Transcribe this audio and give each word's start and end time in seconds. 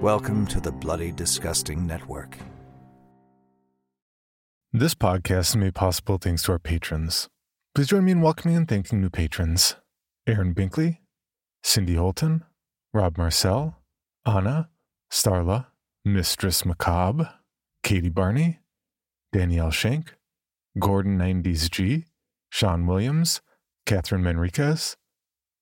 Welcome 0.00 0.46
to 0.46 0.62
the 0.62 0.72
Bloody 0.72 1.12
Disgusting 1.12 1.86
Network. 1.86 2.38
This 4.72 4.94
podcast 4.94 5.50
is 5.50 5.56
made 5.56 5.74
possible 5.74 6.16
thanks 6.16 6.44
to 6.44 6.52
our 6.52 6.58
patrons. 6.58 7.28
Please 7.74 7.88
join 7.88 8.06
me 8.06 8.12
in 8.12 8.22
welcoming 8.22 8.56
and 8.56 8.66
thanking 8.66 9.02
new 9.02 9.10
patrons 9.10 9.76
Aaron 10.26 10.54
Binkley, 10.54 11.00
Cindy 11.62 11.96
Holton, 11.96 12.44
Rob 12.94 13.18
Marcel, 13.18 13.76
Anna, 14.24 14.70
Starla, 15.12 15.66
Mistress 16.02 16.64
Macabre, 16.64 17.34
Katie 17.82 18.08
Barney, 18.08 18.60
Danielle 19.34 19.70
Shank, 19.70 20.14
Gordon 20.78 21.18
90s 21.18 21.70
G, 21.70 22.06
Sean 22.48 22.86
Williams, 22.86 23.42
Catherine 23.84 24.22
Manriquez, 24.22 24.96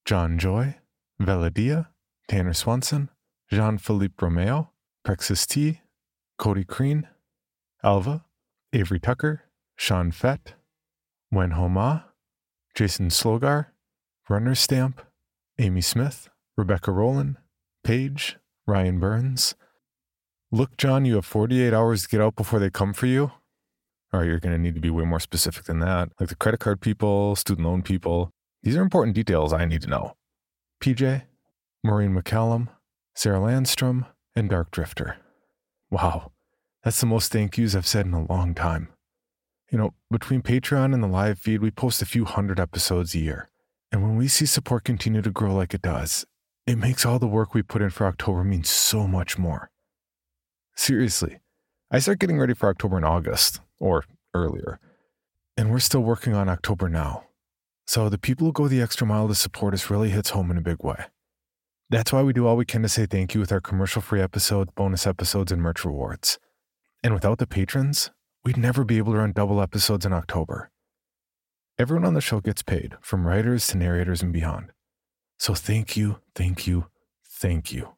John 0.05 0.39
Joy, 0.39 0.77
Veladia, 1.21 1.89
Tanner 2.29 2.55
Swanson, 2.55 3.11
Jean 3.51 3.79
Philippe 3.79 4.15
Romeo, 4.21 4.71
Prexis 5.07 5.47
T, 5.47 5.81
Cody 6.39 6.65
Crean, 6.65 7.09
Alva, 7.83 8.25
Avery 8.73 9.01
Tucker, 9.01 9.43
Sean 9.77 10.11
Fett, 10.11 10.55
Wen 11.31 11.53
Homa, 11.53 12.07
Jason 12.75 13.09
Slogar, 13.09 13.67
Runner 14.29 14.55
Stamp, 14.55 15.01
Amy 15.59 15.81
Smith, 15.81 16.29
Rebecca 16.57 16.93
Rowland, 16.93 17.37
Paige, 17.83 18.37
Ryan 18.67 19.01
Burns. 19.01 19.55
Look, 20.53 20.77
John, 20.77 21.05
you 21.05 21.15
have 21.15 21.25
48 21.25 21.73
hours 21.73 22.03
to 22.03 22.09
get 22.09 22.21
out 22.21 22.37
before 22.37 22.59
they 22.59 22.71
come 22.71 22.93
for 22.93 23.07
you. 23.07 23.33
Or 24.13 24.25
you're 24.25 24.41
going 24.41 24.55
to 24.55 24.59
need 24.59 24.75
to 24.75 24.81
be 24.81 24.91
way 24.91 25.05
more 25.05 25.21
specific 25.21 25.65
than 25.65 25.81
that, 25.81 26.11
like 26.19 26.29
the 26.29 26.35
credit 26.35 26.61
card 26.61 26.81
people, 26.81 27.37
student 27.37 27.67
loan 27.67 27.83
people. 27.83 28.31
These 28.63 28.77
are 28.77 28.83
important 28.83 29.15
details 29.15 29.53
I 29.53 29.65
need 29.65 29.83
to 29.83 29.89
know. 29.89 30.15
PJ, 30.83 31.23
Maureen 31.85 32.15
McCallum, 32.15 32.69
Sarah 33.19 33.41
Landstrom, 33.41 34.07
and 34.37 34.49
Dark 34.49 34.71
Drifter. 34.71 35.17
Wow, 35.91 36.31
that's 36.85 37.01
the 37.01 37.07
most 37.07 37.33
thank 37.33 37.59
yous 37.59 37.75
I've 37.75 37.85
said 37.85 38.07
in 38.07 38.15
a 38.15 38.25
long 38.25 38.55
time. 38.55 38.91
You 39.73 39.79
know, 39.79 39.95
between 40.09 40.41
Patreon 40.41 40.95
and 40.95 41.03
the 41.03 41.09
live 41.09 41.41
feed, 41.41 41.61
we 41.61 41.73
post 41.73 42.01
a 42.01 42.07
few 42.07 42.25
hundred 42.25 42.61
episodes 42.61 43.17
a 43.17 43.19
year. 43.19 43.51
And 43.91 44.05
when 44.05 44.15
we 44.15 44.29
see 44.29 44.47
support 44.47 44.85
continue 44.85 45.21
to 45.21 45.33
grow 45.33 45.53
like 45.53 45.75
it 45.75 45.83
does, 45.83 46.27
it 46.65 46.79
makes 46.79 47.05
all 47.05 47.19
the 47.19 47.27
work 47.27 47.55
we 47.55 47.63
put 47.63 47.83
in 47.83 47.91
for 47.91 48.07
October 48.07 48.45
mean 48.45 48.63
so 48.63 49.09
much 49.09 49.37
more. 49.37 49.69
Seriously, 50.77 51.41
I 51.91 51.99
start 51.99 52.21
getting 52.21 52.39
ready 52.39 52.55
for 52.55 52.69
October 52.69 52.99
in 52.99 53.05
August, 53.05 53.61
or 53.81 54.05
earlier, 54.33 54.79
and 55.57 55.73
we're 55.73 55.81
still 55.81 56.05
working 56.05 56.35
on 56.35 56.49
October 56.49 56.89
now. 56.89 57.25
So 57.85 58.09
the 58.09 58.17
people 58.17 58.47
who 58.47 58.53
go 58.53 58.69
the 58.69 58.81
extra 58.81 59.09
mile 59.09 59.27
to 59.27 59.35
support 59.35 59.75
us 59.75 59.91
really 59.91 60.11
hits 60.11 60.31
home 60.31 60.53
in 60.53 60.57
a 60.57 60.61
big 60.61 60.85
way. 60.85 61.07
That's 61.91 62.13
why 62.13 62.23
we 62.23 62.35
do 62.35 62.47
all 62.47 62.57
we 62.57 62.67
can 62.67 62.83
to 62.83 62.89
say 62.89 63.07
thank 63.07 63.35
you 63.35 63.41
with 63.41 63.51
our 63.51 63.61
commercial 63.61 64.03
free 64.03 64.21
episodes, 64.21 64.71
bonus 64.75 65.07
episodes, 65.07 65.51
and 65.51 65.63
merch 65.63 65.85
rewards. 65.87 66.39
And 67.03 67.15
without 67.15 67.39
the 67.39 67.47
patrons, 67.47 68.11
we'd 68.45 68.59
never 68.59 68.85
be 68.85 68.99
able 68.99 69.13
to 69.15 69.19
run 69.21 69.33
double 69.33 69.63
episodes 69.63 70.05
in 70.05 70.13
October. 70.13 70.71
Everyone 71.79 72.05
on 72.05 72.15
the 72.15 72.21
show 72.21 72.41
gets 72.41 72.63
paid, 72.63 72.97
from 73.01 73.27
writers 73.27 73.67
to 73.69 73.79
narrators 73.79 74.21
and 74.21 74.33
beyond. 74.33 74.73
So 75.39 75.55
thank 75.55 75.97
you, 75.97 76.19
thank 76.35 76.67
you, 76.67 76.87
thank 77.25 77.73
you. 77.73 77.95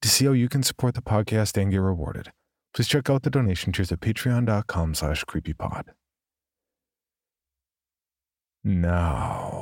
To 0.00 0.08
see 0.08 0.24
how 0.24 0.32
you 0.32 0.48
can 0.48 0.64
support 0.64 0.94
the 0.94 1.02
podcast 1.02 1.60
and 1.60 1.70
get 1.70 1.76
rewarded, 1.76 2.32
please 2.74 2.88
check 2.88 3.08
out 3.08 3.22
the 3.22 3.30
donation 3.30 3.72
tiers 3.72 3.92
at 3.92 4.00
patreon.com 4.00 4.94
slash 4.94 5.24
creepypod. 5.24 5.84
Now. 8.64 9.61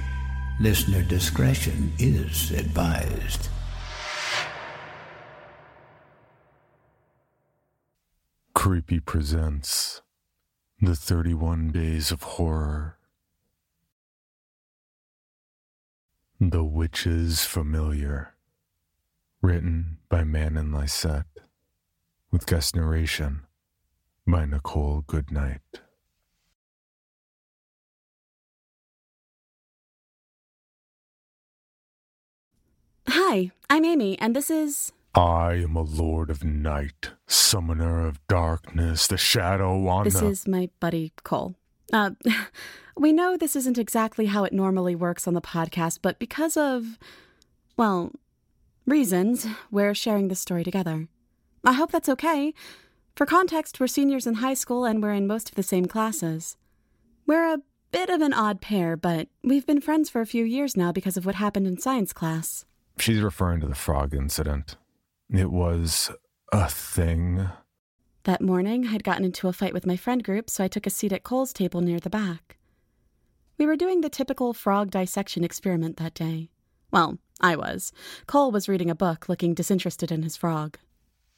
Listener 0.61 1.01
discretion 1.01 1.91
is 1.97 2.51
advised. 2.51 3.49
Creepy 8.53 8.99
presents 8.99 10.03
The 10.79 10.95
31 10.95 11.71
Days 11.71 12.11
of 12.11 12.21
Horror. 12.21 12.99
The 16.39 16.63
Witch's 16.63 17.43
Familiar. 17.43 18.35
Written 19.41 19.97
by 20.09 20.21
Manen 20.21 20.69
Lyset. 20.69 21.25
With 22.29 22.45
guest 22.45 22.75
narration 22.75 23.47
by 24.27 24.45
Nichole 24.45 25.07
Goodnight. 25.07 25.81
Hi, 33.07 33.51
I'm 33.69 33.85
Amy, 33.85 34.17
and 34.19 34.35
this 34.35 34.49
is. 34.49 34.91
I 35.13 35.55
am 35.55 35.75
a 35.75 35.81
lord 35.81 36.29
of 36.29 36.43
night, 36.43 37.11
summoner 37.27 38.07
of 38.07 38.25
darkness, 38.27 39.07
the 39.07 39.17
shadow 39.17 39.87
on 39.87 40.05
This 40.05 40.19
the. 40.19 40.27
is 40.27 40.47
my 40.47 40.69
buddy 40.79 41.11
Cole. 41.23 41.55
Uh, 41.91 42.11
we 42.97 43.11
know 43.11 43.35
this 43.35 43.55
isn't 43.55 43.77
exactly 43.77 44.27
how 44.27 44.43
it 44.43 44.53
normally 44.53 44.95
works 44.95 45.27
on 45.27 45.33
the 45.33 45.41
podcast, 45.41 45.99
but 46.01 46.19
because 46.19 46.55
of, 46.55 46.97
well, 47.75 48.11
reasons, 48.85 49.47
we're 49.69 49.93
sharing 49.93 50.29
this 50.29 50.39
story 50.39 50.63
together. 50.63 51.07
I 51.65 51.73
hope 51.73 51.91
that's 51.91 52.09
okay. 52.09 52.53
For 53.15 53.25
context, 53.25 53.79
we're 53.79 53.87
seniors 53.87 54.25
in 54.25 54.35
high 54.35 54.53
school 54.53 54.85
and 54.85 55.03
we're 55.03 55.13
in 55.13 55.27
most 55.27 55.49
of 55.49 55.55
the 55.55 55.63
same 55.63 55.85
classes. 55.85 56.55
We're 57.27 57.53
a 57.53 57.61
bit 57.91 58.09
of 58.09 58.21
an 58.21 58.33
odd 58.33 58.61
pair, 58.61 58.95
but 58.95 59.27
we've 59.43 59.65
been 59.67 59.81
friends 59.81 60.09
for 60.09 60.21
a 60.21 60.25
few 60.25 60.45
years 60.45 60.77
now 60.77 60.93
because 60.93 61.17
of 61.17 61.25
what 61.25 61.35
happened 61.35 61.67
in 61.67 61.77
science 61.77 62.13
class. 62.13 62.65
She's 63.01 63.21
referring 63.21 63.61
to 63.61 63.67
the 63.67 63.73
frog 63.73 64.13
incident. 64.13 64.75
It 65.27 65.49
was 65.49 66.11
a 66.51 66.69
thing. 66.69 67.49
That 68.25 68.41
morning, 68.41 68.89
I'd 68.89 69.03
gotten 69.03 69.25
into 69.25 69.47
a 69.47 69.53
fight 69.53 69.73
with 69.73 69.87
my 69.87 69.97
friend 69.97 70.23
group, 70.23 70.51
so 70.51 70.63
I 70.63 70.67
took 70.67 70.85
a 70.85 70.91
seat 70.91 71.11
at 71.11 71.23
Cole's 71.23 71.51
table 71.51 71.81
near 71.81 71.99
the 71.99 72.11
back. 72.11 72.59
We 73.57 73.65
were 73.65 73.75
doing 73.75 74.01
the 74.01 74.09
typical 74.09 74.53
frog 74.53 74.91
dissection 74.91 75.43
experiment 75.43 75.97
that 75.97 76.13
day. 76.13 76.51
Well, 76.91 77.17
I 77.39 77.55
was. 77.55 77.91
Cole 78.27 78.51
was 78.51 78.69
reading 78.69 78.91
a 78.91 78.95
book, 78.95 79.27
looking 79.27 79.55
disinterested 79.55 80.11
in 80.11 80.21
his 80.21 80.37
frog. 80.37 80.77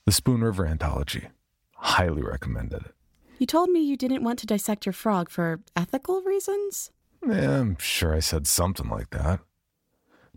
The 0.05 0.11
Spoon 0.11 0.41
River 0.41 0.67
Anthology. 0.67 1.27
Highly 1.75 2.23
recommended. 2.23 2.89
You 3.37 3.45
told 3.45 3.69
me 3.69 3.79
you 3.79 3.95
didn't 3.95 4.25
want 4.25 4.39
to 4.39 4.45
dissect 4.45 4.85
your 4.85 4.91
frog 4.91 5.29
for 5.29 5.61
ethical 5.77 6.23
reasons? 6.23 6.91
Yeah, 7.25 7.61
I'm 7.61 7.77
sure 7.77 8.13
I 8.13 8.19
said 8.19 8.47
something 8.47 8.89
like 8.89 9.11
that. 9.11 9.39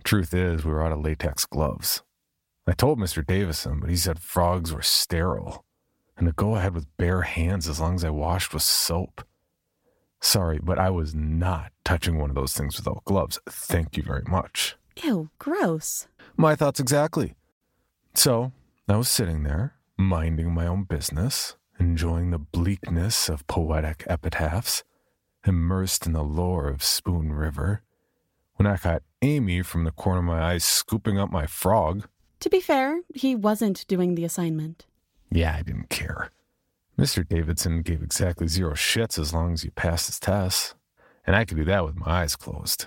Truth 0.06 0.34
is, 0.34 0.64
we 0.64 0.70
were 0.70 0.84
out 0.84 0.92
of 0.92 1.00
latex 1.00 1.44
gloves. 1.46 2.04
I 2.64 2.74
told 2.74 3.00
Mr. 3.00 3.26
Davison, 3.26 3.80
but 3.80 3.90
he 3.90 3.96
said 3.96 4.20
frogs 4.20 4.72
were 4.72 4.80
sterile 4.80 5.64
and 6.16 6.28
to 6.28 6.32
go 6.32 6.54
ahead 6.54 6.74
with 6.74 6.96
bare 6.96 7.22
hands 7.22 7.68
as 7.68 7.80
long 7.80 7.96
as 7.96 8.04
I 8.04 8.10
washed 8.10 8.54
with 8.54 8.62
soap. 8.62 9.24
Sorry, 10.20 10.60
but 10.62 10.78
I 10.78 10.90
was 10.90 11.12
not 11.12 11.72
touching 11.84 12.18
one 12.18 12.30
of 12.30 12.36
those 12.36 12.52
things 12.52 12.76
without 12.76 13.04
gloves. 13.04 13.40
Thank 13.48 13.96
you 13.96 14.04
very 14.04 14.22
much. 14.28 14.76
Ew, 15.02 15.30
gross. 15.40 16.06
My 16.36 16.54
thoughts 16.54 16.78
exactly. 16.78 17.34
So 18.14 18.52
I 18.88 18.96
was 18.98 19.08
sitting 19.08 19.42
there, 19.42 19.74
minding 19.98 20.54
my 20.54 20.68
own 20.68 20.84
business, 20.84 21.56
enjoying 21.80 22.30
the 22.30 22.38
bleakness 22.38 23.28
of 23.28 23.44
poetic 23.48 24.04
epitaphs, 24.06 24.84
immersed 25.44 26.06
in 26.06 26.12
the 26.12 26.22
lore 26.22 26.68
of 26.68 26.84
Spoon 26.84 27.32
River, 27.32 27.82
when 28.56 28.66
I 28.66 28.76
caught 28.76 29.02
Amy 29.22 29.62
from 29.62 29.84
the 29.84 29.90
corner 29.90 30.18
of 30.18 30.24
my 30.24 30.52
eye 30.52 30.58
scooping 30.58 31.18
up 31.18 31.30
my 31.30 31.46
frog. 31.46 32.08
To 32.40 32.50
be 32.50 32.60
fair, 32.60 33.00
he 33.14 33.34
wasn't 33.34 33.86
doing 33.86 34.14
the 34.14 34.24
assignment. 34.24 34.86
Yeah, 35.30 35.54
I 35.56 35.62
didn't 35.62 35.88
care. 35.88 36.30
Mr. 36.98 37.26
Davidson 37.26 37.82
gave 37.82 38.02
exactly 38.02 38.48
zero 38.48 38.72
shits 38.72 39.18
as 39.18 39.34
long 39.34 39.52
as 39.52 39.64
you 39.64 39.70
passed 39.70 40.06
his 40.06 40.18
tests, 40.18 40.74
and 41.26 41.36
I 41.36 41.44
could 41.44 41.58
do 41.58 41.64
that 41.64 41.84
with 41.84 41.96
my 41.96 42.22
eyes 42.22 42.36
closed. 42.36 42.86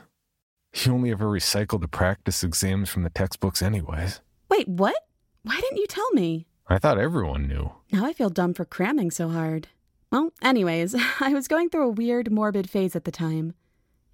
He 0.71 0.89
only 0.89 1.11
ever 1.11 1.25
recycled 1.25 1.81
the 1.81 1.87
practice 1.87 2.43
exams 2.43 2.89
from 2.89 3.03
the 3.03 3.09
textbooks, 3.09 3.61
anyways. 3.61 4.21
Wait, 4.49 4.67
what? 4.67 4.95
Why 5.43 5.59
didn't 5.59 5.77
you 5.77 5.87
tell 5.87 6.09
me? 6.11 6.47
I 6.67 6.77
thought 6.79 6.99
everyone 6.99 7.47
knew. 7.47 7.71
Now 7.91 8.05
I 8.05 8.13
feel 8.13 8.29
dumb 8.29 8.53
for 8.53 8.65
cramming 8.65 9.11
so 9.11 9.29
hard. 9.29 9.67
Well, 10.11 10.31
anyways, 10.41 10.95
I 11.19 11.33
was 11.33 11.47
going 11.47 11.69
through 11.69 11.83
a 11.83 11.91
weird, 11.91 12.31
morbid 12.31 12.69
phase 12.69 12.95
at 12.95 13.03
the 13.03 13.11
time. 13.11 13.53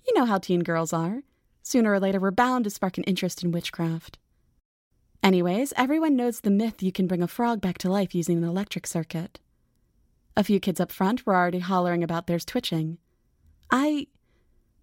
You 0.08 0.14
know 0.14 0.26
how 0.26 0.38
teen 0.38 0.62
girls 0.62 0.94
are 0.94 1.24
sooner 1.66 1.92
or 1.92 2.00
later 2.00 2.20
were 2.20 2.32
bound 2.32 2.64
to 2.64 2.70
spark 2.70 2.98
an 2.98 3.04
interest 3.06 3.44
in 3.44 3.52
witchcraft. 3.52 4.20
Anyways, 5.24 5.74
everyone 5.76 6.16
knows 6.16 6.42
the 6.42 6.52
myth 6.52 6.84
you 6.84 6.92
can 6.92 7.08
bring 7.08 7.24
a 7.24 7.28
frog 7.28 7.60
back 7.60 7.80
to 7.80 7.92
life 7.92 8.14
using 8.14 8.38
an 8.38 8.44
electric 8.44 8.86
circuit. 8.86 9.40
A 10.38 10.44
few 10.44 10.60
kids 10.60 10.80
up 10.80 10.92
front 10.92 11.26
were 11.26 11.36
already 11.36 11.60
hollering 11.60 12.04
about 12.04 12.28
theirs 12.28 12.46
twitching. 12.46 13.00
I. 13.72 14.08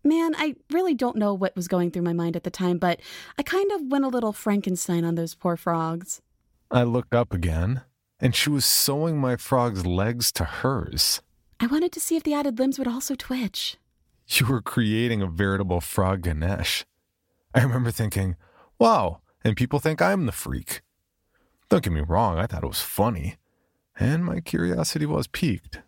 Man, 0.05 0.35
I 0.37 0.57
really 0.73 0.95
don't 0.95 1.15
know 1.15 1.33
what 1.33 1.55
was 1.55 1.69
going 1.69 1.93
through 1.93 2.03
my 2.03 2.13
mind 2.13 2.35
at 2.35 2.43
the 2.43 2.51
time, 2.51 2.79
but 2.79 2.99
I 3.39 3.45
kind 3.45 3.71
of 3.71 3.83
went 3.83 4.05
a 4.05 4.09
little 4.09 4.33
Frankenstein 4.33 5.05
on 5.05 5.15
those 5.15 5.37
poor 5.37 5.57
frogs. 5.57 6.21
I 6.73 6.83
looked 6.83 7.15
up 7.15 7.33
again, 7.33 7.83
and 8.19 8.35
she 8.35 8.51
was 8.51 8.65
sewing 8.65 9.19
my 9.19 9.37
frog's 9.37 9.87
legs 9.87 10.33
to 10.33 10.45
hers. 10.45 11.23
I 11.61 11.67
wanted 11.67 11.93
to 11.93 12.01
see 12.01 12.17
if 12.17 12.25
the 12.25 12.35
added 12.35 12.59
limbs 12.59 12.81
would 12.81 12.89
also 12.89 13.15
twitch. 13.15 13.77
You 14.35 14.47
were 14.47 14.63
creating 14.63 15.21
a 15.21 15.27
veritable 15.27 15.83
frog 15.83 16.23
Ganesh. 16.23 16.87
I 17.55 17.63
remember 17.63 17.91
thinking, 17.91 18.37
wow, 18.79 19.21
and 19.45 19.57
people 19.57 19.79
think 19.79 20.01
I'm 20.01 20.25
the 20.25 20.33
freak. 20.33 20.81
Don't 21.69 21.85
get 21.85 21.93
me 21.93 22.01
wrong, 22.01 22.39
I 22.39 22.47
thought 22.47 22.65
it 22.65 22.69
was 22.69 22.81
funny, 22.81 23.37
and 23.99 24.25
my 24.25 24.41
curiosity 24.41 25.05
was 25.05 25.27
piqued. 25.27 25.81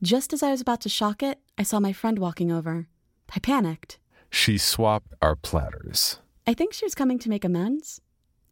Just 0.00 0.32
as 0.32 0.44
I 0.44 0.52
was 0.52 0.60
about 0.60 0.80
to 0.82 0.88
shock 0.88 1.24
it, 1.24 1.40
I 1.56 1.64
saw 1.64 1.80
my 1.80 1.92
friend 1.92 2.20
walking 2.20 2.52
over. 2.52 2.86
I 3.34 3.40
panicked. 3.40 3.98
She 4.30 4.58
swapped 4.58 5.14
our 5.20 5.34
platters. 5.34 6.20
I 6.46 6.54
think 6.54 6.72
she 6.72 6.86
was 6.86 6.94
coming 6.94 7.18
to 7.18 7.28
make 7.28 7.44
amends. 7.44 8.00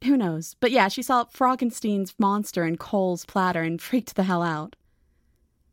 Who 0.04 0.16
knows? 0.16 0.56
But 0.58 0.72
yeah, 0.72 0.88
she 0.88 1.02
saw 1.02 1.24
Froggenstein's 1.24 2.14
monster 2.18 2.64
in 2.64 2.78
Cole's 2.78 3.24
platter 3.24 3.62
and 3.62 3.80
freaked 3.80 4.16
the 4.16 4.24
hell 4.24 4.42
out. 4.42 4.74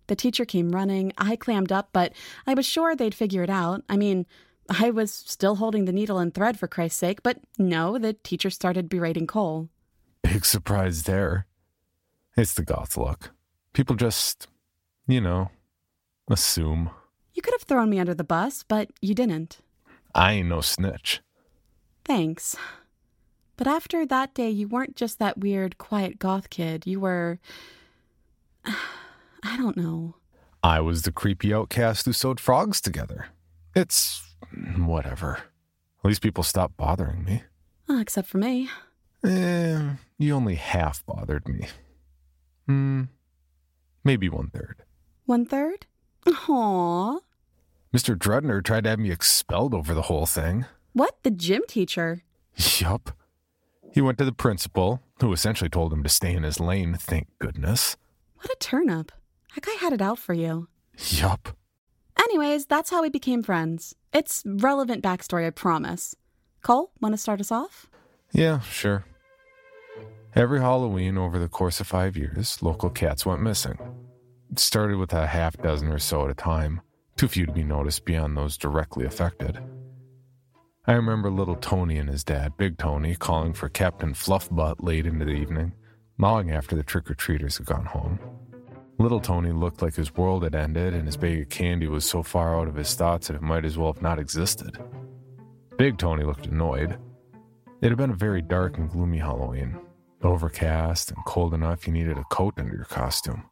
The 0.08 0.16
teacher 0.16 0.46
came 0.46 0.72
running. 0.72 1.14
I 1.18 1.36
clammed 1.36 1.72
up, 1.72 1.90
but 1.94 2.14
I 2.46 2.54
was 2.54 2.66
sure 2.66 2.96
they'd 2.96 3.16
figure 3.16 3.44
it 3.44 3.50
out. 3.50 3.84
I 3.90 3.98
mean, 3.98 4.26
I 4.70 4.92
was 4.92 5.12
still 5.12 5.56
holding 5.56 5.86
the 5.86 5.92
needle 5.92 6.20
and 6.20 6.34
thread 6.34 6.58
for 6.58 6.68
Christ's 6.68 7.00
sake, 7.00 7.24
but 7.24 7.40
no, 7.58 7.98
the 7.98 8.14
teacher 8.14 8.50
started 8.50 8.90
berating 8.90 9.28
Cole. 9.28 9.70
Big 10.22 10.46
surprise 10.46 11.04
there. 11.04 11.48
It's 12.36 12.54
the 12.54 12.64
goth 12.64 12.98
look. 12.98 13.32
People 13.74 13.96
just, 13.96 14.48
you 15.08 15.22
know, 15.22 15.52
assume. 16.30 16.90
You 17.34 17.42
could 17.42 17.54
have 17.54 17.64
thrown 17.64 17.90
me 17.90 18.00
under 18.00 18.14
the 18.14 18.24
bus, 18.24 18.64
but 18.64 18.90
you 19.02 19.14
didn't. 19.14 19.60
I 20.16 20.34
ain't 20.34 20.50
no 20.50 20.62
snitch. 20.62 21.22
Thanks. 22.06 22.56
But 23.58 23.68
after 23.68 24.06
that 24.06 24.34
day, 24.34 24.50
you 24.50 24.68
weren't 24.68 24.96
just 24.96 25.20
that 25.20 25.38
weird, 25.38 25.78
quiet 25.78 26.20
goth 26.20 26.50
kid. 26.50 26.88
You 26.88 27.00
were. 27.00 27.40
I 29.44 29.58
don't 29.58 29.78
know. 29.78 30.16
I 30.64 30.80
was 30.80 31.02
the 31.02 31.12
creepy 31.12 31.54
outcast 31.54 32.06
who 32.06 32.14
sewed 32.14 32.40
frogs 32.40 32.80
together. 32.80 33.28
It's 33.76 34.24
whatever. 34.78 35.40
At 36.04 36.06
least 36.08 36.22
people 36.22 36.44
stopped 36.44 36.78
bothering 36.78 37.24
me. 37.26 37.44
Uh, 37.90 38.00
except 38.00 38.28
for 38.30 38.38
me. 38.38 38.70
Eh, 39.26 39.96
you 40.18 40.34
only 40.34 40.56
half 40.56 41.06
bothered 41.06 41.48
me. 41.48 41.68
Hmm, 42.68 43.04
maybe 44.04 44.30
one 44.30 44.50
third. 44.50 44.84
One 45.26 45.46
third? 45.46 45.86
Aww. 46.26 47.20
Mr. 47.94 48.16
Drudner 48.16 48.64
tried 48.64 48.86
to 48.86 48.92
have 48.92 49.00
me 49.00 49.12
expelled 49.12 49.74
over 49.74 49.94
the 49.94 50.04
whole 50.04 50.26
thing. 50.26 50.66
What? 50.94 51.18
The 51.24 51.32
gym 51.32 51.64
teacher? 51.68 52.24
Yup. 52.80 53.12
He 53.94 54.02
went 54.02 54.18
to 54.18 54.26
the 54.26 54.32
principal, 54.32 55.02
who 55.20 55.34
essentially 55.34 55.70
told 55.70 55.94
him 55.94 56.04
to 56.04 56.10
stay 56.10 56.34
in 56.34 56.44
his 56.44 56.60
lane, 56.60 56.96
thank 56.96 57.28
goodness. 57.40 57.96
What 58.38 58.50
a 58.52 58.56
turnip. 58.60 59.12
That 59.56 59.64
guy 59.64 59.74
had 59.80 59.94
it 59.94 60.02
out 60.02 60.20
for 60.20 60.34
you. 60.34 60.68
Yup. 61.10 61.56
Anyways, 62.20 62.66
that's 62.66 62.90
how 62.90 63.02
we 63.02 63.10
became 63.10 63.44
friends. 63.44 63.96
It's 64.14 64.44
relevant 64.46 65.04
backstory, 65.04 65.46
I 65.46 65.50
promise. 65.52 66.16
Cole, 66.62 66.92
want 67.02 67.14
to 67.14 67.18
start 67.18 67.40
us 67.40 67.52
off? 67.52 67.88
Yeah, 68.32 68.62
sure. 68.62 69.06
Every 70.36 70.60
Halloween 70.60 71.18
over 71.18 71.38
the 71.38 71.48
course 71.50 71.80
of 71.80 71.88
five 71.88 72.18
years, 72.18 72.64
local 72.64 72.90
cats 72.90 73.26
went 73.26 73.42
missing. 73.42 73.78
It 74.52 74.60
started 74.60 74.98
with 74.98 75.14
a 75.14 75.28
half 75.28 75.58
dozen 75.58 75.90
or 75.90 76.00
so 76.00 76.26
at 76.26 76.32
a 76.32 76.36
time, 76.36 76.82
too 77.18 77.28
few 77.28 77.46
to 77.46 77.52
be 77.52 77.64
noticed 77.64 78.06
beyond 78.06 78.36
those 78.36 78.58
directly 78.58 79.06
affected. 79.06 79.60
I 80.86 80.94
remember 80.94 81.30
little 81.30 81.56
Tony 81.56 81.98
and 81.98 82.10
his 82.10 82.24
dad, 82.24 82.58
Big 82.58 82.78
Tony, 82.78 83.16
calling 83.16 83.54
for 83.54 83.70
Captain 83.70 84.14
Fluffbutt 84.14 84.84
late 84.84 85.06
into 85.06 85.26
the 85.26 85.32
evening, 85.32 85.74
long 86.18 86.52
after 86.52 86.76
the 86.76 86.84
trick 86.84 87.10
or 87.10 87.14
treaters 87.14 87.58
had 87.58 87.68
gone 87.68 87.86
home. 87.86 88.20
Little 89.00 89.20
Tony 89.20 89.52
looked 89.52 89.82
like 89.82 89.96
his 89.96 90.16
world 90.16 90.44
had 90.44 90.56
ended 90.56 90.94
and 90.94 91.06
his 91.06 91.18
bag 91.18 91.42
of 91.42 91.50
candy 91.50 91.88
was 91.88 92.06
so 92.06 92.24
far 92.24 92.60
out 92.60 92.68
of 92.68 92.76
his 92.76 92.94
thoughts 92.94 93.28
that 93.28 93.36
it 93.36 93.42
might 93.42 93.66
as 93.66 93.78
well 93.78 93.92
have 93.92 94.02
not 94.02 94.20
existed. 94.20 94.78
Big 95.78 95.98
Tony 95.98 96.24
looked 96.24 96.46
annoyed. 96.46 96.98
It 97.82 97.90
had 97.90 97.98
been 97.98 98.12
a 98.12 98.16
very 98.16 98.42
dark 98.42 98.78
and 98.78 98.90
gloomy 98.90 99.18
Halloween, 99.18 99.80
overcast 100.22 101.12
and 101.12 101.26
cold 101.26 101.54
enough 101.54 101.88
you 101.88 101.94
needed 101.94 102.18
a 102.18 102.24
coat 102.26 102.54
under 102.58 102.76
your 102.76 102.86
costume. 102.86 103.50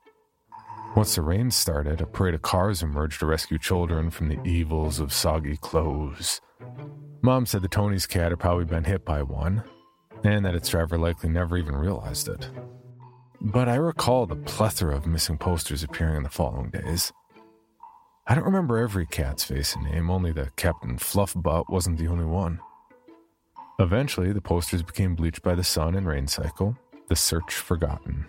Once 0.96 1.16
the 1.16 1.22
rain 1.22 1.50
started, 1.50 2.02
a 2.02 2.06
parade 2.06 2.36
of 2.36 2.42
cars 2.42 2.84
emerged 2.84 3.20
to 3.20 3.26
rescue 3.26 3.58
children 3.58 4.10
from 4.10 4.28
the 4.28 4.42
evils 4.44 5.00
of 5.00 5.14
soggy 5.14 5.58
clothes. 5.58 6.42
Mom 7.22 7.46
said 7.46 7.62
that 7.62 7.72
Tony's 7.72 8.06
cat 8.06 8.32
had 8.32 8.40
probably 8.40 8.66
been 8.66 8.84
hit 8.84 9.06
by 9.06 9.24
one, 9.24 9.64
and 10.24 10.46
that 10.46 10.56
its 10.56 10.70
driver 10.70 10.98
likely 10.98 11.30
never 11.30 11.58
even 11.58 11.76
realized 11.76 12.28
it. 12.28 12.50
But 13.44 13.68
I 13.68 13.76
recall 13.76 14.28
the 14.28 14.36
plethora 14.36 14.96
of 14.96 15.08
missing 15.08 15.40
posters 15.40 15.82
appearing 15.82 16.18
in 16.18 16.24
the 16.24 16.30
following 16.30 16.70
days. 16.70 17.12
I 18.28 18.36
don't 18.36 18.46
remember 18.46 18.78
every 18.78 19.08
cat's 19.08 19.44
face 19.44 19.76
and 19.76 19.84
name, 19.84 20.12
only 20.12 20.32
the 20.32 20.52
Captain 20.58 20.98
Fluffbutt 20.98 21.68
wasn't 21.68 21.98
the 21.98 22.08
only 22.08 22.26
one. 22.26 22.60
Eventually, 23.80 24.32
the 24.32 24.42
posters 24.42 24.84
became 24.84 25.16
bleached 25.16 25.42
by 25.42 25.56
the 25.56 25.64
sun 25.64 25.96
and 25.96 26.08
rain 26.08 26.28
cycle, 26.28 26.78
the 27.10 27.16
search 27.16 27.56
forgotten. 27.56 28.28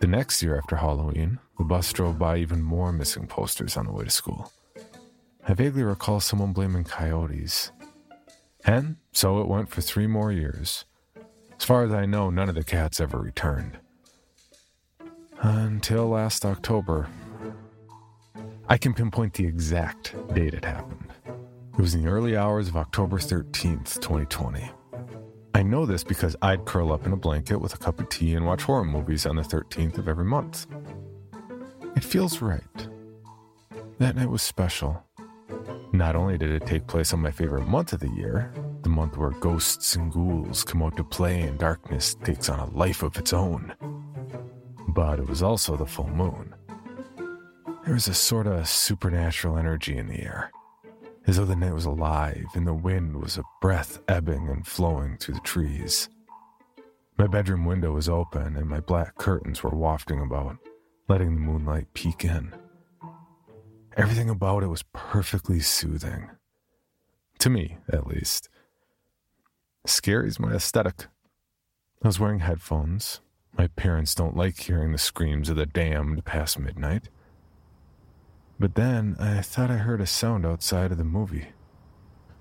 The 0.00 0.06
next 0.06 0.40
year 0.40 0.56
after 0.56 0.76
Halloween, 0.76 1.40
the 1.58 1.64
bus 1.64 1.92
drove 1.92 2.16
by 2.16 2.36
even 2.36 2.62
more 2.62 2.92
missing 2.92 3.26
posters 3.26 3.76
on 3.76 3.86
the 3.86 3.92
way 3.92 4.04
to 4.04 4.10
school. 4.10 4.52
I 5.48 5.54
vaguely 5.54 5.82
recall 5.82 6.20
someone 6.20 6.52
blaming 6.52 6.84
coyotes. 6.84 7.72
And 8.64 8.96
so 9.10 9.40
it 9.40 9.48
went 9.48 9.68
for 9.68 9.80
three 9.80 10.06
more 10.06 10.30
years. 10.30 10.84
As 11.58 11.64
far 11.64 11.84
as 11.84 11.92
I 11.92 12.06
know, 12.06 12.30
none 12.30 12.48
of 12.48 12.54
the 12.54 12.64
cats 12.64 13.00
ever 13.00 13.18
returned. 13.18 13.78
Until 15.40 16.08
last 16.08 16.44
October. 16.44 17.08
I 18.68 18.76
can 18.76 18.94
pinpoint 18.94 19.34
the 19.34 19.46
exact 19.46 20.14
date 20.34 20.54
it 20.54 20.64
happened. 20.64 21.12
It 21.26 21.80
was 21.80 21.94
in 21.94 22.02
the 22.02 22.10
early 22.10 22.36
hours 22.36 22.68
of 22.68 22.76
October 22.76 23.18
13th, 23.18 24.00
2020. 24.00 24.70
I 25.54 25.62
know 25.62 25.86
this 25.86 26.02
because 26.02 26.34
I'd 26.42 26.64
curl 26.64 26.92
up 26.92 27.06
in 27.06 27.12
a 27.12 27.16
blanket 27.16 27.60
with 27.60 27.74
a 27.74 27.78
cup 27.78 28.00
of 28.00 28.08
tea 28.08 28.34
and 28.34 28.44
watch 28.44 28.62
horror 28.62 28.84
movies 28.84 29.26
on 29.26 29.36
the 29.36 29.42
13th 29.42 29.98
of 29.98 30.08
every 30.08 30.24
month. 30.24 30.66
It 31.96 32.04
feels 32.04 32.42
right. 32.42 32.88
That 33.98 34.16
night 34.16 34.30
was 34.30 34.42
special. 34.42 35.04
Not 35.92 36.16
only 36.16 36.36
did 36.36 36.50
it 36.50 36.66
take 36.66 36.88
place 36.88 37.12
on 37.12 37.20
my 37.20 37.30
favorite 37.30 37.68
month 37.68 37.92
of 37.92 38.00
the 38.00 38.10
year, 38.10 38.52
the 38.84 38.90
month 38.90 39.16
where 39.16 39.30
ghosts 39.30 39.96
and 39.96 40.12
ghouls 40.12 40.62
come 40.62 40.82
out 40.82 40.96
to 40.96 41.04
play 41.04 41.40
and 41.40 41.58
darkness 41.58 42.14
takes 42.22 42.48
on 42.48 42.60
a 42.60 42.70
life 42.76 43.02
of 43.02 43.16
its 43.16 43.32
own, 43.32 43.74
but 44.88 45.18
it 45.18 45.26
was 45.26 45.42
also 45.42 45.76
the 45.76 45.86
full 45.86 46.08
moon. 46.08 46.54
There 47.84 47.94
was 47.94 48.08
a 48.08 48.14
sort 48.14 48.46
of 48.46 48.68
supernatural 48.68 49.58
energy 49.58 49.96
in 49.96 50.06
the 50.06 50.20
air, 50.20 50.52
as 51.26 51.36
though 51.36 51.44
the 51.44 51.56
night 51.56 51.74
was 51.74 51.86
alive 51.86 52.46
and 52.54 52.66
the 52.66 52.74
wind 52.74 53.16
was 53.16 53.38
a 53.38 53.44
breath 53.60 54.00
ebbing 54.06 54.48
and 54.48 54.66
flowing 54.66 55.16
through 55.16 55.34
the 55.34 55.40
trees. 55.40 56.08
My 57.18 57.26
bedroom 57.26 57.64
window 57.64 57.92
was 57.92 58.08
open 58.08 58.56
and 58.56 58.68
my 58.68 58.80
black 58.80 59.16
curtains 59.16 59.62
were 59.62 59.70
wafting 59.70 60.20
about, 60.20 60.58
letting 61.08 61.34
the 61.34 61.40
moonlight 61.40 61.86
peek 61.94 62.24
in. 62.24 62.54
Everything 63.96 64.28
about 64.28 64.62
it 64.62 64.68
was 64.68 64.84
perfectly 64.92 65.60
soothing. 65.60 66.30
To 67.38 67.50
me, 67.50 67.78
at 67.92 68.06
least. 68.06 68.48
Scary's 69.86 70.40
my 70.40 70.52
aesthetic. 70.52 71.06
I 72.02 72.08
was 72.08 72.18
wearing 72.18 72.38
headphones. 72.38 73.20
My 73.58 73.66
parents 73.66 74.14
don't 74.14 74.36
like 74.36 74.58
hearing 74.58 74.92
the 74.92 74.98
screams 74.98 75.50
of 75.50 75.56
the 75.56 75.66
damned 75.66 76.24
past 76.24 76.58
midnight. 76.58 77.10
But 78.58 78.76
then 78.76 79.14
I 79.20 79.42
thought 79.42 79.70
I 79.70 79.76
heard 79.76 80.00
a 80.00 80.06
sound 80.06 80.46
outside 80.46 80.90
of 80.90 80.96
the 80.96 81.04
movie. 81.04 81.48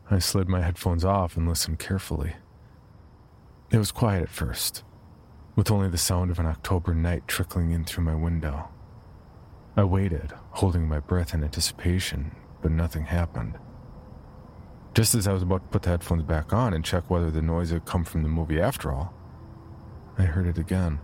I 0.10 0.20
slid 0.20 0.48
my 0.48 0.62
headphones 0.62 1.04
off 1.04 1.36
and 1.36 1.48
listened 1.48 1.80
carefully. 1.80 2.36
It 3.72 3.78
was 3.78 3.92
quiet 3.92 4.24
at 4.24 4.30
first, 4.30 4.84
with 5.56 5.70
only 5.70 5.90
the 5.90 5.98
sound 5.98 6.32
of 6.32 6.40
an 6.40 6.46
October 6.46 6.94
night 6.94 7.28
trickling 7.28 7.72
in 7.72 7.84
through 7.84 8.06
my 8.06 8.16
window. 8.16 8.70
I 9.76 9.84
waited, 9.84 10.32
holding 10.52 10.88
my 10.88 11.00
breath 11.00 11.34
in 11.34 11.44
anticipation, 11.44 12.36
but 12.62 12.72
nothing 12.72 13.06
happened. 13.06 13.58
Just 14.94 15.16
as 15.16 15.28
I 15.28 15.34
was 15.34 15.42
about 15.42 15.64
to 15.64 15.68
put 15.70 15.82
the 15.82 15.90
headphones 15.90 16.24
back 16.24 16.54
on 16.54 16.74
and 16.74 16.86
check 16.86 17.10
whether 17.10 17.32
the 17.32 17.42
noise 17.42 17.72
had 17.72 17.86
come 17.86 18.04
from 18.04 18.22
the 18.22 18.30
movie 18.30 18.62
after 18.62 18.92
all, 18.92 19.14
I 20.20 20.24
heard 20.24 20.46
it 20.46 20.60
again. 20.60 21.00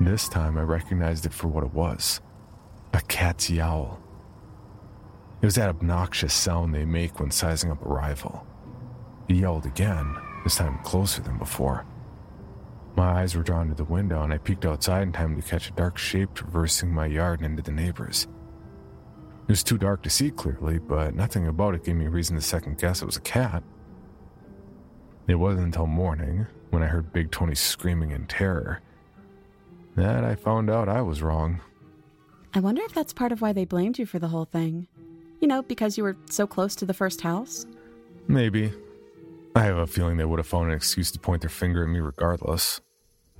This 0.00 0.28
time 0.28 0.56
I 0.56 0.62
recognized 0.62 1.26
it 1.26 1.34
for 1.34 1.48
what 1.48 1.64
it 1.64 1.74
was 1.74 2.20
a 2.94 3.00
cat's 3.02 3.50
yowl. 3.50 4.00
It 5.42 5.46
was 5.46 5.56
that 5.56 5.68
obnoxious 5.68 6.32
sound 6.32 6.74
they 6.74 6.84
make 6.84 7.20
when 7.20 7.30
sizing 7.30 7.70
up 7.70 7.84
a 7.84 7.88
rival. 7.88 8.46
He 9.28 9.34
yelled 9.34 9.66
again, 9.66 10.16
this 10.44 10.56
time 10.56 10.78
closer 10.84 11.20
than 11.20 11.36
before. 11.36 11.84
My 12.96 13.20
eyes 13.22 13.34
were 13.34 13.42
drawn 13.42 13.68
to 13.68 13.74
the 13.74 13.84
window, 13.84 14.22
and 14.22 14.32
I 14.32 14.38
peeked 14.38 14.64
outside 14.64 15.02
in 15.02 15.12
time 15.12 15.34
to 15.34 15.42
catch 15.42 15.68
a 15.68 15.72
dark 15.72 15.98
shape 15.98 16.32
traversing 16.34 16.94
my 16.94 17.06
yard 17.06 17.40
and 17.40 17.50
into 17.50 17.62
the 17.62 17.72
neighbor's. 17.72 18.28
It 19.46 19.50
was 19.52 19.62
too 19.62 19.76
dark 19.76 20.02
to 20.02 20.10
see 20.10 20.30
clearly, 20.30 20.78
but 20.78 21.14
nothing 21.14 21.46
about 21.46 21.74
it 21.74 21.84
gave 21.84 21.96
me 21.96 22.06
reason 22.06 22.34
to 22.36 22.42
second 22.42 22.78
guess 22.78 23.02
it 23.02 23.06
was 23.06 23.18
a 23.18 23.20
cat. 23.20 23.62
It 25.28 25.34
wasn't 25.34 25.66
until 25.66 25.86
morning, 25.86 26.46
when 26.70 26.82
I 26.82 26.86
heard 26.86 27.12
Big 27.12 27.30
Tony 27.30 27.54
screaming 27.54 28.10
in 28.10 28.26
terror, 28.26 28.80
that 29.96 30.24
I 30.24 30.34
found 30.34 30.70
out 30.70 30.88
I 30.88 31.02
was 31.02 31.22
wrong. 31.22 31.60
I 32.54 32.60
wonder 32.60 32.82
if 32.82 32.94
that's 32.94 33.12
part 33.12 33.32
of 33.32 33.42
why 33.42 33.52
they 33.52 33.66
blamed 33.66 33.98
you 33.98 34.06
for 34.06 34.18
the 34.18 34.28
whole 34.28 34.46
thing. 34.46 34.88
You 35.40 35.48
know, 35.48 35.60
because 35.60 35.98
you 35.98 36.04
were 36.04 36.16
so 36.30 36.46
close 36.46 36.74
to 36.76 36.86
the 36.86 36.94
first 36.94 37.20
house? 37.20 37.66
Maybe. 38.28 38.72
I 39.54 39.64
have 39.64 39.76
a 39.76 39.86
feeling 39.86 40.16
they 40.16 40.24
would 40.24 40.38
have 40.38 40.46
found 40.46 40.70
an 40.70 40.76
excuse 40.76 41.10
to 41.12 41.18
point 41.18 41.42
their 41.42 41.50
finger 41.50 41.84
at 41.84 41.90
me 41.90 42.00
regardless. 42.00 42.80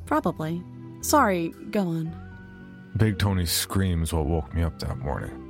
Probably. 0.04 0.62
Sorry, 1.00 1.54
go 1.70 1.80
on. 1.80 2.14
Big 2.99 3.18
Tony's 3.18 3.50
screams 3.50 4.12
what 4.12 4.26
woke 4.26 4.54
me 4.54 4.62
up 4.62 4.78
that 4.80 4.99
morning. 4.99 5.43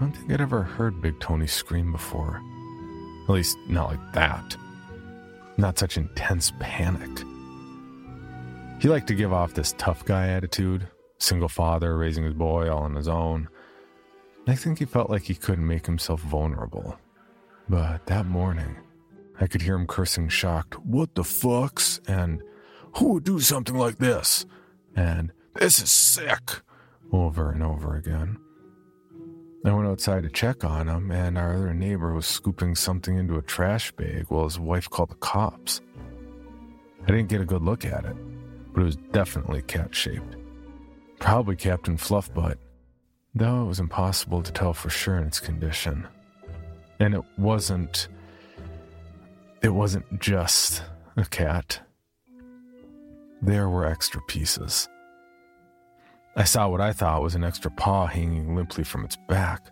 I 0.00 0.04
don't 0.04 0.12
think 0.12 0.32
I'd 0.32 0.40
ever 0.40 0.62
heard 0.62 1.02
Big 1.02 1.20
Tony 1.20 1.46
scream 1.46 1.92
before. 1.92 2.40
At 3.24 3.30
least, 3.34 3.58
not 3.68 3.88
like 3.90 4.12
that. 4.14 4.56
Not 5.58 5.78
such 5.78 5.98
intense 5.98 6.52
panic. 6.58 7.10
He 8.80 8.88
liked 8.88 9.08
to 9.08 9.14
give 9.14 9.32
off 9.32 9.52
this 9.52 9.74
tough 9.76 10.06
guy 10.06 10.28
attitude, 10.28 10.88
single 11.18 11.50
father 11.50 11.98
raising 11.98 12.24
his 12.24 12.32
boy 12.32 12.70
all 12.70 12.84
on 12.84 12.94
his 12.94 13.08
own. 13.08 13.48
I 14.46 14.54
think 14.54 14.78
he 14.78 14.86
felt 14.86 15.10
like 15.10 15.22
he 15.24 15.34
couldn't 15.34 15.66
make 15.66 15.84
himself 15.84 16.22
vulnerable. 16.22 16.96
But 17.68 18.06
that 18.06 18.24
morning, 18.24 18.76
I 19.38 19.46
could 19.46 19.60
hear 19.60 19.74
him 19.74 19.86
cursing 19.86 20.28
shocked, 20.30 20.78
What 20.80 21.14
the 21.14 21.22
fucks? 21.22 22.00
and 22.08 22.42
Who 22.96 23.12
would 23.12 23.24
do 23.24 23.38
something 23.40 23.76
like 23.76 23.98
this? 23.98 24.46
and 24.96 25.30
This 25.54 25.82
is 25.82 25.92
sick, 25.92 26.62
over 27.12 27.50
and 27.52 27.62
over 27.62 27.96
again. 27.96 28.38
I 29.62 29.72
went 29.72 29.88
outside 29.88 30.22
to 30.22 30.30
check 30.30 30.64
on 30.64 30.88
him, 30.88 31.10
and 31.10 31.36
our 31.36 31.54
other 31.54 31.74
neighbor 31.74 32.14
was 32.14 32.26
scooping 32.26 32.74
something 32.74 33.18
into 33.18 33.36
a 33.36 33.42
trash 33.42 33.92
bag 33.92 34.26
while 34.28 34.44
his 34.44 34.58
wife 34.58 34.88
called 34.88 35.10
the 35.10 35.16
cops. 35.16 35.82
I 37.02 37.06
didn't 37.08 37.28
get 37.28 37.42
a 37.42 37.46
good 37.46 37.62
look 37.62 37.84
at 37.84 38.06
it, 38.06 38.16
but 38.72 38.80
it 38.80 38.84
was 38.84 38.96
definitely 39.12 39.60
cat 39.62 39.94
shaped. 39.94 40.36
Probably 41.18 41.56
Captain 41.56 41.98
Fluffbutt, 41.98 42.56
though 43.34 43.62
it 43.62 43.66
was 43.66 43.80
impossible 43.80 44.42
to 44.42 44.52
tell 44.52 44.72
for 44.72 44.88
sure 44.88 45.18
in 45.18 45.26
its 45.26 45.40
condition. 45.40 46.08
And 46.98 47.14
it 47.14 47.24
wasn't. 47.36 48.08
It 49.62 49.74
wasn't 49.74 50.20
just 50.20 50.82
a 51.18 51.26
cat. 51.26 51.80
There 53.42 53.68
were 53.68 53.84
extra 53.84 54.22
pieces. 54.22 54.88
I 56.40 56.44
saw 56.44 56.70
what 56.70 56.80
I 56.80 56.94
thought 56.94 57.20
was 57.20 57.34
an 57.34 57.44
extra 57.44 57.70
paw 57.70 58.06
hanging 58.06 58.56
limply 58.56 58.82
from 58.82 59.04
its 59.04 59.14
back, 59.28 59.70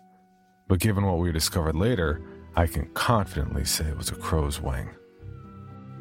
but 0.67 0.79
given 0.79 1.03
what 1.03 1.17
we 1.17 1.31
discovered 1.31 1.75
later, 1.75 2.21
I 2.55 2.67
can 2.67 2.85
confidently 2.93 3.65
say 3.65 3.85
it 3.85 3.97
was 3.97 4.11
a 4.11 4.15
crow's 4.15 4.61
wing. 4.61 4.91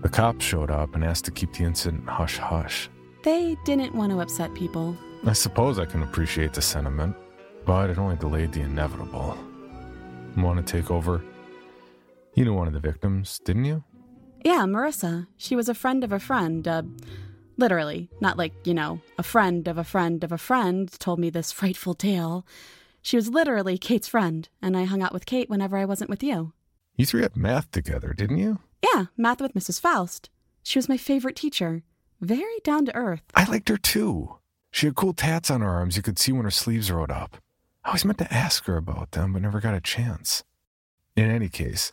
The 0.02 0.10
cops 0.10 0.44
showed 0.44 0.70
up 0.70 0.94
and 0.94 1.02
asked 1.02 1.24
to 1.24 1.30
keep 1.30 1.54
the 1.54 1.64
incident 1.64 2.06
hush 2.06 2.36
hush. 2.36 2.90
They 3.24 3.56
didn't 3.64 3.94
want 3.94 4.12
to 4.12 4.20
upset 4.20 4.52
people. 4.52 4.94
I 5.24 5.32
suppose 5.32 5.78
I 5.78 5.86
can 5.86 6.02
appreciate 6.02 6.52
the 6.52 6.60
sentiment, 6.60 7.16
but 7.64 7.88
it 7.88 7.96
only 7.96 8.16
delayed 8.16 8.52
the 8.52 8.60
inevitable. 8.60 9.38
Want 10.36 10.66
to 10.66 10.70
take 10.70 10.90
over? 10.90 11.24
You 12.34 12.44
knew 12.44 12.52
one 12.52 12.68
of 12.68 12.74
the 12.74 12.80
victims, 12.80 13.40
didn't 13.42 13.64
you? 13.64 13.82
Yeah, 14.44 14.66
Marissa. 14.66 15.28
She 15.38 15.56
was 15.56 15.70
a 15.70 15.74
friend 15.74 16.04
of 16.04 16.12
a 16.12 16.18
friend. 16.18 16.68
Uh, 16.68 16.82
literally, 17.58 18.08
not 18.20 18.38
like, 18.38 18.52
you 18.64 18.72
know, 18.72 19.00
a 19.18 19.22
friend 19.22 19.68
of 19.68 19.76
a 19.76 19.84
friend 19.84 20.24
of 20.24 20.32
a 20.32 20.38
friend 20.38 20.90
told 20.98 21.18
me 21.18 21.28
this 21.28 21.52
frightful 21.60 21.94
tale. 21.94 22.46
She 23.02 23.16
was 23.16 23.28
literally 23.28 23.78
Kate's 23.78 24.08
friend, 24.08 24.48
and 24.62 24.76
I 24.76 24.84
hung 24.84 25.02
out 25.02 25.12
with 25.12 25.26
Kate 25.26 25.50
whenever 25.50 25.76
I 25.76 25.84
wasn't 25.84 26.10
with 26.10 26.22
you. 26.22 26.52
You 26.96 27.06
three 27.06 27.22
had 27.22 27.36
math 27.36 27.70
together, 27.70 28.12
didn't 28.12 28.38
you? 28.38 28.58
Yeah, 28.82 29.06
math 29.16 29.40
with 29.40 29.54
Mrs. 29.54 29.80
Faust. 29.80 30.30
She 30.62 30.78
was 30.78 30.88
my 30.88 30.96
favorite 30.96 31.36
teacher. 31.36 31.82
Very 32.20 32.58
down 32.64 32.84
to 32.86 32.94
earth. 32.94 33.22
I 33.34 33.44
liked 33.44 33.68
her 33.68 33.76
too. 33.76 34.36
She 34.70 34.86
had 34.86 34.96
cool 34.96 35.12
tats 35.12 35.50
on 35.50 35.60
her 35.60 35.70
arms 35.70 35.96
you 35.96 36.02
could 36.02 36.18
see 36.18 36.32
when 36.32 36.44
her 36.44 36.50
sleeves 36.50 36.90
rolled 36.90 37.10
up. 37.10 37.36
I 37.84 37.88
always 37.88 38.04
meant 38.04 38.18
to 38.18 38.34
ask 38.34 38.64
her 38.66 38.76
about 38.76 39.12
them, 39.12 39.32
but 39.32 39.42
never 39.42 39.60
got 39.60 39.74
a 39.74 39.80
chance. 39.80 40.42
In 41.16 41.30
any 41.30 41.48
case, 41.48 41.92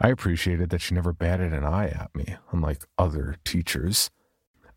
I 0.00 0.08
appreciated 0.08 0.70
that 0.70 0.80
she 0.80 0.94
never 0.94 1.12
batted 1.12 1.52
an 1.52 1.64
eye 1.64 1.88
at 1.88 2.14
me, 2.14 2.36
unlike 2.50 2.84
other 2.98 3.36
teachers. 3.44 4.10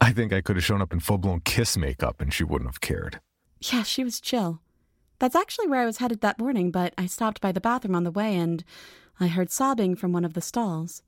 I 0.01 0.11
think 0.11 0.31
I 0.31 0.41
could 0.41 0.55
have 0.55 0.65
shown 0.65 0.81
up 0.81 0.93
in 0.93 0.99
full 0.99 1.17
blown 1.17 1.41
kiss 1.41 1.77
makeup 1.77 2.21
and 2.21 2.33
she 2.33 2.43
wouldn't 2.43 2.69
have 2.69 2.81
cared. 2.81 3.19
Yeah, 3.59 3.83
she 3.83 4.03
was 4.03 4.21
chill. 4.21 4.61
That's 5.19 5.35
actually 5.35 5.67
where 5.67 5.81
I 5.81 5.85
was 5.85 5.97
headed 5.97 6.21
that 6.21 6.39
morning, 6.39 6.71
but 6.71 6.93
I 6.97 7.05
stopped 7.05 7.41
by 7.41 7.51
the 7.51 7.59
bathroom 7.59 7.95
on 7.95 8.05
the 8.05 8.11
way 8.11 8.35
and 8.35 8.63
I 9.19 9.27
heard 9.27 9.51
sobbing 9.51 9.95
from 9.95 10.13
one 10.13 10.23
of 10.23 10.33
the 10.33 10.41
stalls. 10.41 11.03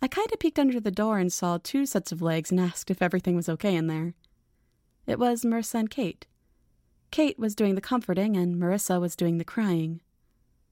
I 0.00 0.08
kind 0.08 0.32
of 0.32 0.38
peeked 0.38 0.58
under 0.58 0.80
the 0.80 0.90
door 0.90 1.18
and 1.18 1.32
saw 1.32 1.58
two 1.58 1.84
sets 1.84 2.12
of 2.12 2.22
legs 2.22 2.50
and 2.50 2.58
asked 2.58 2.90
if 2.90 3.02
everything 3.02 3.36
was 3.36 3.48
okay 3.48 3.74
in 3.74 3.86
there. 3.86 4.14
It 5.06 5.18
was 5.18 5.44
Marissa 5.44 5.74
and 5.74 5.90
Kate. 5.90 6.26
Kate 7.10 7.38
was 7.38 7.54
doing 7.54 7.74
the 7.74 7.80
comforting 7.80 8.36
and 8.36 8.56
Marissa 8.56 9.00
was 9.00 9.16
doing 9.16 9.38
the 9.38 9.44
crying. 9.44 10.00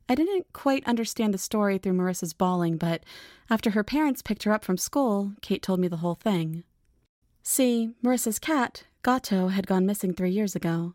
I 0.09 0.15
didn't 0.15 0.53
quite 0.53 0.87
understand 0.87 1.33
the 1.33 1.39
story 1.39 1.79
through 1.79 1.95
Marissa's 1.95 2.35
bawling, 2.35 2.77
but 2.77 3.05
after 3.49 3.71
her 3.71 3.85
parents 3.85 4.23
picked 4.23 4.43
her 4.43 4.53
up 4.53 4.65
from 4.65 4.77
school, 4.77 5.33
Kate 5.41 5.63
told 5.63 5.81
me 5.81 5.89
the 5.89 5.99
whole 5.99 6.15
thing. 6.15 6.65
See, 7.47 7.91
Marissa's 8.03 8.39
cat, 8.39 8.85
Gato, 9.03 9.49
had 9.49 9.67
gone 9.67 9.85
missing 9.85 10.15
three 10.15 10.31
years 10.31 10.57
ago. 10.57 10.95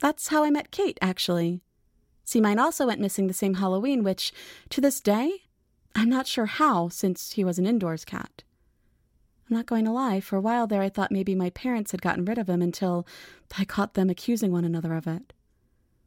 That's 0.00 0.28
how 0.28 0.42
I 0.42 0.48
met 0.48 0.70
Kate, 0.70 0.98
actually. 1.02 1.60
See, 2.24 2.40
mine 2.40 2.58
also 2.58 2.86
went 2.86 3.02
missing 3.02 3.26
the 3.26 3.34
same 3.34 3.54
Halloween, 3.54 4.02
which, 4.02 4.32
to 4.70 4.80
this 4.80 4.98
day, 4.98 5.42
I'm 5.94 6.08
not 6.08 6.26
sure 6.26 6.46
how, 6.46 6.88
since 6.88 7.32
he 7.32 7.44
was 7.44 7.58
an 7.58 7.66
indoors 7.66 8.06
cat. 8.06 8.44
I'm 9.48 9.54
not 9.54 9.66
going 9.66 9.84
to 9.84 9.92
lie, 9.92 10.20
for 10.20 10.36
a 10.36 10.40
while 10.40 10.66
there 10.66 10.80
I 10.80 10.88
thought 10.88 11.12
maybe 11.12 11.34
my 11.34 11.50
parents 11.50 11.90
had 11.90 12.00
gotten 12.00 12.24
rid 12.24 12.38
of 12.38 12.48
him 12.48 12.62
until 12.62 13.06
I 13.58 13.66
caught 13.66 13.92
them 13.92 14.08
accusing 14.08 14.52
one 14.52 14.64
another 14.64 14.94
of 14.94 15.06
it. 15.06 15.34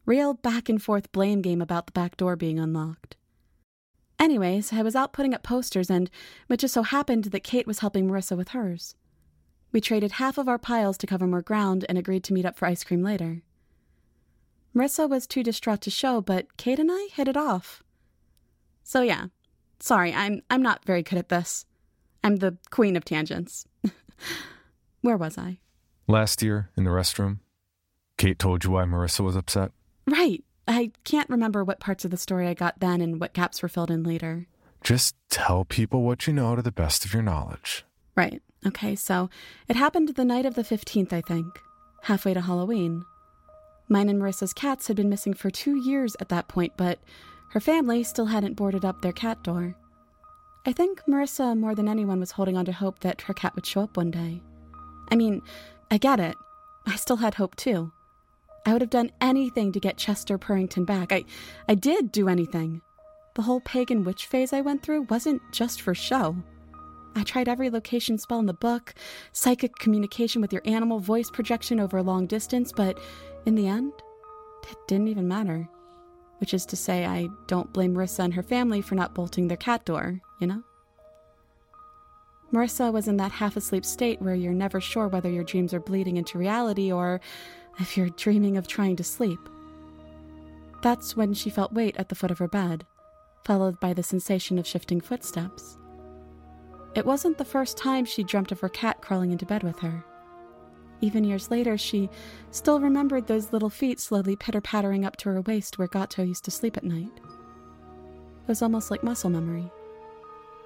Real 0.07 0.33
back 0.33 0.69
and 0.69 0.81
forth 0.81 1.11
blame 1.11 1.43
game 1.43 1.61
about 1.61 1.85
the 1.85 1.91
back 1.91 2.17
door 2.17 2.35
being 2.35 2.57
unlocked. 2.57 3.15
Anyways, 4.17 4.73
I 4.73 4.81
was 4.81 4.95
out 4.95 5.13
putting 5.13 5.35
up 5.35 5.43
posters, 5.43 5.91
and 5.91 6.09
it 6.49 6.57
just 6.57 6.73
so 6.73 6.81
happened 6.81 7.25
that 7.25 7.43
Kate 7.43 7.67
was 7.67 7.79
helping 7.79 8.07
Marissa 8.07 8.35
with 8.35 8.49
hers. 8.49 8.95
We 9.71 9.81
traded 9.81 10.13
half 10.13 10.37
of 10.37 10.47
our 10.47 10.57
piles 10.57 10.97
to 10.99 11.07
cover 11.07 11.27
more 11.27 11.41
ground 11.41 11.85
and 11.89 11.97
agreed 11.97 12.23
to 12.25 12.33
meet 12.33 12.45
up 12.45 12.57
for 12.57 12.65
ice 12.65 12.83
cream 12.83 13.03
later. 13.03 13.41
Marissa 14.75 15.09
was 15.09 15.27
too 15.27 15.43
distraught 15.43 15.81
to 15.81 15.89
show, 15.89 16.21
but 16.21 16.55
Kate 16.57 16.79
and 16.79 16.91
I 16.91 17.09
hit 17.11 17.27
it 17.27 17.37
off. 17.37 17.83
So 18.83 19.01
yeah, 19.01 19.25
sorry, 19.79 20.13
I'm 20.13 20.41
I'm 20.49 20.61
not 20.61 20.85
very 20.85 21.03
good 21.03 21.17
at 21.17 21.29
this. 21.29 21.65
I'm 22.23 22.37
the 22.37 22.57
queen 22.69 22.95
of 22.95 23.03
tangents. 23.03 23.65
Where 25.01 25.17
was 25.17 25.37
I? 25.37 25.59
Last 26.07 26.41
year 26.41 26.69
in 26.77 26.83
the 26.83 26.89
restroom, 26.89 27.39
Kate 28.17 28.39
told 28.39 28.63
you 28.63 28.71
why 28.71 28.83
Marissa 28.85 29.21
was 29.21 29.35
upset? 29.35 29.71
Right. 30.05 30.43
I 30.67 30.91
can't 31.03 31.29
remember 31.29 31.63
what 31.63 31.79
parts 31.79 32.03
of 32.05 32.11
the 32.11 32.17
story 32.17 32.47
I 32.47 32.53
got 32.53 32.79
then 32.79 32.99
and 33.01 33.19
what 33.19 33.33
gaps 33.33 33.61
were 33.61 33.69
filled 33.69 33.91
in 33.91 34.03
later. 34.03 34.47
Just 34.83 35.15
tell 35.29 35.65
people 35.65 36.03
what 36.03 36.27
you 36.27 36.33
know 36.33 36.55
to 36.55 36.61
the 36.61 36.71
best 36.71 37.05
of 37.05 37.13
your 37.13 37.23
knowledge. 37.23 37.85
Right. 38.17 38.41
Okay, 38.65 38.95
so 38.95 39.29
it 39.69 39.75
happened 39.75 40.09
the 40.09 40.25
night 40.25 40.47
of 40.47 40.55
the 40.55 40.63
15th, 40.63 41.13
I 41.13 41.21
think, 41.21 41.61
halfway 42.01 42.33
to 42.33 42.41
Halloween. 42.41 43.05
Mine 43.87 44.09
and 44.09 44.19
Marissa's 44.19 44.53
cats 44.53 44.87
had 44.87 44.97
been 44.97 45.07
missing 45.07 45.35
for 45.35 45.51
two 45.51 45.75
years 45.75 46.17
at 46.19 46.29
that 46.29 46.47
point, 46.47 46.73
but 46.75 46.99
her 47.51 47.59
family 47.59 48.03
still 48.03 48.25
hadn't 48.25 48.55
boarded 48.55 48.83
up 48.83 49.01
their 49.01 49.13
cat 49.13 49.43
door. 49.43 49.75
I 50.65 50.73
think 50.73 51.03
Marissa, 51.07 51.57
more 51.57 51.75
than 51.75 51.87
anyone, 51.87 52.19
was 52.19 52.31
holding 52.31 52.57
on 52.57 52.65
to 52.65 52.73
hope 52.73 52.99
that 52.99 53.21
her 53.21 53.33
cat 53.33 53.55
would 53.55 53.65
show 53.65 53.81
up 53.81 53.95
one 53.95 54.11
day. 54.11 54.41
I 55.09 55.15
mean, 55.15 55.41
I 55.91 55.97
get 55.97 56.19
it. 56.19 56.35
I 56.85 56.95
still 56.97 57.17
had 57.17 57.35
hope 57.35 57.55
too. 57.55 57.93
I 58.65 58.73
would 58.73 58.81
have 58.81 58.89
done 58.89 59.11
anything 59.21 59.71
to 59.71 59.79
get 59.79 59.95
Chester 59.95 60.37
Purrington 60.37 60.85
back. 60.85 61.13
I, 61.13 61.23
I 61.69 61.75
did 61.75 62.11
do 62.11 62.27
anything. 62.27 62.81
The 63.35 63.43
whole 63.43 63.61
pagan 63.61 64.03
witch 64.03 64.25
phase 64.25 64.51
I 64.51 64.61
went 64.61 64.81
through 64.81 65.03
wasn't 65.03 65.41
just 65.53 65.81
for 65.81 65.95
show. 65.95 66.35
I 67.15 67.23
tried 67.23 67.47
every 67.47 67.69
location 67.69 68.17
spell 68.17 68.39
in 68.39 68.45
the 68.45 68.53
book, 68.53 68.93
psychic 69.31 69.75
communication 69.77 70.41
with 70.41 70.53
your 70.53 70.61
animal, 70.65 70.99
voice 70.99 71.29
projection 71.31 71.79
over 71.79 71.97
a 71.97 72.03
long 72.03 72.27
distance, 72.27 72.71
but 72.71 72.99
in 73.45 73.55
the 73.55 73.67
end, 73.67 73.93
it 74.69 74.77
didn't 74.87 75.07
even 75.07 75.27
matter. 75.27 75.67
Which 76.39 76.53
is 76.53 76.65
to 76.67 76.75
say, 76.75 77.05
I 77.05 77.27
don't 77.47 77.73
blame 77.73 77.95
Marissa 77.95 78.19
and 78.19 78.33
her 78.35 78.43
family 78.43 78.81
for 78.81 78.95
not 78.95 79.15
bolting 79.15 79.47
their 79.47 79.57
cat 79.57 79.85
door, 79.85 80.21
you 80.39 80.47
know? 80.47 80.63
Marissa 82.53 82.93
was 82.93 83.07
in 83.07 83.17
that 83.17 83.31
half 83.31 83.57
asleep 83.57 83.83
state 83.83 84.21
where 84.21 84.35
you're 84.35 84.53
never 84.53 84.79
sure 84.79 85.07
whether 85.07 85.29
your 85.29 85.43
dreams 85.43 85.73
are 85.73 85.79
bleeding 85.79 86.17
into 86.17 86.37
reality 86.37 86.91
or 86.91 87.19
if 87.79 87.97
you're 87.97 88.09
dreaming 88.09 88.57
of 88.57 88.67
trying 88.67 88.95
to 88.95 89.03
sleep. 89.03 89.39
That's 90.81 91.17
when 91.17 91.33
she 91.33 91.49
felt 91.49 91.73
weight 91.73 91.97
at 91.97 92.09
the 92.09 92.15
foot 92.15 92.31
of 92.31 92.37
her 92.37 92.47
bed, 92.47 92.85
followed 93.43 93.79
by 93.79 93.93
the 93.93 94.03
sensation 94.03 94.57
of 94.59 94.67
shifting 94.67 95.01
footsteps. 95.01 95.77
It 96.97 97.05
wasn't 97.05 97.37
the 97.37 97.45
first 97.45 97.77
time 97.77 98.05
she 98.05 98.23
dreamt 98.23 98.51
of 98.51 98.59
her 98.61 98.69
cat 98.69 99.01
crawling 99.01 99.31
into 99.31 99.45
bed 99.45 99.61
with 99.61 99.77
her. 99.81 100.03
Even 100.99 101.23
years 101.23 101.51
later, 101.51 101.77
she 101.77 102.09
still 102.49 102.79
remembered 102.79 103.27
those 103.27 103.53
little 103.53 103.69
feet 103.69 103.99
slowly 103.99 104.35
pitter 104.35 104.61
pattering 104.61 105.05
up 105.05 105.15
to 105.17 105.29
her 105.29 105.41
waist 105.41 105.77
where 105.77 105.87
Gato 105.87 106.23
used 106.23 106.43
to 106.45 106.49
sleep 106.49 106.75
at 106.75 106.83
night. 106.83 107.11
It 107.15 108.47
was 108.47 108.63
almost 108.63 108.89
like 108.89 109.03
muscle 109.03 109.29
memory. 109.29 109.71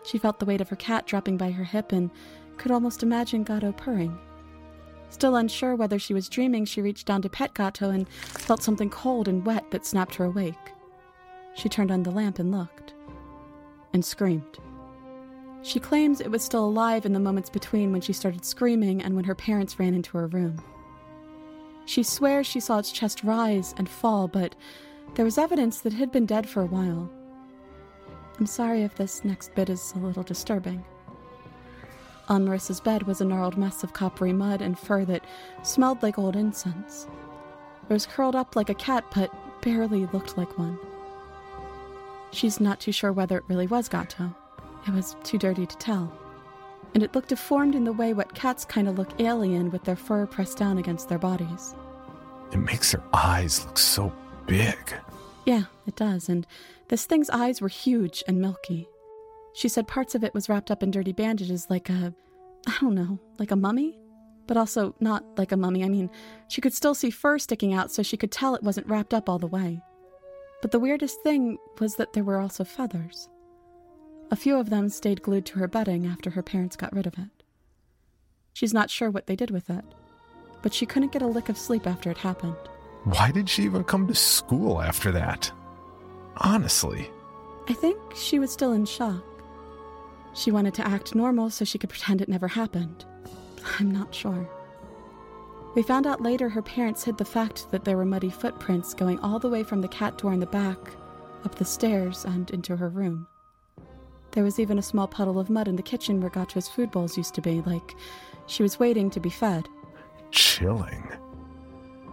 She 0.05 0.17
felt 0.17 0.39
the 0.39 0.45
weight 0.45 0.61
of 0.61 0.69
her 0.69 0.77
cat 0.77 1.05
dropping 1.05 1.35
by 1.35 1.51
her 1.51 1.65
hip 1.65 1.91
and 1.91 2.09
could 2.55 2.71
almost 2.71 3.03
imagine 3.03 3.43
Gato 3.43 3.73
purring. 3.73 4.17
Still 5.09 5.35
unsure 5.35 5.75
whether 5.75 5.99
she 5.99 6.13
was 6.13 6.29
dreaming, 6.29 6.63
she 6.63 6.81
reached 6.81 7.07
down 7.07 7.21
to 7.23 7.29
pet 7.29 7.53
Gato 7.53 7.89
and 7.89 8.07
felt 8.07 8.63
something 8.63 8.89
cold 8.89 9.27
and 9.27 9.45
wet 9.45 9.69
that 9.71 9.85
snapped 9.85 10.15
her 10.15 10.23
awake. 10.23 10.55
She 11.55 11.67
turned 11.67 11.91
on 11.91 12.03
the 12.03 12.11
lamp 12.11 12.39
and 12.39 12.53
looked, 12.53 12.93
and 13.91 14.05
screamed. 14.05 14.59
She 15.63 15.79
claims 15.79 16.19
it 16.19 16.31
was 16.31 16.43
still 16.43 16.65
alive 16.65 17.05
in 17.05 17.13
the 17.13 17.19
moments 17.19 17.49
between 17.49 17.91
when 17.91 18.01
she 18.01 18.13
started 18.13 18.43
screaming 18.45 19.01
and 19.01 19.15
when 19.15 19.25
her 19.25 19.35
parents 19.35 19.79
ran 19.79 19.93
into 19.93 20.17
her 20.17 20.27
room. 20.27 20.61
She 21.85 22.03
swears 22.03 22.47
she 22.47 22.59
saw 22.59 22.79
its 22.79 22.91
chest 22.91 23.23
rise 23.23 23.73
and 23.77 23.87
fall, 23.87 24.27
but 24.27 24.55
there 25.15 25.25
was 25.25 25.37
evidence 25.37 25.81
that 25.81 25.93
it 25.93 25.97
had 25.97 26.11
been 26.11 26.25
dead 26.25 26.47
for 26.47 26.61
a 26.61 26.67
while. 26.67 27.11
I'm 28.39 28.45
sorry 28.45 28.81
if 28.81 28.95
this 28.95 29.23
next 29.23 29.53
bit 29.53 29.69
is 29.69 29.93
a 29.95 29.99
little 29.99 30.23
disturbing. 30.23 30.83
On 32.27 32.45
Marissa's 32.45 32.79
bed 32.79 33.03
was 33.03 33.19
a 33.21 33.25
gnarled 33.25 33.57
mess 33.57 33.83
of 33.83 33.93
coppery 33.93 34.33
mud 34.33 34.61
and 34.61 34.79
fur 34.79 35.05
that 35.05 35.25
smelled 35.63 36.01
like 36.01 36.17
old 36.17 36.35
incense. 36.35 37.07
It 37.89 37.93
was 37.93 38.05
curled 38.05 38.35
up 38.35 38.55
like 38.55 38.69
a 38.69 38.73
cat, 38.75 39.03
but 39.13 39.31
barely 39.61 40.05
looked 40.07 40.37
like 40.37 40.57
one. 40.57 40.79
She's 42.31 42.61
not 42.61 42.79
too 42.79 42.93
sure 42.93 43.11
whether 43.11 43.37
it 43.37 43.43
really 43.47 43.67
was 43.67 43.89
Gato. 43.89 44.33
It 44.87 44.93
was 44.93 45.15
too 45.23 45.37
dirty 45.37 45.65
to 45.65 45.77
tell. 45.77 46.11
And 46.93 47.03
it 47.03 47.15
looked 47.15 47.29
deformed 47.29 47.75
in 47.75 47.83
the 47.83 47.93
way 47.93 48.13
what 48.13 48.33
cats 48.33 48.65
kind 48.65 48.87
of 48.87 48.97
look 48.97 49.21
alien 49.21 49.71
with 49.71 49.83
their 49.83 49.95
fur 49.95 50.25
pressed 50.25 50.57
down 50.57 50.77
against 50.77 51.07
their 51.07 51.19
bodies. 51.19 51.75
It 52.51 52.57
makes 52.57 52.91
their 52.91 53.03
eyes 53.13 53.65
look 53.65 53.77
so 53.77 54.11
big. 54.45 54.93
Yeah, 55.45 55.63
it 55.87 55.95
does, 55.95 56.27
and 56.29 56.45
this 56.89 57.05
thing's 57.05 57.29
eyes 57.29 57.61
were 57.61 57.69
huge 57.69 58.23
and 58.27 58.41
milky. 58.41 58.87
She 59.53 59.69
said 59.69 59.87
parts 59.87 60.15
of 60.15 60.23
it 60.23 60.33
was 60.33 60.49
wrapped 60.49 60.71
up 60.71 60.83
in 60.83 60.91
dirty 60.91 61.13
bandages 61.13 61.67
like 61.69 61.89
a, 61.89 62.13
I 62.67 62.75
don't 62.81 62.95
know, 62.95 63.19
like 63.39 63.51
a 63.51 63.55
mummy? 63.55 63.97
But 64.47 64.57
also 64.57 64.95
not 64.99 65.23
like 65.37 65.51
a 65.51 65.57
mummy. 65.57 65.83
I 65.83 65.89
mean, 65.89 66.09
she 66.49 66.59
could 66.61 66.73
still 66.73 66.93
see 66.93 67.09
fur 67.09 67.37
sticking 67.37 67.73
out, 67.73 67.91
so 67.91 68.03
she 68.03 68.17
could 68.17 68.31
tell 68.31 68.55
it 68.55 68.63
wasn't 68.63 68.87
wrapped 68.87 69.13
up 69.13 69.29
all 69.29 69.39
the 69.39 69.47
way. 69.47 69.81
But 70.61 70.71
the 70.71 70.79
weirdest 70.79 71.21
thing 71.21 71.57
was 71.79 71.95
that 71.95 72.13
there 72.13 72.23
were 72.23 72.39
also 72.39 72.63
feathers. 72.63 73.29
A 74.31 74.35
few 74.37 74.57
of 74.57 74.69
them 74.69 74.87
stayed 74.87 75.21
glued 75.21 75.45
to 75.47 75.59
her 75.59 75.67
bedding 75.67 76.07
after 76.07 76.29
her 76.29 76.41
parents 76.41 76.77
got 76.77 76.93
rid 76.93 77.05
of 77.05 77.17
it. 77.17 77.43
She's 78.53 78.73
not 78.73 78.89
sure 78.89 79.11
what 79.11 79.27
they 79.27 79.35
did 79.35 79.51
with 79.51 79.69
it, 79.69 79.83
but 80.61 80.73
she 80.73 80.85
couldn't 80.85 81.11
get 81.11 81.21
a 81.21 81.27
lick 81.27 81.49
of 81.49 81.57
sleep 81.57 81.85
after 81.85 82.09
it 82.09 82.17
happened. 82.17 82.55
Why 83.03 83.31
did 83.31 83.49
she 83.49 83.63
even 83.63 83.83
come 83.83 84.07
to 84.07 84.15
school 84.15 84.81
after 84.81 85.11
that? 85.11 85.51
Honestly. 86.37 87.09
I 87.67 87.73
think 87.73 87.97
she 88.15 88.39
was 88.39 88.51
still 88.53 88.71
in 88.71 88.85
shock. 88.85 89.23
She 90.33 90.51
wanted 90.51 90.73
to 90.75 90.87
act 90.87 91.13
normal 91.13 91.49
so 91.49 91.65
she 91.65 91.77
could 91.77 91.89
pretend 91.89 92.21
it 92.21 92.29
never 92.29 92.47
happened. 92.47 93.03
I'm 93.79 93.91
not 93.91 94.15
sure. 94.15 94.49
We 95.75 95.83
found 95.83 96.07
out 96.07 96.21
later 96.21 96.47
her 96.49 96.61
parents 96.61 97.03
hid 97.03 97.17
the 97.17 97.25
fact 97.25 97.69
that 97.71 97.83
there 97.83 97.97
were 97.97 98.05
muddy 98.05 98.29
footprints 98.29 98.93
going 98.93 99.19
all 99.19 99.39
the 99.39 99.49
way 99.49 99.63
from 99.63 99.81
the 99.81 99.87
cat 99.87 100.17
door 100.17 100.33
in 100.33 100.39
the 100.39 100.45
back, 100.45 100.77
up 101.43 101.55
the 101.55 101.65
stairs, 101.65 102.23
and 102.23 102.49
into 102.51 102.77
her 102.77 102.89
room. 102.89 103.27
There 104.31 104.43
was 104.43 104.59
even 104.59 104.79
a 104.79 104.83
small 104.83 105.07
puddle 105.07 105.39
of 105.39 105.49
mud 105.49 105.67
in 105.67 105.75
the 105.75 105.83
kitchen 105.83 106.21
where 106.21 106.29
Gato's 106.29 106.69
food 106.69 106.91
bowls 106.91 107.17
used 107.17 107.33
to 107.35 107.41
be, 107.41 107.61
like 107.61 107.95
she 108.47 108.63
was 108.63 108.79
waiting 108.79 109.09
to 109.11 109.19
be 109.19 109.29
fed. 109.29 109.67
Chilling. 110.31 111.07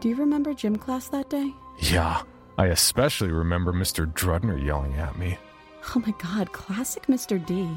Do 0.00 0.08
you 0.08 0.16
remember 0.16 0.54
gym 0.54 0.76
class 0.76 1.08
that 1.08 1.28
day? 1.28 1.52
Yeah, 1.78 2.22
I 2.56 2.66
especially 2.66 3.30
remember 3.30 3.72
Mr. 3.72 4.12
Drudner 4.12 4.62
yelling 4.62 4.94
at 4.94 5.16
me. 5.16 5.38
Oh 5.94 6.02
my 6.04 6.12
god, 6.18 6.52
classic 6.52 7.06
Mr. 7.06 7.44
D. 7.44 7.68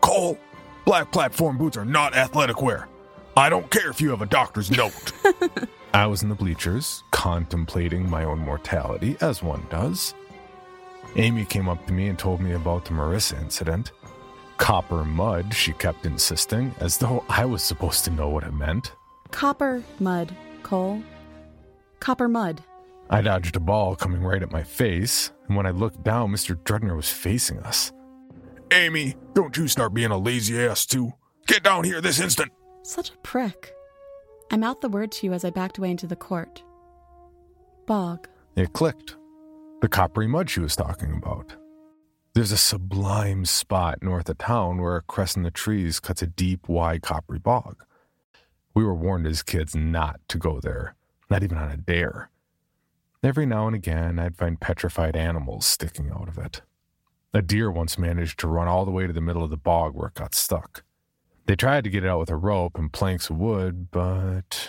Cole, 0.00 0.38
black 0.84 1.10
platform 1.12 1.56
boots 1.56 1.76
are 1.76 1.84
not 1.84 2.14
athletic 2.16 2.60
wear. 2.60 2.88
I 3.36 3.48
don't 3.48 3.70
care 3.70 3.90
if 3.90 4.00
you 4.00 4.10
have 4.10 4.22
a 4.22 4.26
doctor's 4.26 4.70
note. 4.70 5.12
I 5.94 6.06
was 6.06 6.22
in 6.22 6.28
the 6.28 6.34
bleachers, 6.34 7.04
contemplating 7.12 8.10
my 8.10 8.24
own 8.24 8.40
mortality, 8.40 9.16
as 9.20 9.42
one 9.42 9.66
does. 9.70 10.14
Amy 11.16 11.44
came 11.44 11.68
up 11.68 11.86
to 11.86 11.92
me 11.92 12.08
and 12.08 12.18
told 12.18 12.40
me 12.40 12.52
about 12.52 12.84
the 12.84 12.92
Marissa 12.92 13.40
incident. 13.40 13.92
Copper 14.56 15.04
mud, 15.04 15.54
she 15.54 15.72
kept 15.72 16.04
insisting, 16.04 16.74
as 16.80 16.98
though 16.98 17.24
I 17.28 17.44
was 17.44 17.62
supposed 17.62 18.04
to 18.04 18.10
know 18.10 18.28
what 18.28 18.44
it 18.44 18.52
meant. 18.52 18.92
Copper 19.30 19.82
mud, 20.00 20.34
Cole. 20.62 21.02
Copper 22.00 22.28
mud. 22.28 22.62
I 23.10 23.22
dodged 23.22 23.56
a 23.56 23.60
ball 23.60 23.96
coming 23.96 24.22
right 24.22 24.42
at 24.42 24.52
my 24.52 24.62
face, 24.62 25.32
and 25.46 25.56
when 25.56 25.66
I 25.66 25.70
looked 25.70 26.02
down, 26.02 26.30
Mr. 26.30 26.54
Drudner 26.54 26.96
was 26.96 27.10
facing 27.10 27.58
us. 27.60 27.92
Amy, 28.70 29.16
don't 29.34 29.56
you 29.56 29.66
start 29.68 29.94
being 29.94 30.10
a 30.10 30.18
lazy 30.18 30.60
ass, 30.60 30.84
too. 30.84 31.12
Get 31.46 31.62
down 31.62 31.84
here 31.84 32.00
this 32.00 32.20
instant. 32.20 32.52
Such 32.82 33.10
a 33.10 33.16
prick. 33.18 33.72
I 34.50 34.56
mouthed 34.56 34.82
the 34.82 34.88
word 34.88 35.12
to 35.12 35.26
you 35.26 35.32
as 35.32 35.44
I 35.44 35.50
backed 35.50 35.78
away 35.78 35.90
into 35.90 36.06
the 36.06 36.16
court. 36.16 36.62
Bog. 37.86 38.28
It 38.56 38.72
clicked. 38.72 39.16
The 39.80 39.88
coppery 39.88 40.26
mud 40.26 40.50
she 40.50 40.58
was 40.58 40.74
talking 40.74 41.12
about. 41.12 41.54
There's 42.34 42.50
a 42.50 42.56
sublime 42.56 43.44
spot 43.44 44.02
north 44.02 44.28
of 44.28 44.38
town 44.38 44.80
where 44.80 44.96
a 44.96 45.02
crest 45.02 45.36
in 45.36 45.44
the 45.44 45.52
trees 45.52 46.00
cuts 46.00 46.20
a 46.20 46.26
deep, 46.26 46.68
wide 46.68 47.02
coppery 47.02 47.38
bog. 47.38 47.84
We 48.74 48.84
were 48.84 48.94
warned 48.94 49.28
as 49.28 49.44
kids 49.44 49.76
not 49.76 50.20
to 50.28 50.38
go 50.38 50.58
there, 50.58 50.96
not 51.30 51.44
even 51.44 51.58
on 51.58 51.70
a 51.70 51.76
dare. 51.76 52.30
Every 53.22 53.46
now 53.46 53.68
and 53.68 53.76
again, 53.76 54.18
I'd 54.18 54.36
find 54.36 54.60
petrified 54.60 55.14
animals 55.14 55.64
sticking 55.64 56.10
out 56.10 56.28
of 56.28 56.38
it. 56.38 56.62
A 57.32 57.40
deer 57.40 57.70
once 57.70 57.98
managed 57.98 58.40
to 58.40 58.48
run 58.48 58.66
all 58.66 58.84
the 58.84 58.90
way 58.90 59.06
to 59.06 59.12
the 59.12 59.20
middle 59.20 59.44
of 59.44 59.50
the 59.50 59.56
bog 59.56 59.94
where 59.94 60.08
it 60.08 60.14
got 60.14 60.34
stuck. 60.34 60.82
They 61.46 61.54
tried 61.54 61.84
to 61.84 61.90
get 61.90 62.04
it 62.04 62.08
out 62.08 62.18
with 62.18 62.30
a 62.30 62.36
rope 62.36 62.76
and 62.76 62.92
planks 62.92 63.30
of 63.30 63.36
wood, 63.36 63.92
but. 63.92 64.68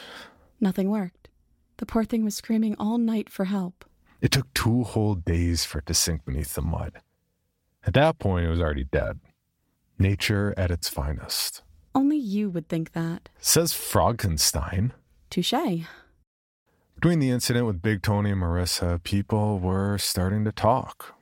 Nothing 0.59 0.91
worked. 0.91 1.29
The 1.77 1.87
poor 1.87 2.03
thing 2.03 2.23
was 2.23 2.35
screaming 2.35 2.75
all 2.77 2.99
night 2.99 3.29
for 3.29 3.45
help. 3.45 3.85
It 4.21 4.31
took 4.31 4.53
two 4.53 4.83
whole 4.83 5.15
days 5.15 5.63
for 5.63 5.79
it 5.79 5.85
to 5.85 5.93
sink 5.93 6.25
beneath 6.25 6.53
the 6.53 6.61
mud. 6.61 7.01
At 7.85 7.93
that 7.93 8.19
point, 8.19 8.45
it 8.45 8.49
was 8.49 8.59
already 8.59 8.83
dead. 8.83 9.19
Nature 9.97 10.53
at 10.57 10.71
its 10.71 10.89
finest. 10.89 11.61
Only 11.95 12.17
you 12.17 12.49
would 12.49 12.67
think 12.67 12.91
that. 12.91 13.29
Says 13.39 13.73
Frogkenstein. 13.73 14.91
Touche. 15.29 15.53
Between 16.95 17.19
the 17.19 17.29
incident 17.29 17.65
with 17.65 17.81
Big 17.81 18.01
Tony 18.01 18.31
and 18.31 18.41
Marissa, 18.41 19.01
people 19.03 19.59
were 19.59 19.97
starting 19.97 20.43
to 20.43 20.51
talk. 20.51 21.15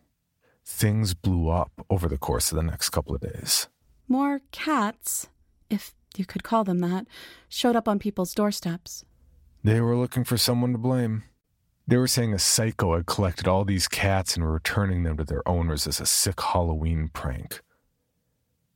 Things 0.66 1.14
blew 1.14 1.50
up 1.50 1.72
over 1.90 2.08
the 2.08 2.18
course 2.18 2.52
of 2.52 2.56
the 2.56 2.64
next 2.64 2.90
couple 2.90 3.14
of 3.14 3.22
days. 3.22 3.68
More 4.08 4.42
cats, 4.52 5.28
if 5.70 5.94
you 6.16 6.26
could 6.26 6.44
call 6.44 6.64
them 6.64 6.80
that, 6.80 7.06
showed 7.48 7.76
up 7.76 7.88
on 7.88 8.00
people's 8.00 8.34
doorsteps. 8.34 9.06
They 9.64 9.82
were 9.82 9.96
looking 9.96 10.24
for 10.24 10.38
someone 10.38 10.72
to 10.72 10.78
blame. 10.78 11.24
They 11.88 11.96
were 11.96 12.08
saying 12.08 12.34
a 12.34 12.40
psycho 12.40 12.98
had 12.98 13.06
collected 13.06 13.48
all 13.48 13.64
these 13.64 13.88
cats 13.88 14.36
and 14.36 14.44
were 14.44 14.52
returning 14.52 15.04
them 15.04 15.16
to 15.18 15.24
their 15.24 15.48
owners 15.48 15.88
as 15.88 16.02
a 16.02 16.06
sick 16.06 16.42
Halloween 16.42 17.10
prank. 17.14 17.62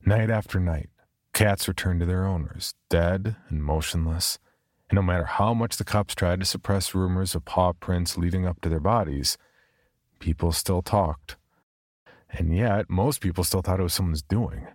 Night 0.06 0.30
after 0.30 0.58
night, 0.58 0.88
cats 1.34 1.68
returned 1.68 2.00
to 2.00 2.06
their 2.06 2.24
owners, 2.24 2.74
dead 2.88 3.36
and 3.50 3.62
motionless, 3.62 4.38
and 4.88 4.96
no 4.96 5.02
matter 5.02 5.24
how 5.24 5.52
much 5.52 5.76
the 5.76 5.84
cops 5.84 6.14
tried 6.14 6.40
to 6.40 6.46
suppress 6.46 6.94
rumors 6.94 7.34
of 7.34 7.44
paw 7.44 7.72
prints 7.74 8.16
leading 8.16 8.46
up 8.46 8.62
to 8.62 8.70
their 8.70 8.80
bodies, 8.80 9.36
people 10.18 10.50
still 10.50 10.80
talked. 10.80 11.36
And 12.30 12.56
yet, 12.56 12.88
most 12.88 13.20
people 13.20 13.44
still 13.44 13.60
thought 13.60 13.80
it 13.80 13.82
was 13.82 13.92
someone's 13.92 14.22
doing. 14.22 14.68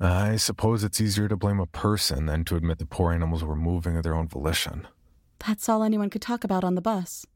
I 0.00 0.36
suppose 0.36 0.82
it's 0.82 1.00
easier 1.00 1.28
to 1.28 1.36
blame 1.36 1.60
a 1.60 1.66
person 1.66 2.24
than 2.24 2.44
to 2.44 2.56
admit 2.56 2.78
the 2.78 2.86
poor 2.86 3.12
animals 3.12 3.44
were 3.44 3.56
moving 3.56 3.96
of 3.96 4.02
their 4.02 4.14
own 4.14 4.28
volition. 4.28 4.86
That's 5.46 5.68
all 5.68 5.82
anyone 5.82 6.10
could 6.10 6.22
talk 6.22 6.44
about 6.44 6.64
on 6.64 6.74
the 6.74 6.80
bus. 6.80 7.26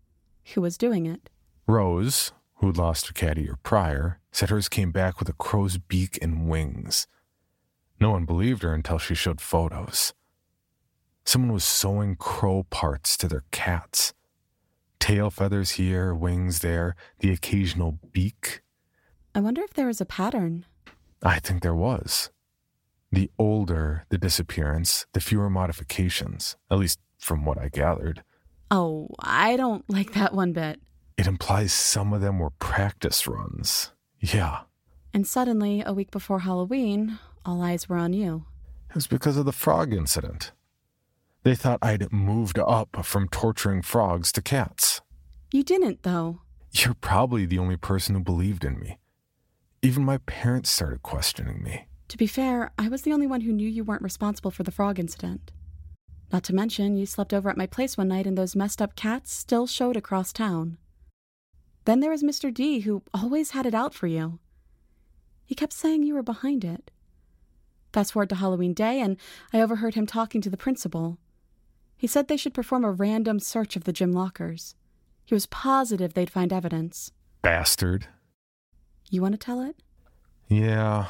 Who 0.55 0.61
was 0.61 0.77
doing 0.77 1.07
it? 1.07 1.31
Rose, 1.67 2.33
who'd 2.57 2.77
lost 2.77 3.07
her 3.07 3.13
cat 3.13 3.39
a 3.39 3.43
year 3.43 3.59
prior, 3.63 4.19
said 4.33 4.51
hers 4.51 4.69
came 4.69 4.91
back 4.91 5.19
with 5.19 5.29
a 5.29 5.35
crow's 5.35 5.79
beak 5.79 6.19
and 6.21 6.49
wings. 6.49 7.07
No 8.01 8.11
one 8.11 8.25
believed 8.25 8.63
her 8.63 8.75
until 8.75 8.99
she 8.99 9.15
showed 9.15 9.41
photos. 9.41 10.13
Someone 11.25 11.53
was 11.53 11.65
sewing 11.65 12.17
crow 12.17 12.65
parts 12.69 13.17
to 13.19 13.29
their 13.29 13.45
cats. 13.53 14.13
Tail 14.99 15.31
feathers 15.31 15.73
here, 15.73 16.15
wings 16.15 16.61
there, 16.61 16.97
the 17.21 17.31
occasional 17.31 17.99
beak. 18.13 18.61
I 19.35 19.41
wonder 19.41 19.63
if 19.63 19.73
there 19.75 19.87
was 19.87 20.01
a 20.01 20.05
pattern. 20.05 20.67
I 21.23 21.39
think 21.39 21.63
there 21.63 21.75
was. 21.75 22.31
The 23.13 23.31
older 23.39 24.05
the 24.09 24.19
disappearance, 24.19 25.07
the 25.13 25.21
fewer 25.21 25.51
modifications, 25.51 26.57
at 26.71 26.79
least 26.79 26.99
from 27.23 27.45
what 27.45 27.59
I 27.59 27.69
gathered. 27.69 28.23
Oh, 28.71 29.09
I 29.21 29.57
don't 29.57 29.89
like 29.89 30.13
that 30.15 30.35
one 30.35 30.53
bit. 30.53 30.81
it 31.17 31.27
implies 31.27 31.73
some 31.73 32.13
of 32.13 32.21
them 32.21 32.39
were 32.39 32.51
practice 32.51 33.27
runs. 33.27 33.93
Yeah. 34.21 34.61
And 35.15 35.27
suddenly, 35.27 35.83
a 35.85 35.93
week 35.93 36.11
before 36.11 36.41
Halloween, 36.41 37.19
all 37.45 37.63
eyes 37.63 37.89
were 37.89 37.97
on 37.97 38.13
you. 38.13 38.45
It 38.89 38.95
was 38.95 39.07
because 39.07 39.37
of 39.37 39.45
the 39.45 39.53
frog 39.53 39.93
incident. 39.93 40.53
They 41.45 41.55
thought 41.55 41.79
I'd 41.83 42.13
moved 42.13 42.59
up 42.59 43.05
from 43.05 43.29
torturing 43.29 43.83
frogs 43.83 44.33
to 44.33 44.43
cats. 44.43 45.01
You 45.53 45.63
didn't, 45.63 46.03
though. 46.03 46.41
You're 46.73 46.95
probably 46.95 47.45
the 47.47 47.59
only 47.59 47.77
person 47.77 48.15
who 48.15 48.23
believed 48.23 48.65
in 48.65 48.79
me. 48.81 48.99
Even 49.83 50.05
my 50.05 50.19
parents 50.19 50.71
started 50.71 51.03
questioning 51.03 51.63
me. 51.63 51.87
To 52.09 52.17
be 52.17 52.27
fair, 52.27 52.71
I 52.79 52.89
was 52.89 53.03
the 53.03 53.13
only 53.13 53.27
one 53.27 53.43
who 53.43 53.53
knew 53.53 53.69
you 53.69 53.85
weren't 53.85 54.03
responsible 54.03 54.51
for 54.51 54.63
the 54.63 54.71
frog 54.71 54.99
incident. 54.99 55.51
Not 56.33 56.45
to 56.45 56.55
mention, 56.55 56.97
you 56.97 57.05
slept 57.05 57.35
over 57.35 57.51
at 57.51 57.59
my 57.59 57.67
place 57.67 57.99
one 57.99 58.09
night 58.09 58.27
and 58.27 58.39
those 58.39 58.57
messed 58.57 58.81
up 58.81 58.97
cats 58.97 59.31
still 59.33 59.67
showed 59.67 59.97
across 59.97 60.33
town. 60.33 60.79
Then 61.85 62.01
there 62.01 62.11
was 62.11 62.23
Mr. 62.23 62.53
D, 62.53 62.81
who 62.81 63.03
always 63.13 63.51
had 63.51 63.67
it 63.67 63.75
out 63.75 63.93
for 63.93 64.07
you. 64.07 64.39
He 65.45 65.55
kept 65.55 65.75
saying 65.75 66.05
you 66.05 66.15
were 66.15 66.23
behind 66.23 66.65
it. 66.65 66.91
Fast 67.93 68.15
forward 68.15 68.31
to 68.31 68.37
Halloween 68.37 68.73
Day, 68.73 69.01
and 69.01 69.19
I 69.53 69.61
overheard 69.61 69.95
him 69.95 70.07
talking 70.07 70.41
to 70.41 70.49
the 70.49 70.57
principal. 70.57 71.19
He 71.99 72.07
said 72.07 72.29
they 72.29 72.39
should 72.39 72.55
perform 72.55 72.85
a 72.85 72.91
random 72.91 73.39
search 73.39 73.77
of 73.77 73.85
the 73.85 73.93
gym 73.93 74.13
lockers. 74.13 74.75
He 75.27 75.35
was 75.35 75.47
positive 75.47 76.15
they'd 76.15 76.31
find 76.31 76.53
evidence. 76.53 77.13
Bastard. 77.43 78.07
You 79.11 79.21
want 79.21 79.33
to 79.33 79.39
tell 79.39 79.61
it? 79.61 79.77
Yeah. 80.49 81.09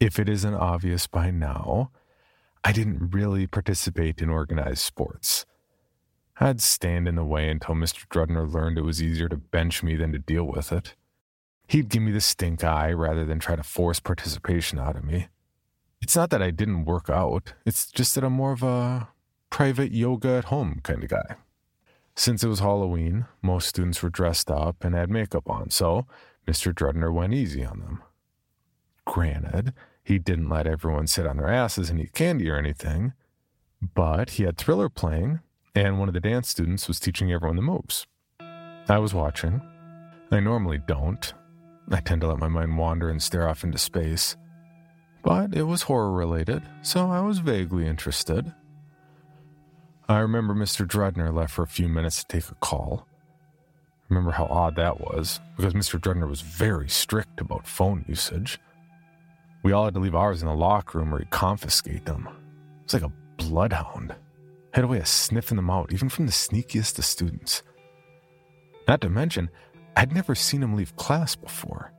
If 0.00 0.18
it 0.18 0.28
isn't 0.28 0.54
obvious 0.54 1.06
by 1.06 1.30
now, 1.30 1.90
I 2.64 2.72
didn't 2.72 3.12
really 3.12 3.46
participate 3.46 4.22
in 4.22 4.30
organized 4.30 4.78
sports. 4.78 5.44
I'd 6.40 6.62
stand 6.62 7.06
in 7.06 7.14
the 7.14 7.24
way 7.24 7.48
until 7.50 7.74
Mr. 7.74 8.06
Drudner 8.08 8.50
learned 8.50 8.78
it 8.78 8.84
was 8.84 9.02
easier 9.02 9.28
to 9.28 9.36
bench 9.36 9.82
me 9.82 9.96
than 9.96 10.12
to 10.12 10.18
deal 10.18 10.44
with 10.44 10.72
it. 10.72 10.94
He'd 11.68 11.90
give 11.90 12.02
me 12.02 12.10
the 12.10 12.20
stink 12.22 12.64
eye 12.64 12.92
rather 12.92 13.24
than 13.24 13.38
try 13.38 13.54
to 13.54 13.62
force 13.62 14.00
participation 14.00 14.78
out 14.78 14.96
of 14.96 15.04
me. 15.04 15.28
It's 16.00 16.16
not 16.16 16.30
that 16.30 16.42
I 16.42 16.50
didn't 16.50 16.86
work 16.86 17.08
out, 17.08 17.52
it's 17.64 17.90
just 17.90 18.14
that 18.14 18.24
I'm 18.24 18.32
more 18.32 18.52
of 18.52 18.62
a 18.62 19.08
private 19.50 19.92
yoga 19.92 20.30
at 20.30 20.46
home 20.46 20.80
kind 20.82 21.02
of 21.02 21.10
guy. 21.10 21.36
Since 22.16 22.44
it 22.44 22.48
was 22.48 22.60
Halloween, 22.60 23.26
most 23.42 23.68
students 23.68 24.02
were 24.02 24.10
dressed 24.10 24.50
up 24.50 24.84
and 24.84 24.94
had 24.94 25.10
makeup 25.10 25.48
on, 25.48 25.70
so 25.70 26.06
Mr. 26.46 26.72
Drudner 26.72 27.12
went 27.12 27.34
easy 27.34 27.64
on 27.64 27.80
them. 27.80 28.02
Granted, 29.04 29.72
he 30.04 30.18
didn't 30.18 30.50
let 30.50 30.66
everyone 30.66 31.06
sit 31.06 31.26
on 31.26 31.38
their 31.38 31.48
asses 31.48 31.88
and 31.90 31.98
eat 31.98 32.12
candy 32.12 32.48
or 32.50 32.56
anything, 32.56 33.14
but 33.94 34.30
he 34.30 34.44
had 34.44 34.56
Thriller 34.56 34.88
playing, 34.88 35.40
and 35.74 35.98
one 35.98 36.08
of 36.08 36.14
the 36.14 36.20
dance 36.20 36.48
students 36.48 36.86
was 36.86 37.00
teaching 37.00 37.32
everyone 37.32 37.56
the 37.56 37.62
moves. 37.62 38.06
I 38.88 38.98
was 38.98 39.14
watching. 39.14 39.62
I 40.30 40.40
normally 40.40 40.78
don't. 40.78 41.32
I 41.90 42.00
tend 42.00 42.20
to 42.20 42.28
let 42.28 42.38
my 42.38 42.48
mind 42.48 42.76
wander 42.76 43.08
and 43.08 43.22
stare 43.22 43.48
off 43.48 43.64
into 43.64 43.78
space. 43.78 44.36
But 45.22 45.54
it 45.54 45.62
was 45.62 45.82
horror 45.82 46.12
related, 46.12 46.62
so 46.82 47.10
I 47.10 47.20
was 47.20 47.38
vaguely 47.38 47.86
interested. 47.86 48.52
I 50.06 50.18
remember 50.18 50.54
Mr. 50.54 50.86
Drudner 50.86 51.32
left 51.32 51.54
for 51.54 51.62
a 51.62 51.66
few 51.66 51.88
minutes 51.88 52.22
to 52.22 52.26
take 52.26 52.50
a 52.50 52.54
call. 52.56 53.08
Remember 54.10 54.32
how 54.32 54.44
odd 54.50 54.76
that 54.76 55.00
was, 55.00 55.40
because 55.56 55.72
Mr. 55.72 55.98
Drudner 55.98 56.28
was 56.28 56.42
very 56.42 56.90
strict 56.90 57.40
about 57.40 57.66
phone 57.66 58.04
usage. 58.06 58.58
We 59.64 59.72
all 59.72 59.86
had 59.86 59.94
to 59.94 60.00
leave 60.00 60.14
ours 60.14 60.42
in 60.42 60.46
the 60.46 60.54
locker 60.54 60.98
room 60.98 61.12
or 61.12 61.18
he'd 61.18 61.30
confiscate 61.30 62.04
them. 62.04 62.28
It 62.28 62.84
was 62.84 62.94
like 62.94 63.10
a 63.10 63.12
bloodhound. 63.38 64.14
Had 64.74 64.84
a 64.84 64.86
way 64.86 64.98
of 64.98 65.08
sniffing 65.08 65.56
them 65.56 65.70
out, 65.70 65.92
even 65.92 66.10
from 66.10 66.26
the 66.26 66.32
sneakiest 66.32 66.98
of 66.98 67.04
students. 67.04 67.62
Not 68.86 69.00
to 69.00 69.08
mention, 69.08 69.48
I'd 69.96 70.14
never 70.14 70.34
seen 70.34 70.62
him 70.62 70.76
leave 70.76 70.94
class 70.96 71.34
before. 71.34 71.92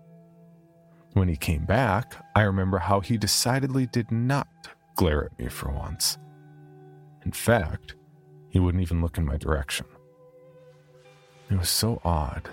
When 1.13 1.27
he 1.27 1.37
came 1.37 1.65
back, 1.65 2.15
I 2.35 2.41
remember 2.41 2.77
how 2.77 2.99
he 2.99 3.17
decidedly 3.17 3.87
did 3.87 4.11
not 4.11 4.47
glare 4.95 5.25
at 5.25 5.39
me 5.39 5.47
for 5.47 5.71
once. 5.71 6.19
In 7.25 7.31
fact, 7.31 7.95
he 8.49 8.59
wouldn't 8.59 8.83
even 8.83 9.01
look 9.01 9.17
in 9.17 9.25
my 9.25 9.37
direction. 9.37 9.87
It 11.49 11.57
was 11.57 11.69
so 11.69 11.99
odd. 12.03 12.49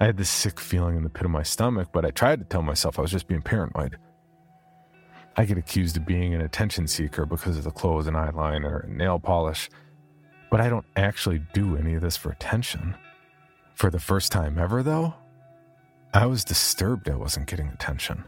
I 0.00 0.06
had 0.06 0.16
this 0.16 0.30
sick 0.30 0.58
feeling 0.58 0.96
in 0.96 1.02
the 1.02 1.10
pit 1.10 1.26
of 1.26 1.30
my 1.30 1.42
stomach, 1.42 1.88
but 1.92 2.06
I 2.06 2.10
tried 2.10 2.38
to 2.38 2.46
tell 2.46 2.62
myself 2.62 2.98
I 2.98 3.02
was 3.02 3.10
just 3.10 3.28
being 3.28 3.42
paranoid. 3.42 3.98
I 5.36 5.44
get 5.44 5.58
accused 5.58 5.98
of 5.98 6.06
being 6.06 6.34
an 6.34 6.40
attention 6.40 6.86
seeker 6.86 7.26
because 7.26 7.58
of 7.58 7.64
the 7.64 7.70
clothes 7.70 8.06
and 8.06 8.16
eyeliner 8.16 8.84
and 8.84 8.96
nail 8.96 9.18
polish, 9.18 9.68
but 10.50 10.60
I 10.60 10.70
don't 10.70 10.86
actually 10.96 11.42
do 11.52 11.76
any 11.76 11.94
of 11.94 12.02
this 12.02 12.16
for 12.16 12.30
attention. 12.30 12.94
For 13.74 13.90
the 13.90 14.00
first 14.00 14.32
time 14.32 14.58
ever, 14.58 14.82
though, 14.82 15.14
I 16.14 16.26
was 16.26 16.44
disturbed 16.44 17.08
I 17.08 17.14
wasn't 17.14 17.46
getting 17.46 17.68
attention. 17.68 18.24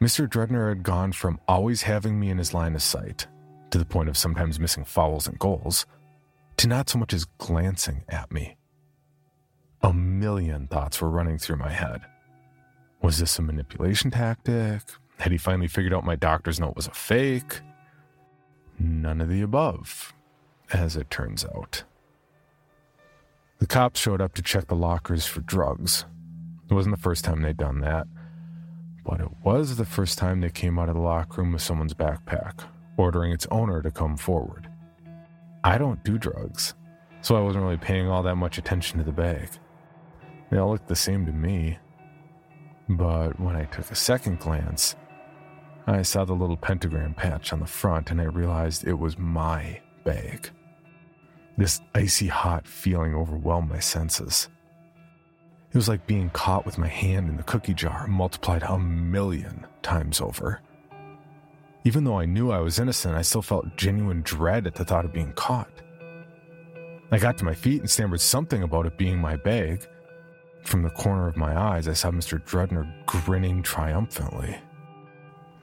Mr. 0.00 0.28
Drudner 0.28 0.68
had 0.68 0.82
gone 0.82 1.12
from 1.12 1.40
always 1.48 1.82
having 1.82 2.20
me 2.20 2.28
in 2.28 2.38
his 2.38 2.52
line 2.52 2.74
of 2.74 2.82
sight 2.82 3.26
to 3.70 3.78
the 3.78 3.84
point 3.86 4.08
of 4.10 4.16
sometimes 4.16 4.60
missing 4.60 4.84
fouls 4.84 5.26
and 5.26 5.38
goals, 5.38 5.86
to 6.58 6.68
not 6.68 6.90
so 6.90 6.98
much 6.98 7.14
as 7.14 7.24
glancing 7.38 8.04
at 8.08 8.30
me. 8.30 8.56
A 9.82 9.92
million 9.92 10.66
thoughts 10.68 11.00
were 11.00 11.10
running 11.10 11.38
through 11.38 11.56
my 11.56 11.70
head. 11.70 12.02
Was 13.00 13.18
this 13.18 13.38
a 13.38 13.42
manipulation 13.42 14.10
tactic? 14.10 14.82
Had 15.18 15.32
he 15.32 15.38
finally 15.38 15.68
figured 15.68 15.92
out 15.92 16.04
my 16.04 16.16
doctor's 16.16 16.60
note 16.60 16.76
was 16.76 16.86
a 16.86 16.92
fake? 16.92 17.60
None 18.78 19.20
of 19.20 19.28
the 19.28 19.42
above, 19.42 20.14
as 20.72 20.96
it 20.96 21.10
turns 21.10 21.44
out. 21.44 21.84
The 23.58 23.66
cops 23.66 24.00
showed 24.00 24.20
up 24.20 24.34
to 24.34 24.42
check 24.42 24.66
the 24.66 24.74
lockers 24.74 25.26
for 25.26 25.40
drugs. 25.40 26.04
It 26.68 26.74
wasn't 26.74 26.96
the 26.96 27.02
first 27.02 27.24
time 27.24 27.42
they'd 27.42 27.56
done 27.56 27.80
that, 27.80 28.06
but 29.04 29.20
it 29.20 29.28
was 29.44 29.76
the 29.76 29.84
first 29.84 30.18
time 30.18 30.40
they 30.40 30.50
came 30.50 30.78
out 30.78 30.88
of 30.88 30.94
the 30.94 31.00
locker 31.00 31.42
room 31.42 31.52
with 31.52 31.62
someone's 31.62 31.94
backpack 31.94 32.64
ordering 32.96 33.32
its 33.32 33.46
owner 33.50 33.82
to 33.82 33.90
come 33.90 34.16
forward. 34.16 34.68
I 35.64 35.78
don't 35.78 36.02
do 36.04 36.18
drugs, 36.18 36.74
so 37.20 37.36
I 37.36 37.40
wasn't 37.40 37.64
really 37.64 37.76
paying 37.76 38.08
all 38.08 38.22
that 38.22 38.36
much 38.36 38.58
attention 38.58 38.98
to 38.98 39.04
the 39.04 39.12
bag. 39.12 39.48
They 40.52 40.58
all 40.58 40.72
looked 40.72 40.88
the 40.88 40.94
same 40.94 41.24
to 41.24 41.32
me. 41.32 41.78
But 42.86 43.40
when 43.40 43.56
I 43.56 43.64
took 43.64 43.90
a 43.90 43.94
second 43.94 44.38
glance, 44.38 44.96
I 45.86 46.02
saw 46.02 46.26
the 46.26 46.34
little 46.34 46.58
pentagram 46.58 47.14
patch 47.14 47.54
on 47.54 47.60
the 47.60 47.66
front 47.66 48.10
and 48.10 48.20
I 48.20 48.24
realized 48.24 48.86
it 48.86 48.98
was 48.98 49.16
my 49.16 49.80
bag. 50.04 50.50
This 51.56 51.80
icy 51.94 52.26
hot 52.26 52.68
feeling 52.68 53.14
overwhelmed 53.14 53.70
my 53.70 53.78
senses. 53.78 54.50
It 55.70 55.76
was 55.78 55.88
like 55.88 56.06
being 56.06 56.28
caught 56.28 56.66
with 56.66 56.76
my 56.76 56.86
hand 56.86 57.30
in 57.30 57.38
the 57.38 57.42
cookie 57.44 57.72
jar 57.72 58.06
multiplied 58.06 58.62
a 58.62 58.78
million 58.78 59.66
times 59.80 60.20
over. 60.20 60.60
Even 61.84 62.04
though 62.04 62.18
I 62.18 62.26
knew 62.26 62.52
I 62.52 62.60
was 62.60 62.78
innocent, 62.78 63.14
I 63.14 63.22
still 63.22 63.40
felt 63.40 63.78
genuine 63.78 64.20
dread 64.20 64.66
at 64.66 64.74
the 64.74 64.84
thought 64.84 65.06
of 65.06 65.14
being 65.14 65.32
caught. 65.32 65.70
I 67.10 67.18
got 67.18 67.38
to 67.38 67.46
my 67.46 67.54
feet 67.54 67.80
and 67.80 67.88
stammered 67.88 68.20
something 68.20 68.62
about 68.62 68.84
it 68.84 68.98
being 68.98 69.18
my 69.18 69.36
bag. 69.36 69.88
From 70.62 70.82
the 70.82 70.90
corner 70.90 71.28
of 71.28 71.36
my 71.36 71.58
eyes, 71.58 71.88
I 71.88 71.92
saw 71.92 72.10
Mr. 72.10 72.42
Drudner 72.42 72.90
grinning 73.06 73.62
triumphantly. 73.62 74.56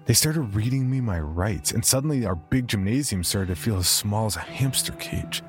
They 0.06 0.14
started 0.14 0.56
reading 0.56 0.90
me 0.90 1.02
my 1.02 1.20
rights, 1.20 1.72
and 1.72 1.84
suddenly 1.86 2.26
our 2.26 2.36
big 2.36 2.68
gymnasium 2.68 3.24
started 3.24 3.56
to 3.56 3.62
feel 3.62 3.78
as 3.78 3.88
small 3.88 4.26
as 4.26 4.36
a 4.36 4.42
hamster 4.42 4.94
cage. 4.94 5.44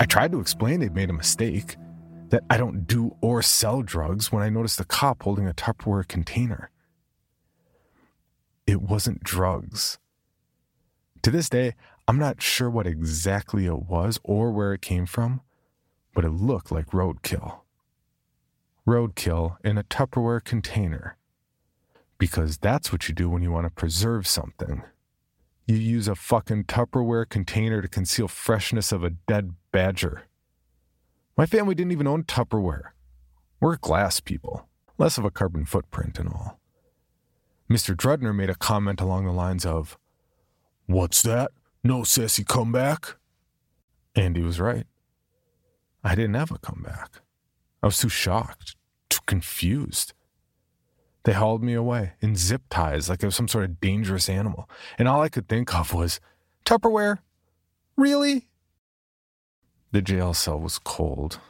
I 0.00 0.06
tried 0.06 0.32
to 0.32 0.40
explain 0.40 0.80
they'd 0.80 0.94
made 0.94 1.10
a 1.10 1.14
mistake, 1.14 1.76
that 2.30 2.44
I 2.50 2.56
don't 2.56 2.86
do 2.86 3.14
or 3.20 3.42
sell 3.42 3.82
drugs 3.82 4.32
when 4.32 4.42
I 4.42 4.48
noticed 4.48 4.80
a 4.80 4.84
cop 4.84 5.22
holding 5.22 5.46
a 5.46 5.52
Tupperware 5.52 6.08
container 6.08 6.70
it 8.66 8.82
wasn't 8.82 9.22
drugs. 9.22 9.98
To 11.22 11.30
this 11.30 11.48
day, 11.48 11.74
I'm 12.06 12.18
not 12.18 12.42
sure 12.42 12.68
what 12.68 12.86
exactly 12.86 13.66
it 13.66 13.82
was 13.84 14.18
or 14.22 14.50
where 14.50 14.72
it 14.72 14.82
came 14.82 15.06
from, 15.06 15.40
but 16.14 16.24
it 16.24 16.30
looked 16.30 16.70
like 16.70 16.88
roadkill. 16.88 17.60
Roadkill 18.86 19.56
in 19.64 19.78
a 19.78 19.84
Tupperware 19.84 20.44
container. 20.44 21.16
Because 22.18 22.58
that's 22.58 22.92
what 22.92 23.08
you 23.08 23.14
do 23.14 23.30
when 23.30 23.42
you 23.42 23.50
want 23.50 23.66
to 23.66 23.70
preserve 23.70 24.26
something. 24.26 24.82
You 25.66 25.76
use 25.76 26.08
a 26.08 26.14
fucking 26.14 26.64
Tupperware 26.64 27.28
container 27.28 27.80
to 27.80 27.88
conceal 27.88 28.28
freshness 28.28 28.92
of 28.92 29.02
a 29.02 29.10
dead 29.10 29.54
badger. 29.72 30.24
My 31.36 31.46
family 31.46 31.74
didn't 31.74 31.92
even 31.92 32.06
own 32.06 32.24
Tupperware. 32.24 32.90
We're 33.60 33.76
glass 33.76 34.20
people, 34.20 34.68
less 34.98 35.16
of 35.16 35.24
a 35.24 35.30
carbon 35.30 35.64
footprint 35.64 36.18
and 36.18 36.28
all. 36.28 36.60
Mr. 37.70 37.96
Drudner 37.96 38.36
made 38.36 38.50
a 38.50 38.54
comment 38.54 39.00
along 39.00 39.24
the 39.24 39.32
lines 39.32 39.64
of, 39.64 39.96
What's 40.86 41.22
that? 41.22 41.50
No 41.82 42.04
sassy 42.04 42.44
comeback? 42.44 43.16
And 44.14 44.36
he 44.36 44.42
was 44.42 44.60
right. 44.60 44.86
I 46.04 46.14
didn't 46.14 46.34
have 46.34 46.50
a 46.50 46.58
comeback. 46.58 47.22
I 47.84 47.86
was 47.86 47.98
too 47.98 48.08
shocked, 48.08 48.76
too 49.10 49.20
confused. 49.26 50.14
They 51.24 51.34
hauled 51.34 51.62
me 51.62 51.74
away 51.74 52.14
in 52.22 52.34
zip 52.34 52.62
ties 52.70 53.10
like 53.10 53.22
I 53.22 53.26
was 53.26 53.36
some 53.36 53.46
sort 53.46 53.66
of 53.66 53.78
dangerous 53.78 54.30
animal, 54.30 54.70
and 54.96 55.06
all 55.06 55.20
I 55.20 55.28
could 55.28 55.50
think 55.50 55.74
of 55.74 55.92
was, 55.92 56.18
Tupperware? 56.64 57.18
Really? 57.94 58.48
The 59.92 60.00
jail 60.00 60.32
cell 60.32 60.58
was 60.58 60.78
cold, 60.78 61.40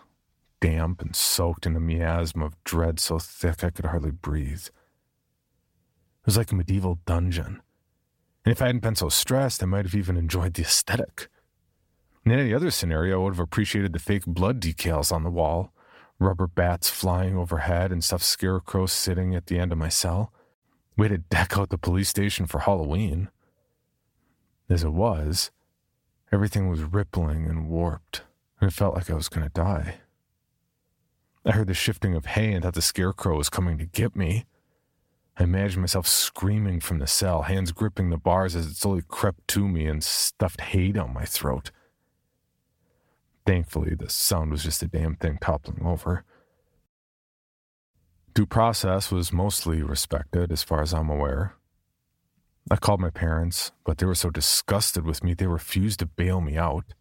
damp, 0.59 1.01
and 1.01 1.15
soaked 1.15 1.67
in 1.67 1.77
a 1.77 1.81
miasma 1.81 2.47
of 2.47 2.65
dread 2.65 2.99
so 2.99 3.21
thick 3.21 3.63
I 3.63 3.71
could 3.71 3.85
hardly 3.85 4.11
breathe. 4.11 4.67
It 4.67 6.27
was 6.27 6.37
like 6.37 6.51
a 6.51 6.57
medieval 6.57 6.99
dungeon. 7.07 7.63
And 8.45 8.51
if 8.51 8.61
I 8.61 8.67
hadn't 8.67 8.83
been 8.83 8.97
so 8.97 9.09
stressed, 9.09 9.63
I 9.63 9.67
might 9.67 9.85
have 9.85 9.95
even 9.95 10.17
enjoyed 10.17 10.55
the 10.55 10.63
aesthetic. 10.63 11.29
In 12.25 12.33
any 12.33 12.53
other 12.53 12.73
scenario, 12.73 13.21
I 13.21 13.23
would 13.23 13.35
have 13.35 13.39
appreciated 13.39 13.93
the 13.93 14.01
fake 14.01 14.27
blood 14.27 14.61
decals 14.61 15.13
on 15.13 15.23
the 15.23 15.31
wall, 15.31 15.73
rubber 16.19 16.47
bats 16.47 16.89
flying 16.89 17.37
overhead, 17.37 17.93
and 17.93 18.03
stuffed 18.03 18.25
scarecrows 18.25 18.93
sitting 18.93 19.35
at 19.35 19.47
the 19.47 19.59
end 19.59 19.73
of 19.73 19.79
my 19.79 19.89
cell. 19.89 20.33
Had 20.99 21.09
to 21.09 21.19
deck 21.19 21.59
out 21.59 21.71
the 21.71 21.79
police 21.79 22.09
station 22.09 22.47
for 22.47 22.61
Halloween. 22.61 23.29
As 24.71 24.85
it 24.85 24.93
was, 24.93 25.51
everything 26.33 26.69
was 26.69 26.83
rippling 26.83 27.47
and 27.47 27.69
warped, 27.69 28.23
and 28.61 28.71
it 28.71 28.75
felt 28.75 28.95
like 28.95 29.11
I 29.11 29.15
was 29.15 29.29
going 29.29 29.45
to 29.45 29.53
die. 29.53 29.97
I 31.45 31.51
heard 31.53 31.67
the 31.67 31.75
shifting 31.75 32.15
of 32.15 32.27
hay 32.27 32.53
and 32.53 32.63
thought 32.63 32.75
the 32.75 32.81
scarecrow 32.81 33.37
was 33.37 33.51
coming 33.51 33.77
to 33.79 33.85
get 33.85 34.17
me. 34.17 34.47
I 35.37 35.43
imagined 35.43 35.83
myself 35.83 36.07
screaming 36.07 36.81
from 36.81 37.01
the 37.01 37.07
cell, 37.07 37.43
hands 37.43 37.73
gripping 37.73 38.11
the 38.11 38.17
bars 38.17 38.55
as 38.55 38.67
it 38.67 38.77
slowly 38.77 39.03
crept 39.07 39.47
to 39.49 39.69
me 39.69 39.87
and 39.87 40.03
stuffed 40.03 40.61
hay 40.61 40.93
down 40.93 41.13
my 41.13 41.25
throat. 41.25 41.71
Thankfully, 43.47 43.95
the 43.95 44.09
sound 44.09 44.51
was 44.51 44.63
just 44.63 44.83
a 44.83 44.89
damn 44.89 45.17
thing 45.17 45.39
toppling 45.41 45.85
over. 45.85 46.25
Due 48.33 48.47
process 48.47 49.11
was 49.13 49.33
mostly 49.33 49.83
respected, 49.83 50.51
as 50.51 50.63
far 50.63 50.81
as 50.81 50.95
I'm 50.95 51.11
aware. 51.11 51.55
I 52.71 52.77
called 52.77 53.01
my 53.01 53.11
parents, 53.11 53.73
but 53.85 53.99
they 53.99 54.07
were 54.07 54.15
so 54.15 54.31
disgusted 54.31 55.05
with 55.05 55.23
me 55.23 55.35
they 55.35 55.47
refused 55.47 56.01
to 56.01 56.07
bail 56.07 56.41
me 56.41 56.57
out. 56.57 56.95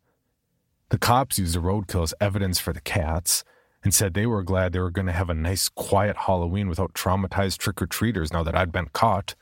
The 0.89 0.97
cops 0.97 1.39
used 1.39 1.55
the 1.55 1.59
roadkill 1.59 2.03
as 2.03 2.13
evidence 2.19 2.59
for 2.59 2.73
the 2.73 2.81
cats 2.81 3.45
and 3.83 3.93
said 3.93 4.13
they 4.13 4.25
were 4.25 4.43
glad 4.43 4.73
they 4.73 4.79
were 4.79 4.91
going 4.91 5.07
to 5.07 5.13
have 5.13 5.29
a 5.29 5.33
nice, 5.33 5.69
quiet 5.69 6.17
Halloween 6.17 6.67
without 6.67 6.93
traumatized 6.93 7.57
trick 7.57 7.81
or 7.81 7.87
treaters 7.87 8.33
now 8.33 8.43
that 8.43 8.55
I'd 8.55 8.71
been 8.71 8.89
caught. 8.91 9.35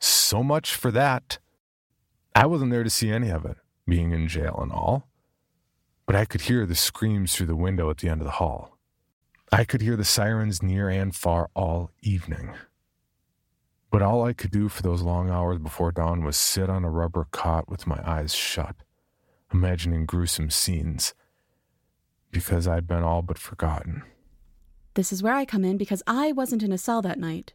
So 0.00 0.42
much 0.42 0.74
for 0.74 0.92
that. 0.92 1.38
I 2.34 2.46
wasn't 2.46 2.70
there 2.70 2.84
to 2.84 2.90
see 2.90 3.10
any 3.10 3.30
of 3.30 3.44
it, 3.44 3.56
being 3.86 4.12
in 4.12 4.28
jail 4.28 4.58
and 4.62 4.72
all 4.72 5.09
but 6.10 6.18
I 6.18 6.24
could 6.24 6.40
hear 6.40 6.66
the 6.66 6.74
screams 6.74 7.36
through 7.36 7.46
the 7.46 7.54
window 7.54 7.88
at 7.88 7.98
the 7.98 8.08
end 8.08 8.20
of 8.20 8.24
the 8.24 8.32
hall. 8.32 8.76
I 9.52 9.62
could 9.62 9.80
hear 9.80 9.94
the 9.94 10.04
sirens 10.04 10.60
near 10.60 10.88
and 10.88 11.14
far 11.14 11.50
all 11.54 11.92
evening. 12.02 12.54
But 13.92 14.02
all 14.02 14.24
I 14.24 14.32
could 14.32 14.50
do 14.50 14.68
for 14.68 14.82
those 14.82 15.02
long 15.02 15.30
hours 15.30 15.60
before 15.60 15.92
dawn 15.92 16.24
was 16.24 16.36
sit 16.36 16.68
on 16.68 16.84
a 16.84 16.90
rubber 16.90 17.28
cot 17.30 17.68
with 17.68 17.86
my 17.86 18.00
eyes 18.04 18.34
shut, 18.34 18.74
imagining 19.54 20.04
gruesome 20.04 20.50
scenes, 20.50 21.14
because 22.32 22.66
I'd 22.66 22.88
been 22.88 23.04
all 23.04 23.22
but 23.22 23.38
forgotten. 23.38 24.02
This 24.94 25.12
is 25.12 25.22
where 25.22 25.34
I 25.34 25.44
come 25.44 25.64
in 25.64 25.76
because 25.76 26.02
I 26.08 26.32
wasn't 26.32 26.64
in 26.64 26.72
a 26.72 26.78
cell 26.78 27.02
that 27.02 27.20
night. 27.20 27.52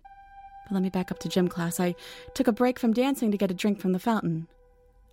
But 0.63 0.75
let 0.75 0.81
me 0.81 0.89
back 0.89 1.11
up 1.11 1.19
to 1.19 1.27
gym 1.27 1.49
class. 1.49 1.81
I 1.81 1.93
took 2.33 2.47
a 2.47 2.53
break 2.53 2.79
from 2.79 2.93
dancing 2.93 3.31
to 3.31 3.37
get 3.37 3.51
a 3.51 3.53
drink 3.53 3.81
from 3.81 3.91
the 3.91 3.99
fountain. 3.99 4.47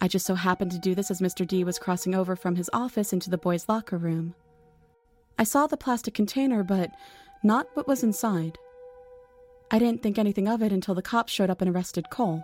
I 0.03 0.09
just 0.09 0.27
so 0.27 0.35
happened 0.35 0.73
to 0.73 0.81
do 0.81 0.97
this 0.97 1.13
as 1.13 1.21
Mr. 1.21 1.47
D 1.47 1.63
was 1.63 1.79
crossing 1.79 2.13
over 2.13 2.35
from 2.35 2.57
his 2.57 2.69
office 2.73 3.13
into 3.13 3.31
the 3.31 3.39
boys' 3.39 3.69
locker 3.69 3.97
room. 3.97 4.35
I 5.39 5.45
saw 5.45 5.69
the 5.69 5.77
plastic 5.77 6.13
container, 6.13 6.65
but 6.65 6.91
not 7.45 7.69
what 7.75 7.87
was 7.87 8.03
inside. 8.03 8.59
I 9.71 9.79
didn't 9.79 10.03
think 10.03 10.19
anything 10.19 10.49
of 10.49 10.61
it 10.61 10.73
until 10.73 10.97
the 10.97 11.03
cops 11.03 11.33
showed 11.33 11.51
up 11.51 11.61
and 11.61 11.73
arrested 11.73 12.11
Cole. 12.11 12.43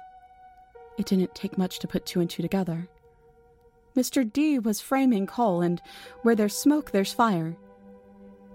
It 0.98 1.06
didn't 1.06 1.34
take 1.34 1.58
much 1.58 1.80
to 1.80 1.88
put 1.88 2.06
two 2.06 2.20
and 2.20 2.30
two 2.30 2.42
together. 2.42 2.88
Mr. 3.96 4.32
D 4.32 4.60
was 4.60 4.80
framing 4.80 5.26
Cole, 5.26 5.60
and 5.60 5.82
where 6.22 6.36
there's 6.36 6.56
smoke, 6.56 6.92
there's 6.92 7.12
fire. 7.12 7.56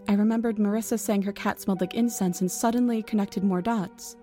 I 0.07 0.13
remembered 0.13 0.55
Marissa 0.55 0.97
saying 0.97 1.23
her 1.23 1.33
cat 1.33 1.59
smelled 1.59 1.81
like 1.81 1.93
incense 1.93 2.39
and 2.39 2.49
suddenly 2.49 3.03
connected 3.03 3.43
more 3.43 3.61
dots. 3.61 4.15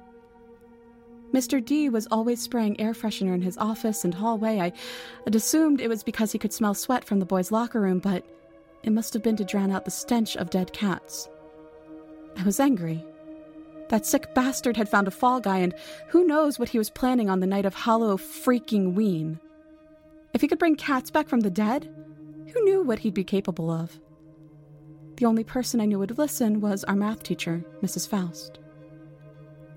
Mr. 1.32 1.64
D 1.64 1.88
was 1.88 2.08
always 2.10 2.42
spraying 2.42 2.80
air 2.80 2.92
freshener 2.92 3.34
in 3.34 3.42
his 3.42 3.56
office 3.58 4.04
and 4.04 4.14
hallway. 4.14 4.58
I 4.58 4.72
had 5.24 5.34
assumed 5.34 5.80
it 5.80 5.88
was 5.88 6.02
because 6.02 6.32
he 6.32 6.38
could 6.38 6.52
smell 6.52 6.74
sweat 6.74 7.04
from 7.04 7.20
the 7.20 7.26
boys' 7.26 7.52
locker 7.52 7.80
room, 7.80 8.00
but 8.00 8.24
it 8.82 8.90
must 8.90 9.12
have 9.14 9.22
been 9.22 9.36
to 9.36 9.44
drown 9.44 9.70
out 9.70 9.84
the 9.84 9.90
stench 9.90 10.36
of 10.36 10.50
dead 10.50 10.72
cats. 10.72 11.28
I 12.36 12.42
was 12.42 12.58
angry. 12.58 13.04
That 13.90 14.06
sick 14.06 14.34
bastard 14.34 14.76
had 14.76 14.88
found 14.88 15.08
a 15.08 15.12
fall 15.12 15.40
guy, 15.40 15.58
and 15.58 15.74
who 16.08 16.26
knows 16.26 16.58
what 16.58 16.68
he 16.68 16.78
was 16.78 16.90
planning 16.90 17.28
on 17.28 17.40
the 17.40 17.46
night 17.46 17.66
of 17.66 17.74
Hollow 17.74 18.16
freaking 18.16 18.94
Ween. 18.94 19.38
If 20.32 20.40
he 20.40 20.48
could 20.48 20.58
bring 20.58 20.76
cats 20.76 21.10
back 21.10 21.28
from 21.28 21.40
the 21.40 21.50
dead, 21.50 21.92
who 22.52 22.64
knew 22.64 22.82
what 22.82 23.00
he'd 23.00 23.14
be 23.14 23.24
capable 23.24 23.70
of? 23.70 23.98
The 25.16 25.26
only 25.26 25.44
person 25.44 25.80
I 25.80 25.86
knew 25.86 25.98
would 25.98 26.18
listen 26.18 26.60
was 26.60 26.84
our 26.84 26.96
math 26.96 27.22
teacher, 27.22 27.64
Mrs. 27.82 28.08
Faust. 28.08 28.58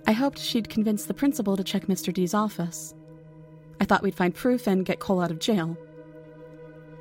I 0.06 0.12
hoped 0.12 0.40
she'd 0.40 0.70
convince 0.70 1.06
the 1.06 1.14
principal 1.14 1.56
to 1.56 1.64
check 1.64 1.88
Mr. 1.88 2.14
D's 2.14 2.34
office. 2.34 2.94
I 3.80 3.86
thought 3.86 4.04
we'd 4.04 4.16
find 4.16 4.36
proof 4.36 4.68
and 4.68 4.86
get 4.86 5.00
Cole 5.00 5.22
out 5.22 5.32
of 5.32 5.40
jail. 5.40 5.78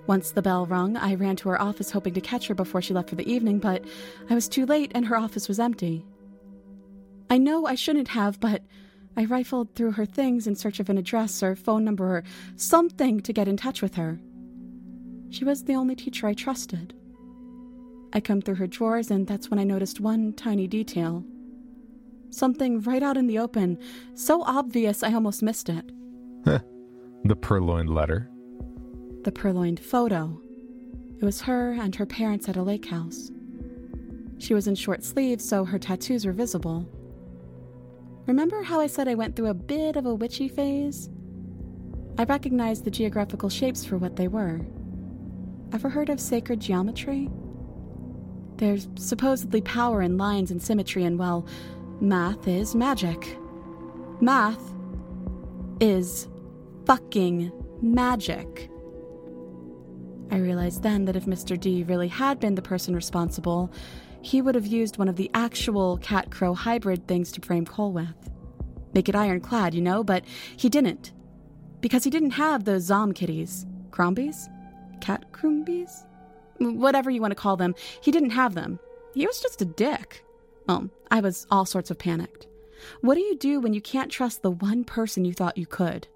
Once 0.07 0.31
the 0.31 0.43
bell 0.43 0.67
rung, 0.67 0.97
I 0.97 1.15
ran 1.15 1.37
to 1.37 1.49
her 1.49 1.61
office 1.61 1.91
hoping 1.91 2.15
to 2.15 2.21
catch 2.21 2.49
her 2.49 2.55
before 2.55 2.83
she 2.83 2.95
left 2.95 3.09
for 3.09 3.15
the 3.15 3.31
evening, 3.31 3.59
but 3.59 3.85
I 4.29 4.35
was 4.35 4.49
too 4.49 4.67
late 4.67 4.93
and 4.95 5.07
her 5.07 5.17
office 5.17 5.49
was 5.49 5.61
empty. 5.61 6.05
I 7.31 7.39
know 7.39 7.67
I 7.67 7.77
shouldn't 7.77 8.09
have, 8.09 8.41
but 8.41 8.63
I 9.17 9.25
rifled 9.25 9.75
through 9.75 9.93
her 9.93 10.07
things 10.07 10.47
in 10.47 10.57
search 10.57 10.81
of 10.81 10.91
an 10.91 10.99
address 10.99 11.43
or 11.43 11.55
phone 11.55 11.85
number 11.85 12.05
or 12.05 12.25
something 12.57 13.21
to 13.21 13.33
get 13.33 13.49
in 13.49 13.57
touch 13.57 13.83
with 13.83 13.95
her. 13.97 14.19
She 15.31 15.45
was 15.45 15.65
the 15.65 15.75
only 15.75 15.95
teacher 15.95 16.27
I 16.27 16.35
trusted. 16.35 16.95
I 18.13 18.21
combed 18.21 18.45
through 18.45 18.57
her 18.57 18.67
drawers, 18.67 19.11
and 19.11 19.27
that's 19.27 19.51
when 19.51 19.59
I 19.59 19.65
noticed 19.65 20.01
one 20.01 20.35
tiny 20.35 20.67
detail. 20.67 21.25
Something 22.33 22.81
right 22.81 23.03
out 23.03 23.19
in 23.19 23.27
the 23.27 23.39
open, 23.39 23.79
so 24.15 24.43
obvious 24.43 25.03
I 25.03 25.13
almost 25.13 25.43
missed 25.43 25.69
it. 25.69 25.93
the 26.45 27.37
purloined 27.37 27.91
letter. 27.91 28.31
The 29.25 29.33
purloined 29.33 29.79
photo. 29.79 30.41
It 31.21 31.25
was 31.25 31.43
her 31.43 31.73
and 31.73 31.95
her 31.95 32.07
parents 32.07 32.49
at 32.49 32.57
a 32.57 32.63
lake 32.63 32.87
house. 32.87 33.31
She 34.39 34.55
was 34.55 34.67
in 34.67 34.75
short 34.75 35.05
sleeves, 35.05 35.47
so 35.47 35.65
her 35.65 35.79
tattoos 35.79 36.25
were 36.25 36.33
visible. 36.33 36.89
Remember 38.27 38.63
how 38.63 38.81
I 38.81 38.87
said 38.87 39.09
I 39.09 39.15
went 39.15 39.37
through 39.37 39.49
a 39.49 39.55
bit 39.55 39.97
of 39.97 40.07
a 40.07 40.15
witchy 40.15 40.49
phase? 40.49 41.11
I 42.19 42.25
recognized 42.25 42.85
the 42.85 42.91
geographical 42.91 43.51
shapes 43.51 43.85
for 43.85 43.99
what 43.99 44.17
they 44.17 44.27
were. 44.27 44.63
Ever 45.73 45.91
heard 45.91 46.09
of 46.09 46.19
sacred 46.19 46.61
geometry? 46.61 47.31
There's 48.57 48.89
supposedly 48.97 49.61
power 49.61 50.03
in 50.03 50.17
lines 50.17 50.51
and 50.51 50.63
symmetry, 50.63 51.05
and 51.05 51.19
well, 51.19 51.47
Math 52.03 52.49
is 52.49 52.75
magic. 52.75 53.39
Math 54.21 54.75
is 55.79 56.27
fucking 56.85 57.53
magic. 57.81 58.69
I 60.33 60.39
realized 60.39 60.83
then 60.83 61.05
that 61.05 61.15
if 61.15 61.27
Mr. 61.27 61.59
D 61.59 61.85
really 61.85 62.09
had 62.09 62.41
been 62.41 62.57
the 62.57 62.61
person 62.61 62.97
responsible, 62.97 63.73
he 64.21 64.43
would 64.43 64.57
have 64.57 64.67
used 64.67 64.99
one 64.99 65.09
of 65.09 65.15
the 65.15 65.31
actual 65.33 65.97
cat 65.99 66.33
crow 66.33 66.55
hybrid 66.55 67.07
things 67.07 67.31
to 67.33 67.41
frame 67.41 67.65
Cole 67.65 67.93
with. 67.93 68.31
Make 68.95 69.09
it 69.09 69.15
ironclad, 69.15 69.73
you 69.73 69.81
know, 69.81 70.03
but 70.03 70.25
he 70.57 70.69
didn't. 70.69 71.13
Because 71.81 72.03
he 72.03 72.11
didn't 72.11 72.33
have 72.33 72.65
those 72.65 72.83
Zom 72.83 73.13
kitties. 73.13 73.65
Crombies? 73.93 74.49
Cat 75.01 75.31
Crombies? 75.31 76.05
Whatever 76.59 77.13
you 77.13 77.21
want 77.21 77.31
to 77.31 77.37
call 77.37 77.57
them, 77.57 77.77
he 78.01 78.11
didn't 78.11 78.31
have 78.31 78.57
them. 78.57 78.81
He 79.15 79.25
was 79.25 79.41
just 79.41 79.63
a 79.63 79.67
dick. 79.67 80.25
Well, 80.67 80.89
I 81.11 81.21
was 81.21 81.47
all 81.51 81.65
sorts 81.65 81.91
of 81.91 81.99
panicked. 81.99 82.47
What 83.01 83.15
do 83.15 83.21
you 83.21 83.37
do 83.37 83.61
when 83.61 83.75
you 83.75 83.81
can't 83.81 84.11
trust 84.11 84.43
the 84.43 84.51
one 84.51 84.85
person 84.85 85.25
you 85.25 85.33
thought 85.33 85.59
you 85.59 85.67
could? 85.67 86.09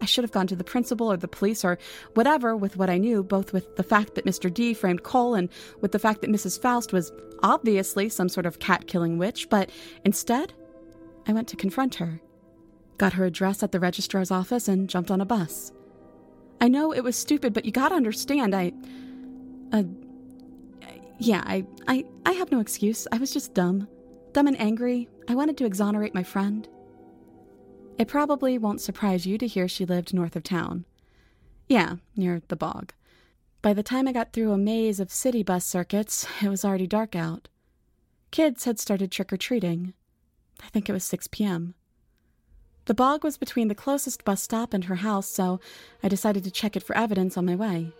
I 0.00 0.04
should 0.04 0.24
have 0.24 0.32
gone 0.32 0.46
to 0.48 0.56
the 0.56 0.64
principal 0.64 1.10
or 1.10 1.16
the 1.16 1.28
police 1.28 1.64
or 1.64 1.78
whatever 2.14 2.56
with 2.56 2.76
what 2.76 2.90
I 2.90 2.98
knew, 2.98 3.22
both 3.22 3.52
with 3.52 3.76
the 3.76 3.82
fact 3.82 4.14
that 4.14 4.26
Mr. 4.26 4.52
D 4.52 4.74
framed 4.74 5.02
Cole 5.02 5.34
and 5.34 5.48
with 5.80 5.92
the 5.92 5.98
fact 5.98 6.20
that 6.20 6.30
Mrs. 6.30 6.60
Faust 6.60 6.92
was 6.92 7.12
obviously 7.42 8.08
some 8.08 8.28
sort 8.28 8.46
of 8.46 8.58
cat 8.58 8.86
killing 8.86 9.16
witch, 9.16 9.48
but 9.48 9.70
instead, 10.04 10.52
I 11.26 11.32
went 11.32 11.48
to 11.48 11.56
confront 11.56 11.94
her. 11.96 12.20
Got 12.98 13.14
her 13.14 13.24
address 13.24 13.62
at 13.62 13.72
the 13.72 13.80
registrar's 13.80 14.30
office 14.30 14.68
and 14.68 14.88
jumped 14.88 15.10
on 15.10 15.20
a 15.20 15.26
bus. 15.26 15.72
I 16.60 16.68
know 16.68 16.92
it 16.92 17.04
was 17.04 17.16
stupid, 17.16 17.52
but 17.52 17.64
you 17.64 17.72
gotta 17.72 17.94
understand, 17.94 18.54
I. 18.54 18.72
Uh, 19.72 19.84
yeah, 21.18 21.42
I, 21.46 21.64
I, 21.88 22.04
I 22.24 22.32
have 22.32 22.50
no 22.50 22.60
excuse. 22.60 23.06
I 23.10 23.18
was 23.18 23.32
just 23.32 23.54
dumb. 23.54 23.88
Dumb 24.32 24.46
and 24.46 24.60
angry. 24.60 25.08
I 25.28 25.34
wanted 25.34 25.56
to 25.58 25.64
exonerate 25.64 26.14
my 26.14 26.22
friend. 26.22 26.68
It 27.98 28.08
probably 28.08 28.58
won't 28.58 28.82
surprise 28.82 29.26
you 29.26 29.38
to 29.38 29.46
hear 29.46 29.68
she 29.68 29.86
lived 29.86 30.12
north 30.12 30.36
of 30.36 30.42
town. 30.42 30.84
Yeah, 31.68 31.96
near 32.16 32.42
the 32.48 32.56
bog. 32.56 32.92
By 33.62 33.72
the 33.72 33.82
time 33.82 34.06
I 34.06 34.12
got 34.12 34.32
through 34.32 34.52
a 34.52 34.58
maze 34.58 35.00
of 35.00 35.10
city 35.10 35.42
bus 35.42 35.64
circuits, 35.64 36.26
it 36.42 36.48
was 36.48 36.64
already 36.64 36.86
dark 36.86 37.16
out. 37.16 37.48
Kids 38.30 38.64
had 38.64 38.78
started 38.78 39.10
trick 39.10 39.32
or 39.32 39.36
treating. 39.36 39.94
I 40.62 40.68
think 40.68 40.88
it 40.88 40.92
was 40.92 41.04
6 41.04 41.28
p.m. 41.28 41.74
The 42.84 42.94
bog 42.94 43.24
was 43.24 43.38
between 43.38 43.68
the 43.68 43.74
closest 43.74 44.24
bus 44.24 44.42
stop 44.42 44.72
and 44.72 44.84
her 44.84 44.96
house, 44.96 45.28
so 45.28 45.58
I 46.02 46.08
decided 46.08 46.44
to 46.44 46.50
check 46.50 46.76
it 46.76 46.82
for 46.82 46.96
evidence 46.96 47.36
on 47.36 47.46
my 47.46 47.56
way. 47.56 47.92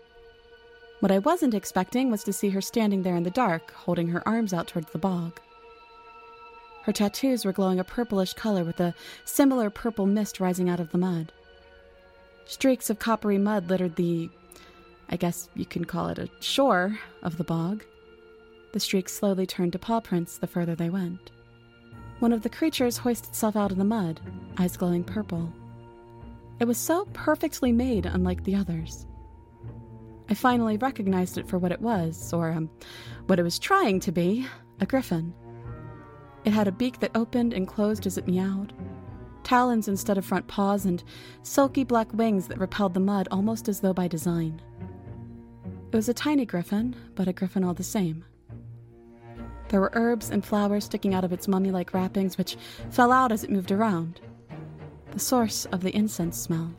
What 1.01 1.13
I 1.13 1.19
wasn't 1.19 1.55
expecting 1.55 2.11
was 2.11 2.25
to 2.25 2.33
see 2.33 2.49
her 2.51 2.63
standing 2.63 3.03
there 3.03 3.17
in 3.17 3.23
the 3.23 3.31
dark, 3.31 3.73
holding 3.73 4.09
her 4.09 4.27
arms 4.27 4.55
out 4.55 4.67
towards 4.67 4.91
the 4.93 4.99
bog. 4.99 5.41
Her 6.85 6.93
tattoos 6.93 7.45
were 7.45 7.53
glowing 7.53 7.79
a 7.79 7.85
purplish 7.85 8.33
color 8.33 8.65
with 8.65 8.81
a 8.81 8.95
similar 9.25 9.69
purple 9.71 10.07
mist 10.07 10.41
rising 10.41 10.71
out 10.71 10.81
of 10.81 10.93
the 10.93 10.99
mud. 10.99 11.33
Streaks 12.47 12.89
of 12.89 12.99
coppery 12.99 13.39
mud 13.39 13.69
littered 13.69 13.97
the, 13.97 14.31
I 15.11 15.17
guess 15.17 15.51
you 15.55 15.67
can 15.67 15.85
call 15.85 16.09
it 16.09 16.19
a 16.19 16.31
shore, 16.41 16.99
of 17.23 17.37
the 17.37 17.45
bog. 17.45 17.85
The 18.73 18.81
streaks 18.81 19.13
slowly 19.13 19.47
turned 19.47 19.73
to 19.73 19.79
paw 19.79 20.01
prints 20.01 20.39
the 20.39 20.47
further 20.47 20.75
they 20.75 20.91
went. 20.91 21.31
One 22.21 22.33
of 22.33 22.43
the 22.43 22.49
creatures 22.49 22.97
hoisted 22.97 23.31
itself 23.31 23.57
out 23.57 23.73
of 23.73 23.77
the 23.77 23.85
mud, 23.85 24.21
eyes 24.57 24.77
glowing 24.77 25.05
purple. 25.05 25.53
It 26.59 26.65
was 26.65 26.79
so 26.79 27.05
perfectly 27.13 27.73
made, 27.73 28.07
unlike 28.07 28.45
the 28.45 28.55
others. 28.55 29.07
I 30.29 30.35
finally 30.35 30.77
recognized 30.77 31.39
it 31.39 31.49
for 31.49 31.59
what 31.59 31.73
it 31.73 31.81
was, 31.81 32.33
or 32.33 32.51
um, 32.51 32.69
what 33.27 33.39
it 33.39 33.45
was 33.45 33.59
trying 33.59 34.01
to 34.01 34.13
be 34.13 34.47
a 34.81 34.87
griffin. 34.87 35.33
It 36.45 36.53
had 36.53 36.69
a 36.69 36.73
beak 36.73 37.01
that 37.01 37.17
opened 37.17 37.53
and 37.53 37.67
closed 37.67 38.07
as 38.07 38.19
it 38.19 38.27
meowed, 38.27 38.73
talons 39.45 39.89
instead 39.89 40.19
of 40.19 40.25
front 40.25 40.47
paws, 40.49 40.85
and 40.85 41.03
silky 41.43 41.85
black 41.85 42.13
wings 42.13 42.49
that 42.49 42.59
repelled 42.59 42.95
the 42.95 43.01
mud 43.01 43.29
almost 43.31 43.69
as 43.69 43.81
though 43.81 43.95
by 43.95 44.09
design. 44.09 44.61
It 45.93 45.97
was 45.97 46.09
a 46.09 46.15
tiny 46.15 46.45
griffin, 46.45 46.97
but 47.15 47.29
a 47.29 47.33
griffin 47.33 47.65
all 47.65 47.75
the 47.75 47.85
same. 47.85 48.25
There 49.69 49.81
were 49.81 49.93
herbs 49.95 50.31
and 50.31 50.45
flowers 50.45 50.85
sticking 50.85 51.15
out 51.15 51.25
of 51.25 51.33
its 51.33 51.49
mummy 51.49 51.71
like 51.71 51.95
wrappings, 51.95 52.39
which 52.39 52.57
fell 52.91 53.13
out 53.13 53.33
as 53.33 53.45
it 53.45 53.51
moved 53.51 53.73
around, 53.73 54.21
the 55.13 55.19
source 55.19 55.65
of 55.67 55.81
the 55.81 55.95
incense 55.95 56.37
smell. 56.37 56.73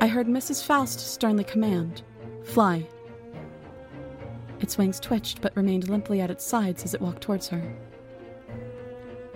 I 0.00 0.08
heard 0.08 0.26
Mrs. 0.26 0.64
Faust 0.64 1.00
sternly 1.00 1.44
command, 1.44 2.02
Fly. 2.44 2.86
Its 4.60 4.78
wings 4.78 5.00
twitched 5.00 5.40
but 5.40 5.56
remained 5.56 5.88
limply 5.88 6.20
at 6.20 6.30
its 6.30 6.44
sides 6.44 6.84
as 6.84 6.94
it 6.94 7.00
walked 7.00 7.22
towards 7.22 7.48
her. 7.48 7.74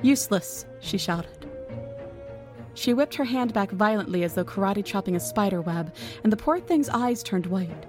Useless, 0.03 0.64
she 0.81 0.97
shouted. 0.97 1.47
She 2.75 2.94
whipped 2.94 3.16
her 3.16 3.25
hand 3.25 3.53
back 3.53 3.73
violently 3.73 4.23
as 4.23 4.35
though 4.35 4.44
karate 4.44 4.85
chopping 4.85 5.16
a 5.16 5.21
spider 5.21 5.61
web, 5.61 5.92
and 6.23 6.33
the 6.33 6.37
poor 6.37 6.61
thing's 6.61 6.88
eyes 6.88 7.25
turned 7.25 7.47
white. 7.47 7.87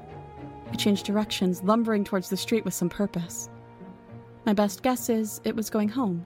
It 0.74 0.80
changed 0.80 1.06
directions, 1.06 1.62
lumbering 1.64 2.04
towards 2.04 2.30
the 2.30 2.38
street 2.38 2.66
with 2.66 2.74
some 2.74 2.90
purpose. 2.90 3.50
My 4.46 4.54
best 4.54 4.82
guess 4.82 5.10
is 5.10 5.42
it 5.44 5.56
was 5.56 5.70
going 5.70 5.90
home. 5.90 6.26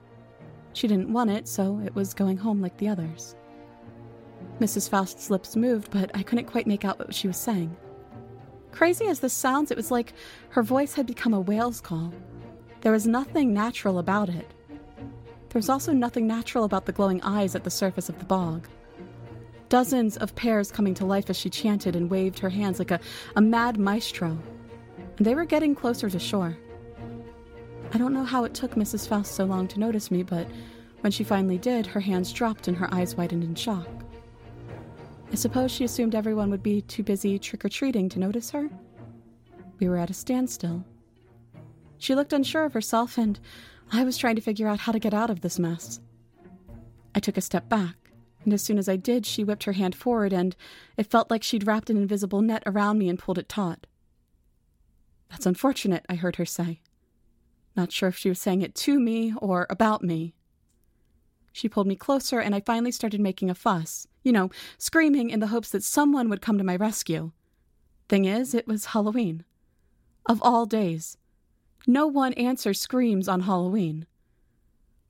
She 0.71 0.87
didn't 0.87 1.11
want 1.11 1.29
it, 1.29 1.47
so 1.47 1.81
it 1.85 1.93
was 1.93 2.13
going 2.13 2.37
home 2.37 2.61
like 2.61 2.77
the 2.77 2.87
others. 2.87 3.35
Mrs. 4.61 4.89
Faust's 4.89 5.29
lips 5.29 5.55
moved, 5.57 5.91
but 5.91 6.09
I 6.13 6.23
couldn't 6.23 6.45
quite 6.45 6.67
make 6.67 6.85
out 6.85 6.99
what 6.99 7.13
she 7.13 7.27
was 7.27 7.37
saying. 7.37 7.75
Crazy 8.73 9.05
as 9.05 9.19
this 9.19 9.33
sounds, 9.33 9.69
it 9.69 9.77
was 9.77 9.91
like 9.91 10.13
her 10.49 10.63
voice 10.63 10.95
had 10.95 11.05
become 11.05 11.33
a 11.33 11.39
whale's 11.39 11.79
call. 11.79 12.11
There 12.81 12.91
was 12.91 13.07
nothing 13.07 13.53
natural 13.53 13.99
about 13.99 14.29
it. 14.29 14.51
There 14.67 15.59
was 15.59 15.69
also 15.69 15.93
nothing 15.93 16.25
natural 16.25 16.63
about 16.63 16.85
the 16.87 16.91
glowing 16.91 17.21
eyes 17.21 17.53
at 17.53 17.63
the 17.63 17.69
surface 17.69 18.09
of 18.09 18.17
the 18.17 18.25
bog. 18.25 18.67
Dozens 19.69 20.17
of 20.17 20.33
pairs 20.33 20.71
coming 20.71 20.95
to 20.95 21.05
life 21.05 21.29
as 21.29 21.37
she 21.37 21.51
chanted 21.51 21.95
and 21.95 22.09
waved 22.09 22.39
her 22.39 22.49
hands 22.49 22.79
like 22.79 22.89
a, 22.89 22.99
a 23.35 23.41
mad 23.41 23.77
maestro. 23.77 24.37
And 25.17 25.25
they 25.25 25.35
were 25.35 25.45
getting 25.45 25.75
closer 25.75 26.09
to 26.09 26.19
shore. 26.19 26.57
I 27.93 27.99
don't 27.99 28.13
know 28.13 28.23
how 28.23 28.43
it 28.43 28.55
took 28.55 28.73
Mrs. 28.73 29.07
Faust 29.07 29.35
so 29.35 29.45
long 29.45 29.67
to 29.67 29.79
notice 29.79 30.09
me, 30.09 30.23
but 30.23 30.47
when 31.01 31.11
she 31.11 31.23
finally 31.23 31.59
did, 31.59 31.85
her 31.85 31.99
hands 31.99 32.33
dropped 32.33 32.67
and 32.67 32.75
her 32.77 32.91
eyes 32.91 33.15
widened 33.15 33.43
in 33.43 33.53
shock. 33.53 33.87
I 35.33 35.35
suppose 35.35 35.71
she 35.71 35.83
assumed 35.83 36.13
everyone 36.13 36.51
would 36.51 36.61
be 36.61 36.81
too 36.81 37.01
busy 37.01 37.39
trick 37.39 37.65
or 37.65 37.69
treating 37.69 38.07
to 38.09 38.19
notice 38.19 38.51
her. 38.51 38.69
We 39.79 39.89
were 39.89 39.97
at 39.97 40.11
a 40.11 40.13
standstill. 40.13 40.85
She 41.97 42.13
looked 42.13 42.33
unsure 42.33 42.65
of 42.65 42.73
herself, 42.73 43.17
and 43.17 43.39
I 43.91 44.03
was 44.03 44.15
trying 44.15 44.35
to 44.35 44.43
figure 44.43 44.67
out 44.67 44.81
how 44.81 44.91
to 44.91 44.99
get 44.99 45.11
out 45.11 45.31
of 45.31 45.41
this 45.41 45.57
mess. 45.57 45.99
I 47.15 47.19
took 47.19 47.35
a 47.35 47.41
step 47.41 47.67
back, 47.67 48.11
and 48.43 48.53
as 48.53 48.61
soon 48.61 48.77
as 48.77 48.87
I 48.87 48.95
did, 48.95 49.25
she 49.25 49.43
whipped 49.43 49.63
her 49.63 49.71
hand 49.71 49.95
forward, 49.95 50.33
and 50.33 50.55
it 50.97 51.09
felt 51.09 51.31
like 51.31 51.41
she'd 51.41 51.65
wrapped 51.65 51.89
an 51.89 51.97
invisible 51.97 52.43
net 52.43 52.61
around 52.67 52.99
me 52.99 53.09
and 53.09 53.17
pulled 53.17 53.39
it 53.39 53.49
taut. 53.49 53.87
That's 55.31 55.47
unfortunate, 55.47 56.05
I 56.07 56.13
heard 56.13 56.35
her 56.35 56.45
say. 56.45 56.79
Not 57.75 57.91
sure 57.91 58.09
if 58.09 58.17
she 58.17 58.29
was 58.29 58.39
saying 58.39 58.61
it 58.61 58.75
to 58.75 58.99
me 58.99 59.33
or 59.39 59.65
about 59.67 60.03
me. 60.03 60.35
She 61.53 61.69
pulled 61.69 61.87
me 61.87 61.95
closer, 61.95 62.39
and 62.39 62.53
I 62.53 62.59
finally 62.59 62.91
started 62.91 63.21
making 63.21 63.49
a 63.49 63.55
fuss, 63.55 64.07
you 64.23 64.31
know, 64.31 64.49
screaming 64.79 65.29
in 65.29 65.39
the 65.39 65.47
hopes 65.47 65.69
that 65.69 65.83
someone 65.83 66.27
would 66.29 66.41
come 66.41 66.57
to 66.57 66.63
my 66.63 66.75
rescue. 66.75 67.31
Thing 68.09 68.25
is, 68.25 68.53
it 68.55 68.67
was 68.67 68.87
Halloween. 68.87 69.45
Of 70.25 70.41
all 70.41 70.65
days. 70.65 71.17
No 71.85 72.07
one 72.07 72.33
answers 72.33 72.81
screams 72.81 73.27
on 73.27 73.41
Halloween. 73.41 74.07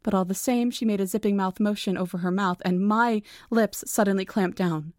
But 0.03 0.13
all 0.13 0.25
the 0.25 0.35
same, 0.35 0.69
she 0.69 0.83
made 0.83 0.99
a 0.99 1.07
zipping 1.07 1.37
mouth 1.37 1.61
motion 1.61 1.97
over 1.97 2.17
her 2.17 2.31
mouth, 2.31 2.61
and 2.65 2.85
my 2.85 3.21
lips 3.49 3.85
suddenly 3.87 4.25
clamped 4.25 4.57
down. 4.57 4.91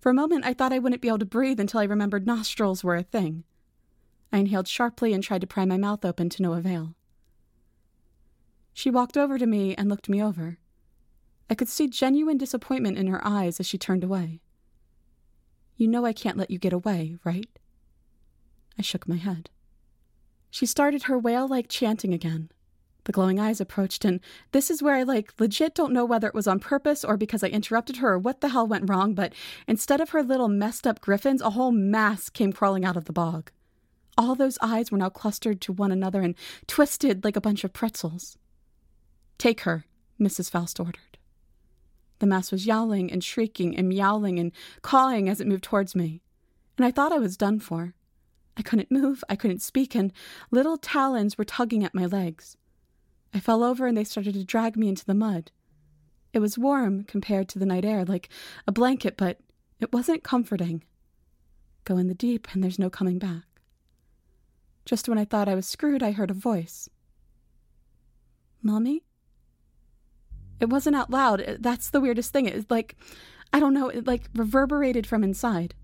For 0.00 0.10
a 0.10 0.14
moment, 0.14 0.46
I 0.46 0.54
thought 0.54 0.72
I 0.72 0.78
wouldn't 0.78 1.02
be 1.02 1.08
able 1.08 1.18
to 1.18 1.26
breathe 1.26 1.60
until 1.60 1.80
I 1.80 1.84
remembered 1.84 2.26
nostrils 2.26 2.82
were 2.82 2.96
a 2.96 3.02
thing. 3.02 3.44
I 4.32 4.38
inhaled 4.38 4.68
sharply 4.68 5.12
and 5.12 5.22
tried 5.22 5.42
to 5.42 5.46
pry 5.46 5.66
my 5.66 5.76
mouth 5.76 6.02
open 6.04 6.30
to 6.30 6.42
no 6.42 6.54
avail. 6.54 6.94
She 8.72 8.90
walked 8.90 9.18
over 9.18 9.38
to 9.38 9.46
me 9.46 9.74
and 9.74 9.90
looked 9.90 10.08
me 10.08 10.22
over. 10.22 10.58
I 11.52 11.54
could 11.54 11.68
see 11.68 11.86
genuine 11.86 12.38
disappointment 12.38 12.96
in 12.96 13.08
her 13.08 13.20
eyes 13.22 13.60
as 13.60 13.66
she 13.66 13.76
turned 13.76 14.02
away. 14.02 14.40
You 15.76 15.86
know 15.86 16.06
I 16.06 16.14
can't 16.14 16.38
let 16.38 16.50
you 16.50 16.58
get 16.58 16.72
away, 16.72 17.18
right? 17.24 17.46
I 18.78 18.80
shook 18.80 19.06
my 19.06 19.16
head. 19.16 19.50
She 20.50 20.64
started 20.64 21.02
her 21.02 21.18
whale 21.18 21.46
like 21.46 21.68
chanting 21.68 22.14
again. 22.14 22.50
The 23.04 23.12
glowing 23.12 23.38
eyes 23.38 23.60
approached, 23.60 24.02
and 24.06 24.20
this 24.52 24.70
is 24.70 24.82
where 24.82 24.94
I 24.94 25.02
like 25.02 25.38
legit 25.38 25.74
don't 25.74 25.92
know 25.92 26.06
whether 26.06 26.26
it 26.26 26.34
was 26.34 26.46
on 26.46 26.58
purpose 26.58 27.04
or 27.04 27.18
because 27.18 27.44
I 27.44 27.48
interrupted 27.48 27.96
her 27.98 28.14
or 28.14 28.18
what 28.18 28.40
the 28.40 28.48
hell 28.48 28.66
went 28.66 28.88
wrong, 28.88 29.12
but 29.12 29.34
instead 29.68 30.00
of 30.00 30.08
her 30.08 30.22
little 30.22 30.48
messed 30.48 30.86
up 30.86 31.02
griffins, 31.02 31.42
a 31.42 31.50
whole 31.50 31.70
mass 31.70 32.30
came 32.30 32.54
crawling 32.54 32.86
out 32.86 32.96
of 32.96 33.04
the 33.04 33.12
bog. 33.12 33.50
All 34.16 34.34
those 34.34 34.56
eyes 34.62 34.90
were 34.90 34.96
now 34.96 35.10
clustered 35.10 35.60
to 35.60 35.72
one 35.74 35.92
another 35.92 36.22
and 36.22 36.34
twisted 36.66 37.24
like 37.24 37.36
a 37.36 37.42
bunch 37.42 37.62
of 37.62 37.74
pretzels. 37.74 38.38
Take 39.36 39.60
her, 39.60 39.84
Mrs. 40.18 40.50
Faust 40.50 40.80
ordered. 40.80 41.11
The 42.22 42.28
mass 42.28 42.52
was 42.52 42.66
yowling 42.66 43.10
and 43.10 43.24
shrieking 43.24 43.76
and 43.76 43.88
meowling 43.88 44.38
and 44.38 44.52
cawing 44.80 45.28
as 45.28 45.40
it 45.40 45.46
moved 45.48 45.64
towards 45.64 45.96
me, 45.96 46.22
and 46.78 46.86
I 46.86 46.92
thought 46.92 47.10
I 47.10 47.18
was 47.18 47.36
done 47.36 47.58
for. 47.58 47.94
I 48.56 48.62
couldn't 48.62 48.92
move, 48.92 49.24
I 49.28 49.34
couldn't 49.34 49.60
speak, 49.60 49.96
and 49.96 50.12
little 50.52 50.76
talons 50.76 51.36
were 51.36 51.44
tugging 51.44 51.82
at 51.82 51.96
my 51.96 52.06
legs. 52.06 52.56
I 53.34 53.40
fell 53.40 53.64
over 53.64 53.88
and 53.88 53.96
they 53.96 54.04
started 54.04 54.34
to 54.34 54.44
drag 54.44 54.76
me 54.76 54.86
into 54.86 55.04
the 55.04 55.16
mud. 55.16 55.50
It 56.32 56.38
was 56.38 56.56
warm 56.56 57.02
compared 57.02 57.48
to 57.48 57.58
the 57.58 57.66
night 57.66 57.84
air, 57.84 58.04
like 58.04 58.28
a 58.68 58.72
blanket, 58.72 59.16
but 59.16 59.40
it 59.80 59.92
wasn't 59.92 60.22
comforting. 60.22 60.84
Go 61.82 61.96
in 61.96 62.06
the 62.06 62.14
deep 62.14 62.46
and 62.52 62.62
there's 62.62 62.78
no 62.78 62.88
coming 62.88 63.18
back. 63.18 63.46
Just 64.84 65.08
when 65.08 65.18
I 65.18 65.24
thought 65.24 65.48
I 65.48 65.56
was 65.56 65.66
screwed, 65.66 66.04
I 66.04 66.12
heard 66.12 66.30
a 66.30 66.34
voice. 66.34 66.88
Mommy? 68.62 69.02
It 70.62 70.70
wasn't 70.70 70.94
out 70.94 71.10
loud. 71.10 71.58
That's 71.58 71.90
the 71.90 72.00
weirdest 72.00 72.32
thing. 72.32 72.46
It's 72.46 72.70
like, 72.70 72.94
I 73.52 73.58
don't 73.58 73.74
know, 73.74 73.88
it 73.88 74.06
like 74.06 74.28
reverberated 74.32 75.08
from 75.08 75.24
inside. 75.24 75.74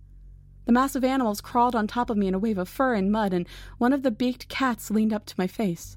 The 0.67 0.73
massive 0.73 1.03
animals 1.03 1.41
crawled 1.41 1.75
on 1.75 1.88
top 1.88 2.11
of 2.11 2.17
me 2.17 2.29
in 2.29 2.35
a 2.35 2.38
wave 2.38 2.59
of 2.59 2.69
fur 2.69 2.95
and 2.95 3.11
mud, 3.11 3.33
and 3.33 3.49
one 3.79 3.93
of 3.93 4.05
the 4.05 4.12
beaked 4.12 4.49
cats 4.49 4.88
leaned 4.88 5.12
up 5.12 5.27
to 5.27 5.35
my 5.37 5.49
face. 5.49 5.97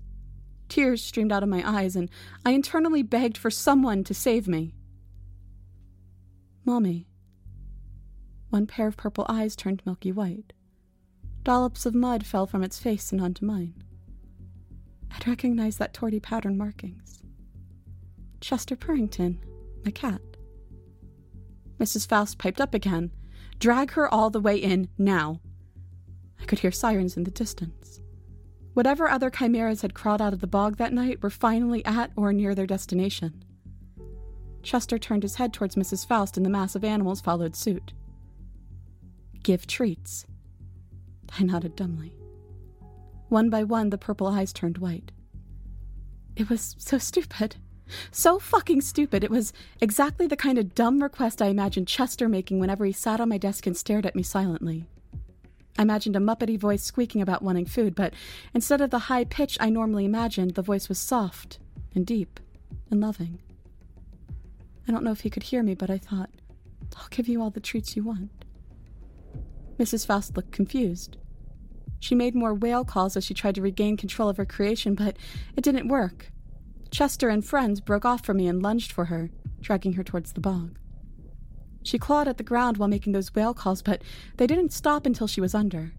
Tears 0.67 1.04
streamed 1.04 1.32
out 1.32 1.44
of 1.44 1.50
my 1.50 1.62
eyes, 1.63 1.96
and 1.96 2.10
I 2.44 2.52
internally 2.52 3.04
begged 3.04 3.38
for 3.38 3.52
someone 3.52 4.04
to 4.04 4.15
save 4.15 4.48
me. 4.48 4.74
Mommy. 6.65 7.08
One 8.50 8.65
pair 8.65 8.88
of 8.88 8.98
purple 8.98 9.28
eyes 9.30 9.56
turned 9.56 9.84
milky 9.86 10.12
white. 10.12 10.54
Dollops 11.44 11.86
of 11.86 11.94
mud 11.94 12.25
fell 12.25 12.48
from 12.48 12.63
its 12.63 12.79
face 12.79 13.12
and 13.12 13.21
onto 13.21 13.46
mine. 13.46 13.84
I'd 15.12 15.27
recognize 15.27 15.77
that 15.77 15.94
torty 15.94 16.19
pattern 16.19 16.58
markings. 16.58 17.21
Chester 18.42 18.75
Purrington, 18.75 19.37
my 19.85 19.92
cat. 19.92 20.21
Mrs. 21.79 22.08
Faust 22.08 22.37
piped 22.37 22.60
up 22.60 22.73
again. 22.73 23.12
Drag 23.60 23.92
her 23.92 24.12
all 24.12 24.29
the 24.29 24.39
way 24.39 24.58
in, 24.58 24.89
now. 24.98 25.39
I 26.39 26.46
could 26.46 26.60
hear 26.60 26.71
sirens 26.71 27.15
in 27.15 27.23
the 27.23 27.31
distance. 27.31 28.02
Whatever 28.73 29.08
other 29.08 29.29
chimeras 29.29 29.81
had 29.81 29.94
crawled 29.94 30.21
out 30.21 30.33
of 30.33 30.39
the 30.39 30.48
bog 30.48 30.77
that 30.77 30.94
night 30.94 31.21
were 31.21 31.29
finally 31.29 31.85
at 31.85 32.12
or 32.15 32.33
near 32.33 32.56
their 32.56 32.65
destination. 32.65 33.44
Chester 34.63 34.98
turned 34.98 35.23
his 35.23 35.35
head 35.35 35.54
towards 35.54 35.75
Mrs. 35.75 36.06
Faust, 36.06 36.37
and 36.37 36.46
the 36.46 36.50
mass 36.50 36.75
of 36.75 36.83
animals 36.83 37.21
followed 37.21 37.56
suit. 37.56 37.94
Give 39.44 39.65
treats. 39.67 40.25
I 41.37 41.44
nodded 41.44 41.75
dumbly. 41.75 42.13
One 43.29 43.50
by 43.50 43.63
one, 43.63 43.89
the 43.89 43.98
purple 43.98 44.27
eyes 44.27 44.54
turned 44.54 44.77
white. 44.79 45.12
It 46.35 46.50
was 46.50 46.75
so 46.79 46.98
stupid. 46.98 47.58
So 48.12 48.39
fucking 48.39 48.81
stupid. 48.81 49.23
It 49.23 49.31
was 49.31 49.54
exactly 49.79 50.27
the 50.27 50.35
kind 50.35 50.58
of 50.58 50.75
dumb 50.75 51.02
request 51.02 51.42
I 51.42 51.48
imagined 51.48 51.87
Chester 51.87 52.27
making 52.29 52.60
whenever 52.60 52.85
he 52.85 52.92
sat 52.92 53.19
on 53.19 53.29
my 53.29 53.37
desk 53.37 53.67
and 53.67 53.75
stared 53.75 54.06
at 54.06 54.15
me 54.15 54.23
silently. 54.23 54.85
I 55.77 55.83
imagined 55.83 56.15
a 56.15 56.19
muppety 56.19 56.60
voice 56.60 56.83
squeaking 56.83 57.21
about 57.21 57.42
wanting 57.42 57.65
food, 57.65 57.96
but 57.96 58.13
instead 58.54 58.81
of 58.81 58.89
the 58.89 59.00
high 59.00 59.23
pitch 59.23 59.58
I 59.60 59.69
normally 59.69 60.06
imagined, 60.06 60.56
the 60.56 60.62
voice 60.62 60.89
was 60.89 61.00
soft 61.00 61.60
and 61.96 62.06
deep 62.06 62.39
and 62.89 63.00
loving. 63.02 63.39
I 64.87 64.92
don't 64.92 65.04
know 65.04 65.12
if 65.12 65.21
he 65.21 65.29
could 65.29 65.44
hear 65.44 65.63
me, 65.63 65.73
but 65.75 65.89
I 65.89 65.98
thought, 65.98 66.29
I'll 66.98 67.08
give 67.10 67.27
you 67.27 67.42
all 67.42 67.50
the 67.50 67.60
treats 67.60 67.96
you 67.96 68.04
want. 68.04 68.31
Mrs. 69.79 70.06
Faust 70.06 70.35
looked 70.35 70.52
confused. 70.52 71.17
She 72.00 72.15
made 72.15 72.35
more 72.35 72.54
whale 72.54 72.83
calls 72.83 73.15
as 73.15 73.23
she 73.23 73.33
tried 73.33 73.56
to 73.56 73.62
regain 73.62 73.96
control 73.96 74.27
of 74.27 74.37
her 74.37 74.46
creation, 74.46 74.96
but 74.96 75.17
it 75.56 75.63
didn't 75.63 75.87
work. 75.87 76.31
Chester 76.92 77.29
and 77.29 77.44
friends 77.44 77.79
broke 77.79 78.04
off 78.04 78.25
from 78.25 78.37
me 78.37 78.48
and 78.48 78.62
lunged 78.62 78.92
for 78.92 79.06
her, 79.06 79.31
dragging 79.62 79.94
her 79.94 80.04
towards 80.04 80.33
the 80.33 80.42
bog. 80.42 80.77
She 81.83 81.98
clawed 81.98 82.27
at 82.27 82.37
the 82.37 82.44
ground 82.44 82.77
while 82.77 82.89
making 82.89 83.13
those 83.13 83.33
whale 83.33 83.54
calls, 83.54 83.81
but 83.81 84.02
they 84.37 84.46
didn't 84.46 84.73
stop 84.73 85.06
until 85.06 85.25
she 85.25 85.42
was 85.42 85.56
under. 85.56 85.94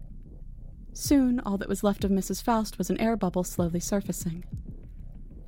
Soon, 0.93 1.39
all 1.39 1.57
that 1.57 1.67
was 1.67 1.83
left 1.83 2.03
of 2.03 2.11
Mrs. 2.11 2.41
Faust 2.41 2.77
was 2.77 2.89
an 2.91 3.01
air 3.01 3.17
bubble 3.17 3.43
slowly 3.43 3.79
surfacing. 3.79 4.45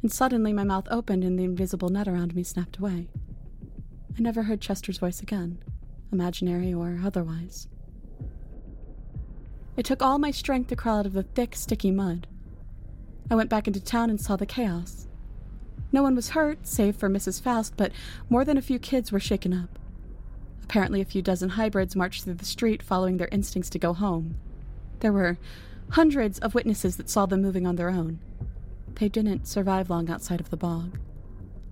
And 0.01 0.11
suddenly, 0.11 0.51
my 0.51 0.63
mouth 0.63 0.87
opened 0.89 1.23
and 1.23 1.37
the 1.37 1.43
invisible 1.43 1.89
net 1.89 2.07
around 2.07 2.35
me 2.35 2.43
snapped 2.43 2.77
away. 2.77 3.07
I 4.17 4.21
never 4.21 4.43
heard 4.43 4.61
Chester's 4.61 4.97
voice 4.97 5.21
again, 5.21 5.63
imaginary 6.11 6.73
or 6.73 6.99
otherwise. 7.03 7.67
It 9.77 9.85
took 9.85 10.01
all 10.01 10.17
my 10.17 10.31
strength 10.31 10.69
to 10.69 10.75
crawl 10.75 10.99
out 10.99 11.05
of 11.05 11.13
the 11.13 11.23
thick, 11.23 11.55
sticky 11.55 11.91
mud. 11.91 12.27
I 13.29 13.35
went 13.35 13.49
back 13.49 13.67
into 13.67 13.79
town 13.79 14.09
and 14.09 14.19
saw 14.19 14.35
the 14.35 14.45
chaos. 14.45 15.07
No 15.95 16.03
one 16.03 16.13
was 16.13 16.31
hurt, 16.31 16.67
save 16.67 16.97
for 16.97 17.09
Mrs. 17.09 17.41
Faust, 17.41 17.75
but 17.77 17.93
more 18.29 18.43
than 18.43 18.57
a 18.57 18.61
few 18.61 18.79
kids 18.79 19.13
were 19.13 19.19
shaken 19.21 19.53
up. 19.53 19.79
Apparently, 20.61 20.99
a 20.99 21.05
few 21.05 21.21
dozen 21.21 21.51
hybrids 21.51 21.95
marched 21.95 22.25
through 22.25 22.33
the 22.33 22.43
street 22.43 22.83
following 22.83 23.15
their 23.15 23.29
instincts 23.31 23.69
to 23.69 23.79
go 23.79 23.93
home. 23.93 24.35
There 24.99 25.13
were 25.13 25.37
hundreds 25.91 26.37
of 26.39 26.53
witnesses 26.53 26.97
that 26.97 27.09
saw 27.09 27.25
them 27.25 27.41
moving 27.41 27.65
on 27.65 27.77
their 27.77 27.89
own. 27.89 28.19
They 28.95 29.07
didn't 29.07 29.47
survive 29.47 29.89
long 29.89 30.09
outside 30.09 30.41
of 30.41 30.49
the 30.49 30.57
bog. 30.57 30.99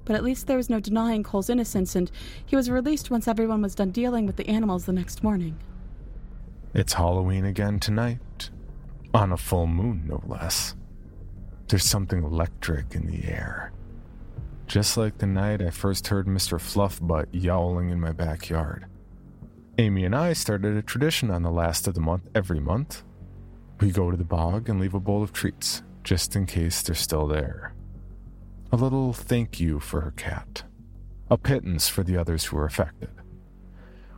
But 0.05 0.15
at 0.15 0.23
least 0.23 0.47
there 0.47 0.55
was 0.55 0.69
no 0.69 0.79
denying 0.79 1.23
Cole's 1.23 1.49
innocence, 1.49 1.93
and 1.93 2.09
he 2.45 2.55
was 2.55 2.71
released 2.71 3.11
once 3.11 3.27
everyone 3.27 3.61
was 3.61 3.75
done 3.75 3.91
dealing 3.91 4.25
with 4.25 4.37
the 4.37 4.47
animals 4.47 4.85
the 4.85 4.93
next 4.93 5.21
morning. 5.21 5.57
It's 6.73 6.93
Halloween 6.93 7.43
again 7.43 7.77
tonight. 7.77 8.51
On 9.13 9.33
a 9.33 9.37
full 9.37 9.67
moon, 9.67 10.05
no 10.07 10.23
less. 10.25 10.75
There's 11.67 11.83
something 11.83 12.23
electric 12.23 12.95
in 12.95 13.07
the 13.07 13.25
air. 13.25 13.73
Just 14.73 14.97
like 14.97 15.19
the 15.19 15.27
night 15.27 15.61
I 15.61 15.69
first 15.69 16.07
heard 16.07 16.25
Mr. 16.25 16.59
Fluffbutt 16.59 17.27
yowling 17.31 17.91
in 17.91 17.99
my 17.99 18.11
backyard. 18.11 18.87
Amy 19.77 20.03
and 20.03 20.15
I 20.15 20.33
started 20.33 20.75
a 20.75 20.81
tradition 20.81 21.29
on 21.29 21.43
the 21.43 21.51
last 21.51 21.87
of 21.87 21.93
the 21.93 22.01
month 22.01 22.27
every 22.33 22.59
month. 22.59 23.03
We 23.79 23.91
go 23.91 24.09
to 24.09 24.17
the 24.17 24.23
bog 24.23 24.69
and 24.69 24.79
leave 24.79 24.95
a 24.95 24.99
bowl 24.99 25.21
of 25.21 25.31
treats, 25.31 25.83
just 26.03 26.35
in 26.35 26.47
case 26.47 26.81
they're 26.81 26.95
still 26.95 27.27
there. 27.27 27.75
A 28.71 28.75
little 28.75 29.13
thank 29.13 29.59
you 29.59 29.79
for 29.79 30.01
her 30.01 30.13
cat, 30.17 30.63
a 31.29 31.37
pittance 31.37 31.87
for 31.87 32.01
the 32.01 32.17
others 32.17 32.45
who 32.45 32.57
were 32.57 32.65
affected. 32.65 33.11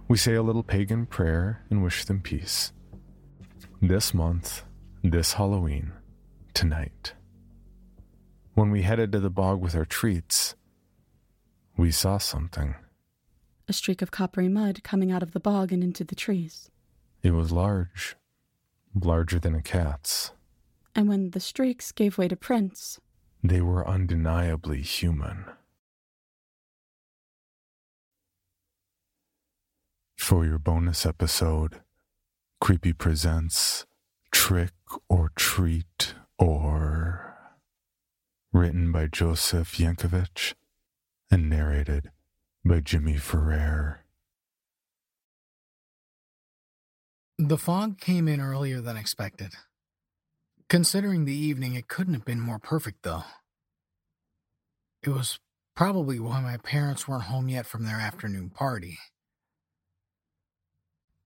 We 0.07 0.15
say 0.15 0.35
a 0.35 0.41
little 0.41 0.63
pagan 0.63 1.05
prayer 1.05 1.65
and 1.69 1.83
wish 1.83 2.05
them 2.05 2.21
peace. 2.21 2.71
This 3.81 4.13
month, 4.13 4.63
this 5.03 5.33
Halloween, 5.33 5.91
tonight. 6.53 7.11
When 8.55 8.71
we 8.71 8.83
headed 8.83 9.11
to 9.11 9.19
the 9.19 9.29
bog 9.29 9.59
with 9.59 9.75
our 9.75 9.83
treats, 9.83 10.55
we 11.75 11.91
saw 11.91 12.17
something. 12.17 12.75
A 13.67 13.73
streak 13.73 14.01
of 14.01 14.11
coppery 14.11 14.47
mud 14.47 14.81
coming 14.81 15.11
out 15.11 15.21
of 15.21 15.33
the 15.33 15.41
bog 15.41 15.73
and 15.73 15.83
into 15.83 16.05
the 16.05 16.15
trees. 16.15 16.71
It 17.21 17.31
was 17.31 17.51
large, 17.51 18.15
larger 18.97 19.39
than 19.39 19.55
a 19.55 19.61
cat's. 19.61 20.31
And 20.95 21.09
when 21.09 21.31
the 21.31 21.41
streaks 21.41 21.91
gave 21.91 22.17
way 22.17 22.29
to 22.29 22.37
prints, 22.37 22.97
they 23.43 23.59
were 23.59 23.85
undeniably 23.85 24.81
human. 24.81 25.45
For 30.15 30.45
your 30.45 30.59
bonus 30.59 31.05
episode, 31.05 31.81
Creepy 32.61 32.93
presents 32.93 33.85
Trick 34.31 34.71
or 35.09 35.33
Treat 35.35 36.15
or 36.39 36.94
written 38.55 38.89
by 38.89 39.05
Joseph 39.05 39.73
Yenkavitch 39.75 40.53
and 41.29 41.49
narrated 41.49 42.09
by 42.63 42.79
Jimmy 42.79 43.17
Ferrer. 43.17 44.05
The 47.37 47.57
fog 47.57 47.99
came 47.99 48.29
in 48.29 48.39
earlier 48.39 48.79
than 48.79 48.95
expected. 48.95 49.55
Considering 50.69 51.25
the 51.25 51.35
evening, 51.35 51.75
it 51.75 51.89
couldn't 51.89 52.13
have 52.13 52.23
been 52.23 52.39
more 52.39 52.57
perfect, 52.57 53.03
though. 53.03 53.25
It 55.03 55.09
was 55.09 55.37
probably 55.75 56.17
why 56.17 56.39
my 56.39 56.55
parents 56.55 57.09
weren't 57.09 57.23
home 57.23 57.49
yet 57.49 57.65
from 57.65 57.83
their 57.83 57.99
afternoon 57.99 58.51
party. 58.51 58.97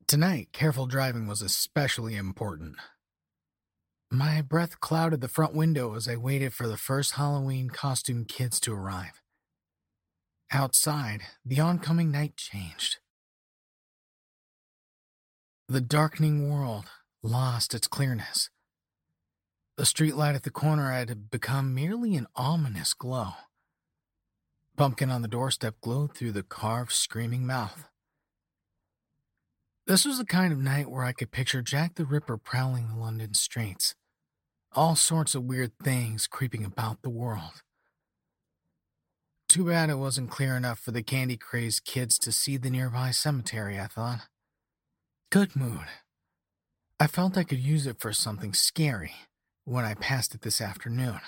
Tonight, 0.07 0.49
careful 0.51 0.87
driving 0.87 1.27
was 1.27 1.43
especially 1.43 2.15
important. 2.15 2.75
My 4.11 4.41
breath 4.41 4.79
clouded 4.79 5.21
the 5.21 5.27
front 5.27 5.53
window 5.53 5.93
as 5.95 6.07
I 6.07 6.15
waited 6.15 6.51
for 6.53 6.67
the 6.67 6.77
first 6.77 7.13
Halloween 7.13 7.69
costume 7.69 8.25
kids 8.25 8.59
to 8.61 8.73
arrive. 8.73 9.21
Outside, 10.51 11.21
the 11.45 11.59
oncoming 11.59 12.09
night 12.09 12.35
changed. 12.35 12.97
The 15.67 15.81
darkening 15.81 16.49
world 16.49 16.85
lost 17.21 17.75
its 17.75 17.87
clearness. 17.87 18.49
The 19.77 19.83
streetlight 19.83 20.33
at 20.33 20.41
the 20.41 20.49
corner 20.49 20.91
had 20.91 21.29
become 21.29 21.75
merely 21.75 22.15
an 22.15 22.25
ominous 22.35 22.95
glow. 22.95 23.33
Pumpkin 24.75 25.11
on 25.11 25.21
the 25.21 25.27
doorstep 25.27 25.75
glowed 25.81 26.15
through 26.15 26.31
the 26.31 26.41
carved, 26.41 26.93
screaming 26.93 27.45
mouth. 27.45 27.87
This 29.89 30.05
was 30.05 30.19
the 30.19 30.25
kind 30.25 30.53
of 30.53 30.59
night 30.59 30.91
where 30.91 31.03
I 31.03 31.13
could 31.13 31.31
picture 31.31 31.63
Jack 31.63 31.95
the 31.95 32.05
Ripper 32.05 32.37
prowling 32.37 32.89
the 32.89 33.01
London 33.01 33.33
streets. 33.33 33.95
All 34.73 34.95
sorts 34.95 35.33
of 35.33 35.45
weird 35.45 35.71
things 35.81 36.27
creeping 36.27 36.63
about 36.63 37.01
the 37.01 37.09
world. 37.09 37.63
Too 39.47 39.65
bad 39.65 39.89
it 39.89 39.95
wasn't 39.95 40.29
clear 40.29 40.55
enough 40.55 40.77
for 40.77 40.91
the 40.91 41.01
candy 41.01 41.37
crazed 41.37 41.85
kids 41.85 42.19
to 42.19 42.31
see 42.31 42.55
the 42.55 42.69
nearby 42.69 43.09
cemetery, 43.09 43.79
I 43.79 43.87
thought. 43.87 44.27
Good 45.31 45.55
mood. 45.55 45.87
I 46.99 47.07
felt 47.07 47.35
I 47.35 47.43
could 47.43 47.57
use 47.57 47.87
it 47.87 47.99
for 47.99 48.13
something 48.13 48.53
scary 48.53 49.15
when 49.65 49.85
I 49.85 49.95
passed 49.95 50.35
it 50.35 50.41
this 50.41 50.61
afternoon. 50.61 51.19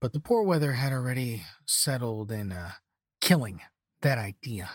But 0.00 0.14
the 0.14 0.20
poor 0.20 0.42
weather 0.42 0.72
had 0.72 0.94
already 0.94 1.42
settled 1.66 2.32
in 2.32 2.50
uh, 2.50 2.70
killing 3.20 3.60
that 4.00 4.16
idea. 4.16 4.70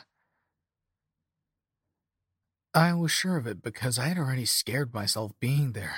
I 2.76 2.93
was 2.93 3.11
sure 3.11 3.38
of 3.38 3.45
it 3.45 3.61
because 3.61 3.99
I 3.99 4.07
had 4.07 4.17
already 4.17 4.45
scared 4.45 4.95
myself 4.95 5.34
being 5.39 5.74
there. 5.74 5.95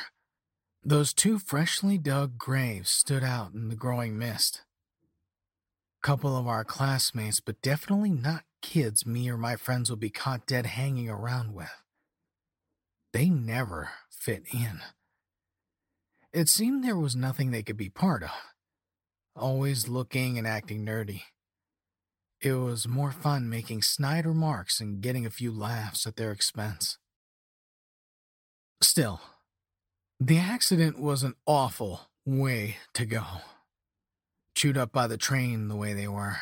Those 0.83 1.13
two 1.13 1.39
freshly 1.39 1.97
dug 1.97 2.37
graves 2.37 2.89
stood 2.89 3.23
out 3.23 3.53
in 3.53 3.69
the 3.69 3.77
growing 3.77 4.17
mist. 4.17 4.63
A 6.03 6.05
couple 6.05 6.35
of 6.35 6.47
our 6.47 6.65
classmates, 6.65 7.39
but 7.39 7.61
definitely 7.61 8.11
not 8.11 8.43
kids 8.61 9.05
me 9.05 9.29
or 9.29 9.37
my 9.37 9.55
friends 9.55 9.89
would 9.89 10.01
be 10.01 10.09
caught 10.09 10.45
dead 10.45 10.65
hanging 10.65 11.09
around 11.09 11.53
with. 11.53 11.71
They 13.13 13.29
never 13.29 13.91
fit 14.09 14.43
in. 14.53 14.81
It 16.33 16.49
seemed 16.49 16.83
there 16.83 16.97
was 16.97 17.15
nothing 17.15 17.51
they 17.51 17.63
could 17.63 17.77
be 17.77 17.89
part 17.89 18.21
of, 18.23 18.31
always 19.33 19.87
looking 19.87 20.37
and 20.37 20.45
acting 20.45 20.85
nerdy. 20.85 21.21
It 22.45 22.53
was 22.53 22.87
more 22.87 23.09
fun 23.09 23.49
making 23.49 23.81
snide 23.81 24.27
remarks 24.27 24.79
and 24.79 25.01
getting 25.01 25.25
a 25.25 25.31
few 25.31 25.51
laughs 25.51 26.05
at 26.05 26.15
their 26.15 26.31
expense. 26.31 26.99
Still, 28.79 29.19
the 30.19 30.37
accident 30.37 30.99
was 30.99 31.23
an 31.23 31.33
awful 31.47 32.01
way 32.23 32.77
to 32.93 33.03
go. 33.07 33.23
Chewed 34.53 34.77
up 34.77 34.91
by 34.91 35.07
the 35.07 35.17
train 35.17 35.69
the 35.69 35.75
way 35.75 35.93
they 35.93 36.07
were. 36.07 36.37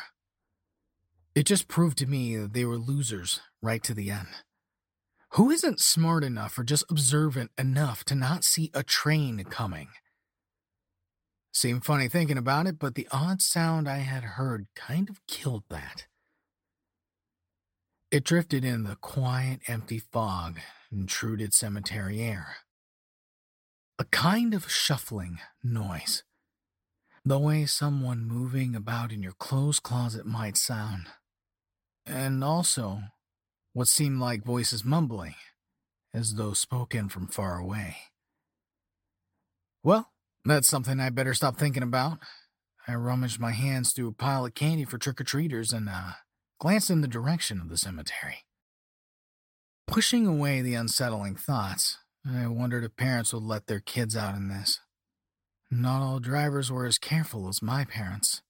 It 1.34 1.46
just 1.46 1.68
proved 1.68 1.96
to 1.98 2.06
me 2.06 2.36
that 2.36 2.52
they 2.52 2.66
were 2.66 2.76
losers 2.76 3.40
right 3.62 3.82
to 3.84 3.94
the 3.94 4.10
end. 4.10 4.28
Who 5.30 5.50
isn't 5.50 5.80
smart 5.80 6.22
enough 6.22 6.58
or 6.58 6.64
just 6.64 6.84
observant 6.90 7.50
enough 7.56 8.04
to 8.04 8.14
not 8.14 8.44
see 8.44 8.70
a 8.74 8.82
train 8.82 9.42
coming? 9.44 9.88
Seemed 11.54 11.84
funny 11.84 12.08
thinking 12.08 12.36
about 12.36 12.66
it, 12.66 12.78
but 12.78 12.94
the 12.94 13.08
odd 13.10 13.40
sound 13.40 13.88
I 13.88 13.98
had 13.98 14.24
heard 14.24 14.66
kind 14.74 15.08
of 15.08 15.24
killed 15.26 15.64
that. 15.70 16.06
It 18.10 18.24
drifted 18.24 18.64
in 18.64 18.84
the 18.84 18.96
quiet, 18.96 19.60
empty 19.66 19.98
fog, 19.98 20.60
intruded 20.92 21.54
cemetery 21.54 22.20
air 22.20 22.56
a 23.98 24.04
kind 24.06 24.54
of 24.54 24.70
shuffling 24.70 25.38
noise, 25.62 26.24
the 27.24 27.38
way 27.38 27.64
someone 27.64 28.26
moving 28.26 28.74
about 28.74 29.12
in 29.12 29.22
your 29.22 29.32
clothes 29.32 29.78
closet 29.78 30.26
might 30.26 30.56
sound, 30.56 31.06
and 32.04 32.42
also 32.42 33.00
what 33.72 33.86
seemed 33.86 34.20
like 34.20 34.44
voices 34.44 34.84
mumbling 34.84 35.36
as 36.12 36.34
though 36.34 36.52
spoken 36.52 37.08
from 37.08 37.26
far 37.28 37.58
away. 37.58 37.96
Well, 39.82 40.10
that's 40.44 40.68
something 40.68 41.00
I 41.00 41.10
better 41.10 41.34
stop 41.34 41.56
thinking 41.56 41.82
about. 41.82 42.18
I 42.86 42.94
rummaged 42.94 43.40
my 43.40 43.52
hands 43.52 43.92
through 43.92 44.08
a 44.08 44.12
pile 44.12 44.44
of 44.44 44.54
candy 44.54 44.84
for 44.84 44.98
trick 44.98 45.20
or 45.20 45.24
treaters 45.24 45.72
and 45.72 45.88
uh, 45.88 46.12
glanced 46.58 46.90
in 46.90 47.00
the 47.00 47.08
direction 47.08 47.60
of 47.60 47.70
the 47.70 47.78
cemetery. 47.78 48.44
Pushing 49.86 50.26
away 50.26 50.60
the 50.60 50.74
unsettling 50.74 51.36
thoughts, 51.36 51.98
I 52.26 52.46
wondered 52.46 52.84
if 52.84 52.96
parents 52.96 53.32
would 53.32 53.42
let 53.42 53.66
their 53.66 53.80
kids 53.80 54.16
out 54.16 54.34
in 54.34 54.48
this. 54.48 54.80
Not 55.70 56.02
all 56.02 56.20
drivers 56.20 56.70
were 56.70 56.86
as 56.86 56.98
careful 56.98 57.48
as 57.48 57.62
my 57.62 57.84
parents, 57.84 58.42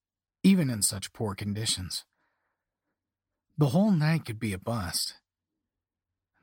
even 0.42 0.70
in 0.70 0.82
such 0.82 1.12
poor 1.12 1.34
conditions. 1.34 2.05
The 3.57 3.68
whole 3.68 3.92
night 3.92 4.24
could 4.24 4.40
be 4.40 4.53
a 4.53 4.59
bust. 4.59 5.14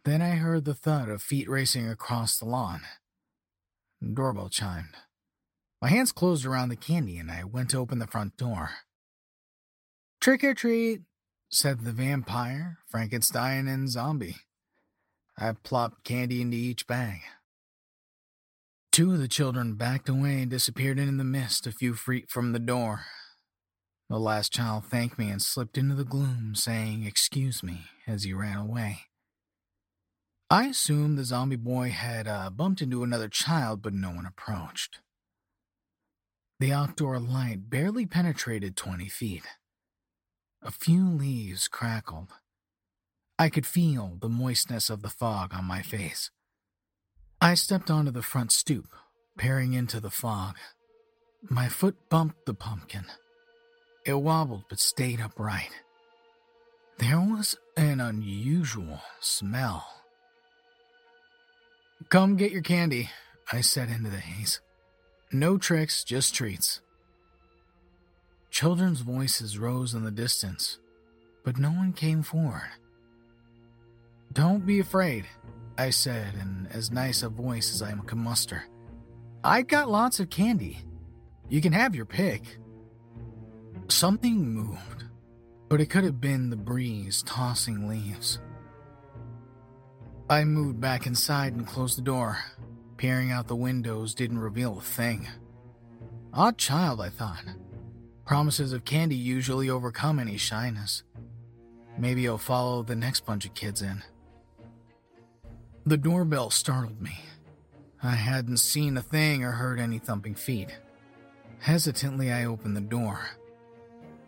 Then 0.05 0.21
I 0.21 0.31
heard 0.31 0.65
the 0.65 0.73
thud 0.73 1.09
of 1.09 1.21
feet 1.21 1.49
racing 1.49 1.87
across 1.87 2.37
the 2.37 2.45
lawn. 2.45 2.81
Doorbell 4.01 4.49
chimed. 4.49 4.95
My 5.81 5.89
hands 5.89 6.11
closed 6.11 6.45
around 6.45 6.69
the 6.69 6.75
candy 6.75 7.17
and 7.17 7.31
I 7.31 7.43
went 7.43 7.71
to 7.71 7.79
open 7.79 7.97
the 7.97 8.07
front 8.07 8.37
door. 8.37 8.69
Trick 10.19 10.43
or 10.43 10.53
treat, 10.53 11.01
said 11.49 11.83
the 11.83 11.91
vampire, 11.91 12.77
Frankenstein, 12.87 13.67
and 13.67 13.89
zombie. 13.89 14.35
I 15.37 15.51
plopped 15.53 16.03
candy 16.03 16.41
into 16.41 16.55
each 16.55 16.85
bag. 16.85 17.21
Two 18.91 19.13
of 19.13 19.19
the 19.19 19.27
children 19.27 19.75
backed 19.75 20.07
away 20.07 20.41
and 20.41 20.51
disappeared 20.51 20.99
in 20.99 21.17
the 21.17 21.23
mist 21.23 21.65
a 21.65 21.71
few 21.71 21.95
feet 21.95 22.29
from 22.29 22.51
the 22.51 22.59
door. 22.59 23.05
The 24.09 24.19
last 24.19 24.51
child 24.51 24.85
thanked 24.85 25.17
me 25.17 25.29
and 25.29 25.41
slipped 25.41 25.77
into 25.77 25.95
the 25.95 26.03
gloom, 26.03 26.53
saying, 26.53 27.05
Excuse 27.05 27.63
me, 27.63 27.85
as 28.05 28.23
he 28.23 28.33
ran 28.33 28.57
away. 28.57 29.03
I 30.49 30.65
assumed 30.65 31.17
the 31.17 31.23
zombie 31.23 31.55
boy 31.55 31.89
had 31.89 32.27
uh, 32.27 32.49
bumped 32.49 32.81
into 32.81 33.03
another 33.03 33.29
child, 33.29 33.81
but 33.81 33.93
no 33.93 34.09
one 34.11 34.25
approached. 34.25 34.99
The 36.61 36.73
outdoor 36.73 37.17
light 37.17 37.71
barely 37.71 38.05
penetrated 38.05 38.77
20 38.77 39.09
feet. 39.09 39.47
A 40.61 40.69
few 40.69 41.09
leaves 41.09 41.67
crackled. 41.67 42.27
I 43.39 43.49
could 43.49 43.65
feel 43.65 44.19
the 44.21 44.29
moistness 44.29 44.91
of 44.91 45.01
the 45.01 45.09
fog 45.09 45.55
on 45.55 45.65
my 45.65 45.81
face. 45.81 46.29
I 47.41 47.55
stepped 47.55 47.89
onto 47.89 48.11
the 48.11 48.21
front 48.21 48.51
stoop, 48.51 48.93
peering 49.39 49.73
into 49.73 49.99
the 49.99 50.11
fog. 50.11 50.55
My 51.49 51.67
foot 51.67 51.95
bumped 52.11 52.45
the 52.45 52.53
pumpkin. 52.53 53.05
It 54.05 54.21
wobbled 54.21 54.65
but 54.69 54.79
stayed 54.79 55.19
upright. 55.19 55.71
There 56.99 57.21
was 57.21 57.57
an 57.75 57.99
unusual 57.99 59.01
smell. 59.19 59.87
Come 62.09 62.35
get 62.35 62.51
your 62.51 62.61
candy, 62.61 63.09
I 63.51 63.61
said 63.61 63.89
into 63.89 64.11
the 64.11 64.19
haze. 64.19 64.61
No 65.33 65.57
tricks, 65.57 66.03
just 66.03 66.35
treats. 66.35 66.81
Children's 68.49 68.99
voices 68.99 69.57
rose 69.57 69.93
in 69.93 70.03
the 70.03 70.11
distance, 70.11 70.79
but 71.45 71.57
no 71.57 71.69
one 71.69 71.93
came 71.93 72.21
forward. 72.21 72.69
Don't 74.33 74.65
be 74.65 74.79
afraid, 74.79 75.25
I 75.77 75.91
said 75.91 76.33
in 76.35 76.67
as 76.71 76.91
nice 76.91 77.23
a 77.23 77.29
voice 77.29 77.73
as 77.73 77.81
I 77.81 77.93
can 78.05 78.19
muster. 78.19 78.65
I've 79.41 79.67
got 79.67 79.89
lots 79.89 80.19
of 80.19 80.29
candy. 80.29 80.79
You 81.47 81.61
can 81.61 81.71
have 81.71 81.95
your 81.95 82.05
pick. 82.05 82.57
Something 83.87 84.53
moved, 84.53 85.05
but 85.69 85.79
it 85.79 85.89
could 85.89 86.03
have 86.03 86.19
been 86.19 86.49
the 86.49 86.57
breeze 86.57 87.23
tossing 87.25 87.87
leaves. 87.87 88.39
I 90.29 90.43
moved 90.43 90.81
back 90.81 91.07
inside 91.07 91.53
and 91.53 91.65
closed 91.65 91.97
the 91.97 92.01
door. 92.01 92.37
Peering 93.01 93.31
out 93.31 93.47
the 93.47 93.55
windows 93.55 94.13
didn't 94.13 94.37
reveal 94.37 94.77
a 94.77 94.81
thing. 94.81 95.27
Odd 96.35 96.59
child, 96.59 97.01
I 97.01 97.09
thought. 97.09 97.43
Promises 98.27 98.73
of 98.73 98.85
candy 98.85 99.15
usually 99.15 99.71
overcome 99.71 100.19
any 100.19 100.37
shyness. 100.37 101.01
Maybe 101.97 102.21
he'll 102.21 102.37
follow 102.37 102.83
the 102.83 102.95
next 102.95 103.25
bunch 103.25 103.43
of 103.47 103.55
kids 103.55 103.81
in. 103.81 104.03
The 105.83 105.97
doorbell 105.97 106.51
startled 106.51 107.01
me. 107.01 107.17
I 108.03 108.11
hadn't 108.11 108.57
seen 108.57 108.95
a 108.97 109.01
thing 109.01 109.43
or 109.43 109.53
heard 109.53 109.79
any 109.79 109.97
thumping 109.97 110.35
feet. 110.35 110.69
Hesitantly, 111.57 112.31
I 112.31 112.45
opened 112.45 112.77
the 112.77 112.81
door. 112.81 113.31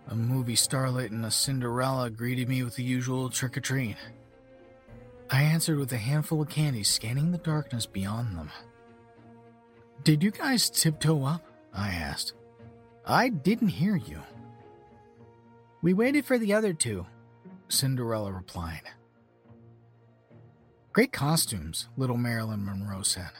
A 0.07 0.15
movie 0.15 0.55
starlet 0.55 1.11
and 1.11 1.24
a 1.24 1.30
Cinderella 1.30 2.09
greeted 2.09 2.49
me 2.49 2.63
with 2.63 2.76
the 2.78 2.84
usual 2.84 3.30
trick 3.30 3.55
or 3.55 3.61
treat. 3.61 3.97
I 5.34 5.41
answered 5.41 5.79
with 5.79 5.91
a 5.91 5.97
handful 5.97 6.43
of 6.43 6.49
candies, 6.49 6.89
scanning 6.89 7.31
the 7.31 7.39
darkness 7.39 7.88
beyond 7.88 8.38
them. 8.38 8.51
Did 10.03 10.21
you 10.21 10.29
guys 10.29 10.69
tiptoe 10.69 11.25
up? 11.25 11.43
I 11.73 11.88
asked. 11.89 12.34
I 13.03 13.29
didn't 13.29 13.69
hear 13.69 13.95
you. 13.95 14.21
We 15.81 15.95
waited 15.95 16.25
for 16.25 16.38
the 16.38 16.53
other 16.53 16.71
two, 16.71 17.07
Cinderella 17.67 18.31
replied. 18.31 18.84
Great 20.91 21.11
costumes, 21.11 21.89
little 21.97 22.17
Marilyn 22.17 22.63
Monroe 22.63 23.01
said. 23.01 23.31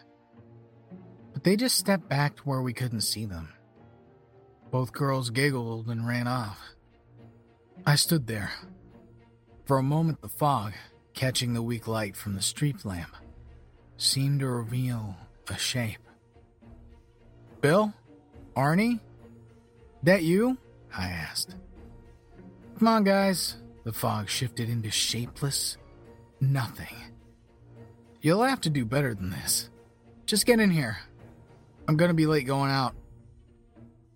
But 1.31 1.43
they 1.43 1.55
just 1.55 1.77
stepped 1.77 2.09
back 2.09 2.37
to 2.37 2.43
where 2.43 2.63
we 2.63 2.73
couldn't 2.73 3.01
see 3.01 3.25
them. 3.25 3.53
Both 4.71 4.93
girls 4.93 5.29
giggled 5.29 5.89
and 5.89 6.07
ran 6.07 6.27
off. 6.27 6.59
I 7.85 7.97
stood 7.97 8.25
there. 8.25 8.49
For 9.65 9.77
a 9.77 9.83
moment, 9.83 10.21
the 10.21 10.27
fog, 10.27 10.73
catching 11.14 11.53
the 11.53 11.61
weak 11.61 11.88
light 11.88 12.16
from 12.16 12.36
the 12.36 12.41
street 12.41 12.86
lamp, 12.86 13.16
seemed 13.97 14.39
to 14.41 14.47
reveal 14.47 15.16
a 15.49 15.57
shape. 15.57 15.99
Bill? 17.61 17.93
Arnie? 18.55 18.99
That 20.03 20.24
you? 20.24 20.57
I 20.95 21.07
asked. 21.07 21.55
Come 22.78 22.88
on, 22.88 23.03
guys. 23.03 23.55
The 23.84 23.93
fog 23.93 24.30
shifted 24.30 24.70
into 24.70 24.91
shapeless 24.91 25.78
nothing. 26.51 26.95
You'll 28.22 28.43
have 28.43 28.61
to 28.61 28.70
do 28.70 28.86
better 28.86 29.14
than 29.14 29.30
this. 29.30 29.70
Just 30.26 30.45
get 30.45 30.59
in 30.59 30.70
here. 30.70 30.97
I'm 31.88 31.97
gonna 31.97 32.14
be 32.14 32.26
late 32.26 32.45
going 32.45 32.72
out. 32.72 32.95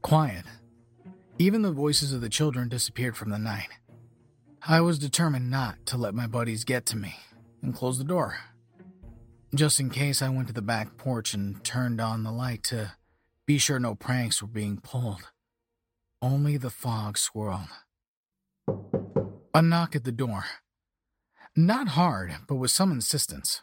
Quiet. 0.01 0.45
Even 1.39 1.61
the 1.61 1.71
voices 1.71 2.13
of 2.13 2.21
the 2.21 2.29
children 2.29 2.69
disappeared 2.69 3.17
from 3.17 3.29
the 3.29 3.37
night. 3.37 3.69
I 4.69 4.81
was 4.81 4.99
determined 4.99 5.49
not 5.49 5.85
to 5.85 5.97
let 5.97 6.13
my 6.13 6.27
buddies 6.27 6.65
get 6.65 6.85
to 6.87 6.97
me 6.97 7.15
and 7.61 7.73
closed 7.73 8.01
the 8.01 8.03
door. 8.03 8.37
Just 9.55 9.79
in 9.79 9.89
case 9.89 10.21
I 10.21 10.27
went 10.27 10.49
to 10.49 10.53
the 10.53 10.61
back 10.61 10.97
porch 10.97 11.33
and 11.33 11.63
turned 11.63 12.01
on 12.01 12.23
the 12.23 12.33
light 12.33 12.63
to 12.63 12.91
be 13.45 13.59
sure 13.59 13.79
no 13.79 13.95
pranks 13.95 14.41
were 14.41 14.47
being 14.49 14.81
pulled. 14.81 15.31
Only 16.21 16.57
the 16.57 16.69
fog 16.69 17.17
swirled. 17.17 17.69
A 19.53 19.61
knock 19.61 19.95
at 19.95 20.03
the 20.03 20.11
door. 20.11 20.43
Not 21.55 21.89
hard, 21.89 22.35
but 22.45 22.55
with 22.55 22.71
some 22.71 22.91
insistence. 22.91 23.61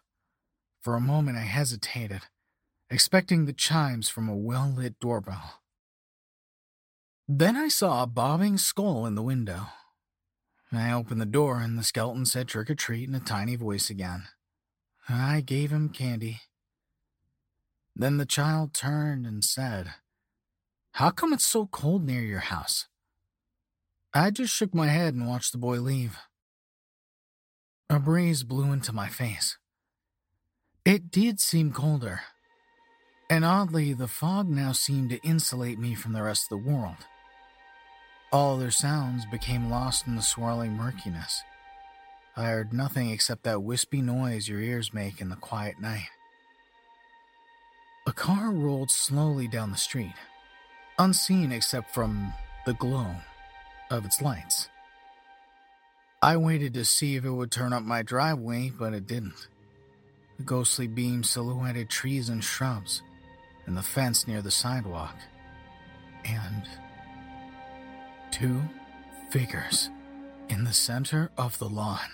For 0.81 0.95
a 0.95 1.01
moment 1.01 1.37
I 1.37 1.43
hesitated, 1.43 2.23
expecting 2.89 3.45
the 3.45 3.53
chimes 3.53 4.09
from 4.09 4.27
a 4.27 4.35
well 4.35 4.73
lit 4.75 4.99
doorbell. 5.01 5.61
Then 7.29 7.57
I 7.57 7.69
saw 7.69 8.03
a 8.03 8.07
bobbing 8.07 8.57
skull 8.57 9.05
in 9.05 9.17
the 9.17 9.23
window. 9.23 9.67
I 10.73 10.93
opened 10.93 11.21
the 11.21 11.27
door 11.27 11.59
and 11.59 11.79
the 11.79 11.85
skeleton 11.85 12.27
said 12.27 12.49
trick 12.49 12.71
or 12.71 12.75
treat 12.75 13.09
in 13.09 13.15
a 13.15 13.21
tiny 13.21 13.57
voice 13.57 13.91
again. 13.91 14.25
I 15.09 15.41
gave 15.41 15.71
him 15.71 15.89
candy. 15.91 16.41
Then 17.95 18.17
the 18.17 18.27
child 18.27 18.75
turned 18.75 19.27
and 19.27 19.45
said, 19.45 19.95
How 20.93 21.11
come 21.11 21.33
it's 21.33 21.45
so 21.45 21.67
cold 21.67 22.05
near 22.05 22.23
your 22.23 22.41
house? 22.41 22.89
I 24.13 24.31
just 24.31 24.55
shook 24.55 24.75
my 24.75 24.89
head 24.89 25.15
and 25.15 25.29
watched 25.29 25.53
the 25.53 25.59
boy 25.59 25.81
leave. 25.81 26.19
A 27.91 27.99
breeze 27.99 28.43
blew 28.43 28.73
into 28.73 28.93
my 28.93 29.09
face. 29.09 29.59
It 30.85 31.11
did 31.11 31.41
seem 31.41 31.73
colder, 31.73 32.21
and 33.31 33.45
oddly, 33.45 33.93
the 33.93 34.09
fog 34.09 34.49
now 34.49 34.73
seemed 34.73 35.11
to 35.11 35.27
insulate 35.27 35.79
me 35.79 35.95
from 35.95 36.13
the 36.13 36.23
rest 36.23 36.51
of 36.51 36.59
the 36.59 36.71
world. 36.71 37.07
All 38.35 38.57
other 38.57 38.73
sounds 38.73 39.25
became 39.27 39.71
lost 39.71 40.09
in 40.09 40.17
the 40.17 40.21
swirling 40.21 40.73
murkiness. 40.73 41.45
I 42.37 42.47
heard 42.47 42.73
nothing 42.73 43.11
except 43.11 43.45
that 43.45 43.63
wispy 43.63 44.03
noise 44.03 44.49
your 44.49 44.59
ears 44.59 44.93
make 44.93 45.21
in 45.21 45.29
the 45.29 45.37
quiet 45.37 45.81
night. 45.81 46.09
A 48.09 48.13
car 48.13 48.51
rolled 48.51 48.91
slowly 48.91 49.47
down 49.47 49.71
the 49.71 49.77
street, 49.77 50.17
unseen 50.99 51.53
except 51.53 51.95
from 51.95 52.33
the 52.67 52.75
glow 52.75 53.07
of 53.89 54.05
its 54.05 54.21
lights. 54.21 54.69
I 56.21 56.37
waited 56.37 56.75
to 56.75 56.85
see 56.85 57.15
if 57.15 57.25
it 57.25 57.31
would 57.31 57.53
turn 57.53 57.73
up 57.73 57.85
my 57.85 58.03
driveway, 58.03 58.73
but 58.77 58.95
it 58.95 59.07
didn't. 59.07 59.47
The 60.39 60.43
ghostly 60.43 60.89
beam 60.89 61.23
silhouetted 61.23 61.89
trees 61.89 62.29
and 62.31 62.43
shrubs, 62.43 63.01
and 63.67 63.77
the 63.77 63.83
fence 63.83 64.27
near 64.27 64.43
the 64.43 64.51
sidewalk. 64.51 65.15
And 66.25 66.65
two 68.35 68.61
figures 69.31 69.91
in 70.49 70.65
the 70.65 70.73
center 70.73 71.31
of 71.39 71.57
the 71.61 71.69
lawn. 71.69 72.11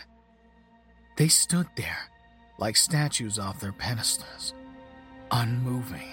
They 1.16 1.29
stood 1.29 1.66
there, 1.77 2.11
like 2.59 2.77
statues 2.77 3.39
off 3.39 3.59
their 3.59 3.73
pedestals, 3.73 4.53
unmoving. 5.31 6.11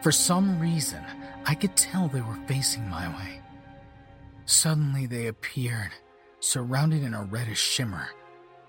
For 0.00 0.12
some 0.12 0.60
reason, 0.60 1.02
I 1.44 1.56
could 1.56 1.76
tell 1.76 2.06
they 2.06 2.20
were 2.20 2.38
facing 2.46 2.88
my 2.88 3.08
way. 3.08 3.40
Suddenly, 4.46 5.06
they 5.06 5.26
appeared, 5.26 5.90
surrounded 6.38 7.02
in 7.02 7.14
a 7.14 7.24
reddish 7.24 7.60
shimmer, 7.60 8.06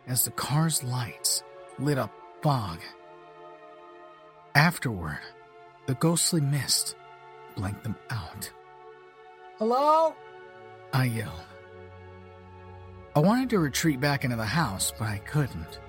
as 0.07 0.25
the 0.25 0.31
car's 0.31 0.83
lights 0.83 1.43
lit 1.77 1.99
up 1.99 2.11
fog. 2.41 2.79
Afterward, 4.55 5.19
the 5.85 5.93
ghostly 5.93 6.41
mist 6.41 6.95
blanked 7.55 7.83
them 7.83 7.95
out. 8.09 8.49
Hello? 9.57 10.13
I 10.91 11.05
yelled. 11.05 11.31
I 13.15 13.19
wanted 13.19 13.49
to 13.51 13.59
retreat 13.59 14.01
back 14.01 14.25
into 14.25 14.35
the 14.35 14.43
house, 14.45 14.91
but 14.99 15.05
I 15.05 15.19
couldn't. 15.19 15.79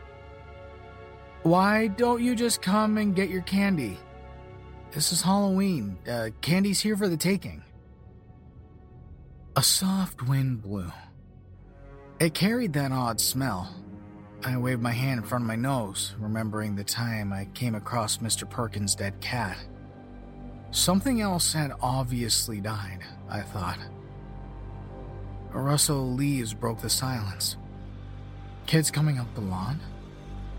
Why 1.43 1.89
don't 1.89 2.23
you 2.23 2.37
just 2.37 2.63
come 2.63 2.97
and 2.97 3.17
get 3.17 3.29
your 3.29 3.43
candy? 3.43 3.99
This 4.93 5.11
is 5.11 5.21
Halloween. 5.21 5.99
Uh, 6.09 6.31
candy's 6.41 6.81
here 6.81 6.97
for 6.97 7.09
the 7.09 7.17
taking. 7.17 7.65
A 9.57 9.63
soft 9.63 10.23
wind 10.23 10.63
blew. 10.63 10.93
It 12.21 12.35
carried 12.35 12.73
that 12.75 12.93
odd 12.93 13.21
smell. 13.21 13.75
I 14.45 14.57
waved 14.59 14.81
my 14.81 14.93
hand 14.93 15.19
in 15.19 15.27
front 15.27 15.43
of 15.43 15.49
my 15.49 15.57
nose, 15.57 16.15
remembering 16.21 16.77
the 16.77 16.85
time 16.85 17.33
I 17.33 17.47
came 17.47 17.75
across 17.75 18.19
Mr. 18.19 18.49
Perkins' 18.49 18.95
dead 18.95 19.21
cat. 19.21 19.59
Something 20.77 21.23
else 21.23 21.55
had 21.55 21.73
obviously 21.81 22.61
died, 22.61 22.99
I 23.31 23.41
thought. 23.41 23.79
A 25.55 25.59
rustle 25.59 26.07
of 26.07 26.19
leaves 26.19 26.53
broke 26.53 26.83
the 26.83 26.91
silence. 26.91 27.57
Kids 28.67 28.91
coming 28.91 29.19
up 29.19 29.35
the 29.35 29.41
lawn, 29.41 29.81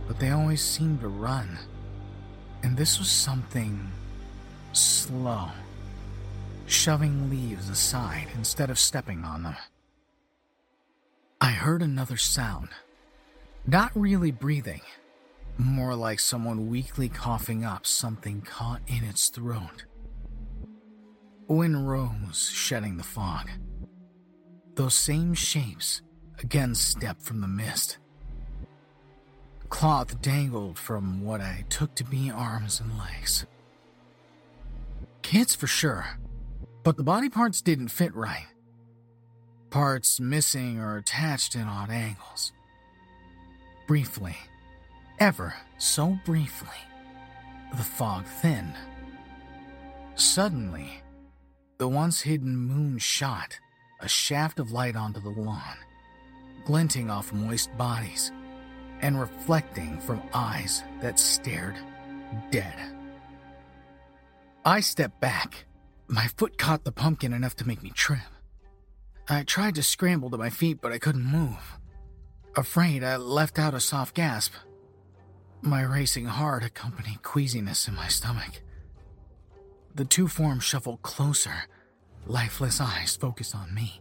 but 0.08 0.18
they 0.18 0.32
always 0.32 0.64
seemed 0.64 1.02
to 1.02 1.08
run. 1.08 1.60
And 2.64 2.76
this 2.76 2.98
was 2.98 3.12
something 3.12 3.92
slow, 4.74 5.50
shoving 6.66 7.30
leaves 7.30 7.70
aside 7.70 8.28
instead 8.34 8.72
of 8.72 8.80
stepping 8.80 9.24
on 9.24 9.44
them. 9.44 9.56
I 11.40 11.52
heard 11.52 11.84
another 11.84 12.18
sound. 12.18 12.70
Not 13.68 13.92
really 13.94 14.32
breathing, 14.32 14.82
more 15.60 15.94
like 15.94 16.20
someone 16.20 16.72
weakly 16.72 17.08
coughing 17.08 17.64
up 17.64 17.86
something 17.86 18.42
caught 18.42 18.82
in 18.88 19.04
its 19.04 19.30
throat. 19.30 19.86
Wind 21.48 21.88
rose, 21.88 22.52
shedding 22.54 22.98
the 22.98 23.04
fog. 23.04 23.50
Those 24.76 24.96
same 24.96 25.34
shapes 25.34 26.02
again 26.40 26.76
stepped 26.76 27.22
from 27.22 27.40
the 27.40 27.48
mist. 27.48 28.00
Cloth 29.70 30.22
dangled 30.22 30.78
from 30.78 31.24
what 31.24 31.40
I 31.40 31.64
took 31.70 31.96
to 31.96 32.04
be 32.04 32.30
arms 32.30 32.82
and 32.82 32.98
legs. 32.98 33.46
Kids 35.22 35.56
for 35.56 35.68
sure, 35.68 36.20
but 36.84 36.98
the 36.98 37.04
body 37.04 37.30
parts 37.30 37.62
didn't 37.62 37.90
fit 37.90 38.14
right. 38.14 38.48
Parts 39.70 40.20
missing 40.20 40.80
or 40.80 40.98
attached 40.98 41.56
in 41.56 41.64
odd 41.64 41.90
angles. 41.90 42.52
Briefly, 43.88 44.36
ever 45.20 45.54
so 45.78 46.20
briefly, 46.26 46.78
the 47.72 47.84
fog 47.84 48.26
thinned. 48.26 48.76
Suddenly, 50.16 51.02
the 51.78 51.88
once 51.88 52.22
hidden 52.22 52.56
moon 52.56 52.98
shot 52.98 53.60
a 54.00 54.08
shaft 54.08 54.60
of 54.60 54.72
light 54.72 54.96
onto 54.96 55.20
the 55.20 55.30
lawn, 55.30 55.78
glinting 56.66 57.10
off 57.10 57.34
moist 57.34 57.76
bodies 57.78 58.32
and 59.02 59.20
reflecting 59.20 60.00
from 60.00 60.22
eyes 60.34 60.84
that 61.02 61.20
stared 61.20 61.76
dead. 62.52 62.76
I 64.66 64.80
stepped 64.80 65.20
back. 65.20 65.66
My 66.08 66.28
foot 66.28 66.58
caught 66.58 66.84
the 66.84 66.92
pumpkin 66.92 67.34
enough 67.34 67.56
to 67.58 67.68
make 67.68 67.84
me 67.84 67.92
trip. 67.92 68.20
I 69.30 69.44
tried 69.44 69.76
to 69.76 69.84
scramble 69.84 70.30
to 70.32 70.38
my 70.38 70.50
feet, 70.50 70.80
but 70.82 70.92
I 70.92 71.00
couldn't 71.00 71.24
move. 71.24 71.78
Afraid, 72.56 73.04
I 73.04 73.18
left 73.18 73.60
out 73.60 73.74
a 73.74 73.80
soft 73.80 74.16
gasp. 74.16 74.54
My 75.62 75.82
racing 75.82 76.26
heart 76.26 76.64
accompanied 76.64 77.24
queasiness 77.24 77.88
in 77.88 77.96
my 77.96 78.08
stomach. 78.08 78.62
The 79.98 80.06
two 80.06 80.28
forms 80.28 80.64
shuffled 80.64 81.02
closer, 81.02 81.66
lifeless 82.28 82.80
eyes 82.80 83.16
focused 83.16 83.56
on 83.56 83.74
me. 83.74 84.00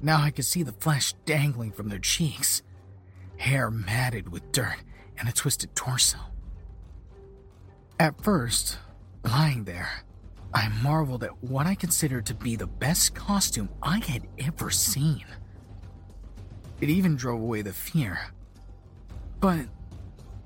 Now 0.00 0.22
I 0.22 0.30
could 0.30 0.44
see 0.44 0.62
the 0.62 0.70
flesh 0.70 1.12
dangling 1.24 1.72
from 1.72 1.88
their 1.88 1.98
cheeks, 1.98 2.62
hair 3.36 3.68
matted 3.68 4.28
with 4.28 4.52
dirt, 4.52 4.76
and 5.18 5.28
a 5.28 5.32
twisted 5.32 5.74
torso. 5.74 6.18
At 7.98 8.22
first, 8.22 8.78
lying 9.24 9.64
there, 9.64 10.04
I 10.54 10.68
marveled 10.84 11.24
at 11.24 11.42
what 11.42 11.66
I 11.66 11.74
considered 11.74 12.24
to 12.26 12.34
be 12.34 12.54
the 12.54 12.68
best 12.68 13.12
costume 13.12 13.70
I 13.82 13.98
had 13.98 14.28
ever 14.38 14.70
seen. 14.70 15.24
It 16.80 16.90
even 16.90 17.16
drove 17.16 17.40
away 17.40 17.62
the 17.62 17.72
fear. 17.72 18.20
But 19.40 19.66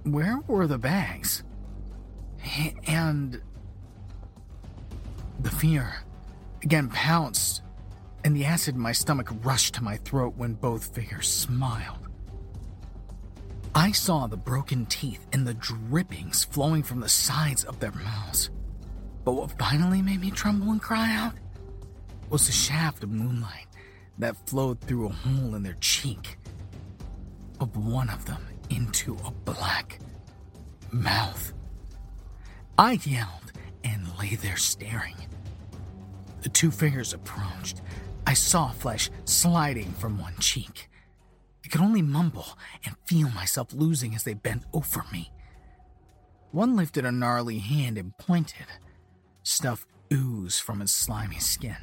where 0.05 0.39
were 0.47 0.67
the 0.67 0.79
bags? 0.79 1.45
And 2.87 3.43
the 5.41 5.51
fear 5.51 5.95
again 6.63 6.89
pounced, 6.89 7.63
and 8.25 8.35
the 8.35 8.45
acid 8.45 8.75
in 8.75 8.81
my 8.81 8.93
stomach 8.93 9.31
rushed 9.43 9.75
to 9.75 9.85
my 9.85 9.97
throat 9.99 10.35
when 10.37 10.55
both 10.55 10.95
figures 10.95 11.29
smiled. 11.29 12.09
I 13.75 13.93
saw 13.93 14.27
the 14.27 14.37
broken 14.37 14.87
teeth 14.87 15.27
and 15.33 15.47
the 15.47 15.55
drippings 15.55 16.45
flowing 16.45 16.83
from 16.83 17.01
the 17.01 17.09
sides 17.09 17.63
of 17.65 17.79
their 17.79 17.93
mouths. 17.93 18.51
But 19.25 19.33
what 19.33 19.59
finally 19.59 20.03
made 20.03 20.21
me 20.21 20.31
tremble 20.31 20.73
and 20.73 20.81
cry 20.81 21.15
out 21.15 21.35
was 22.31 22.47
the 22.47 22.53
shaft 22.53 23.05
of 23.05 23.11
moonlight 23.11 23.67
that 24.19 24.49
flowed 24.49 24.81
through 24.81 25.07
a 25.07 25.13
hole 25.13 25.55
in 25.55 25.63
their 25.63 25.77
cheek 25.81 26.39
of 27.61 27.77
one 27.77 28.09
of 28.09 28.25
them 28.25 28.45
into 28.71 29.17
a 29.25 29.31
black 29.31 29.99
mouth. 30.91 31.53
I 32.79 32.93
yelled 33.05 33.46
and 33.87 34.19
lay 34.19 34.35
there 34.35 34.57
staring. 34.57 35.15
The 36.43 36.49
two 36.49 36.71
fingers 36.71 37.13
approached. 37.13 37.83
I 38.27 38.35
saw 38.35 38.71
flesh 38.71 39.11
sliding 39.25 39.93
from 39.93 40.19
one 40.19 40.35
cheek. 40.41 40.89
I 41.65 41.69
could 41.69 41.81
only 41.81 42.03
mumble 42.03 42.59
and 42.85 42.97
feel 43.07 43.31
myself 43.31 43.73
losing 43.73 44.15
as 44.15 44.25
they 44.25 44.35
bent 44.35 44.65
over 44.73 45.05
me. 45.13 45.33
One 46.51 46.77
lifted 46.77 47.05
a 47.05 47.13
gnarly 47.13 47.59
hand 47.59 47.99
and 47.99 48.17
pointed. 48.19 48.67
Stuff 49.43 49.87
oozed 50.13 50.61
from 50.61 50.83
its 50.83 50.93
slimy 50.93 51.39
skin 51.39 51.77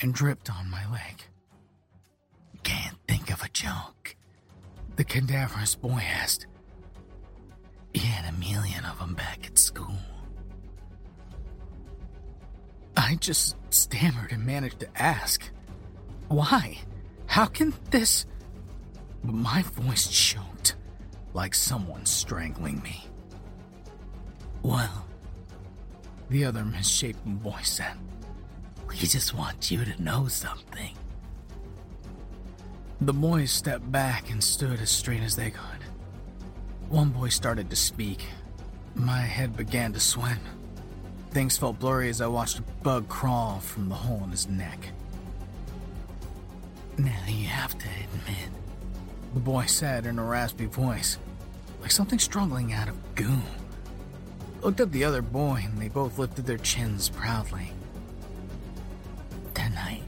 and 0.00 0.14
dripped 0.14 0.50
on 0.50 0.70
my 0.70 0.90
leg. 0.90 1.22
Can't 2.62 2.98
think 3.06 3.32
of 3.32 3.42
a 3.42 3.48
joke. 3.48 4.16
The 4.96 5.04
cadaverous 5.04 5.74
boy 5.74 6.00
asked. 6.02 6.46
He 7.92 8.00
had 8.00 8.32
a 8.32 8.38
million 8.38 8.84
of 8.84 8.98
them 8.98 9.14
back 9.14 9.46
at 9.46 9.58
school. 9.58 9.96
I 12.98 13.14
just 13.20 13.54
stammered 13.70 14.32
and 14.32 14.44
managed 14.44 14.80
to 14.80 14.88
ask, 15.00 15.48
Why? 16.26 16.78
How 17.26 17.46
can 17.46 17.72
this. 17.92 18.26
But 19.22 19.34
my 19.34 19.62
voice 19.62 20.08
choked, 20.08 20.74
like 21.32 21.54
someone 21.54 22.04
strangling 22.06 22.82
me. 22.82 23.06
Well, 24.62 25.06
the 26.28 26.44
other 26.44 26.64
misshapen 26.64 27.38
voice 27.38 27.70
said, 27.70 27.96
We 28.88 28.96
just 28.96 29.32
want 29.32 29.70
you 29.70 29.84
to 29.84 30.02
know 30.02 30.26
something. 30.26 30.96
The 33.00 33.12
boys 33.12 33.52
stepped 33.52 33.90
back 33.92 34.28
and 34.30 34.42
stood 34.42 34.80
as 34.80 34.90
straight 34.90 35.22
as 35.22 35.36
they 35.36 35.52
could. 35.52 35.84
One 36.88 37.10
boy 37.10 37.28
started 37.28 37.70
to 37.70 37.76
speak. 37.76 38.24
My 38.96 39.20
head 39.20 39.56
began 39.56 39.92
to 39.92 40.00
swim. 40.00 40.40
Things 41.30 41.58
felt 41.58 41.78
blurry 41.78 42.08
as 42.08 42.20
I 42.20 42.26
watched 42.26 42.58
a 42.58 42.62
bug 42.82 43.08
crawl 43.08 43.60
from 43.60 43.88
the 43.88 43.94
hole 43.94 44.22
in 44.24 44.30
his 44.30 44.48
neck. 44.48 44.88
Now 46.96 47.26
you 47.28 47.46
have 47.46 47.78
to 47.78 47.86
admit, 47.86 48.50
the 49.34 49.40
boy 49.40 49.66
said 49.66 50.06
in 50.06 50.18
a 50.18 50.24
raspy 50.24 50.66
voice, 50.66 51.18
like 51.80 51.90
something 51.90 52.18
struggling 52.18 52.72
out 52.72 52.88
of 52.88 53.14
goo. 53.14 53.40
Looked 54.62 54.80
at 54.80 54.90
the 54.90 55.04
other 55.04 55.22
boy 55.22 55.62
and 55.64 55.78
they 55.78 55.88
both 55.88 56.18
lifted 56.18 56.46
their 56.46 56.58
chins 56.58 57.08
proudly. 57.08 57.72
Tonight, 59.54 60.02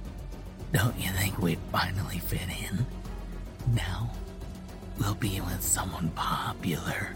don't 0.73 0.99
you 0.99 1.11
think 1.11 1.39
we'd 1.39 1.59
finally 1.71 2.19
fit 2.19 2.49
in? 2.71 2.87
Now, 3.75 4.11
we'll 4.99 5.15
be 5.15 5.41
with 5.41 5.63
someone 5.63 6.11
popular. 6.11 7.15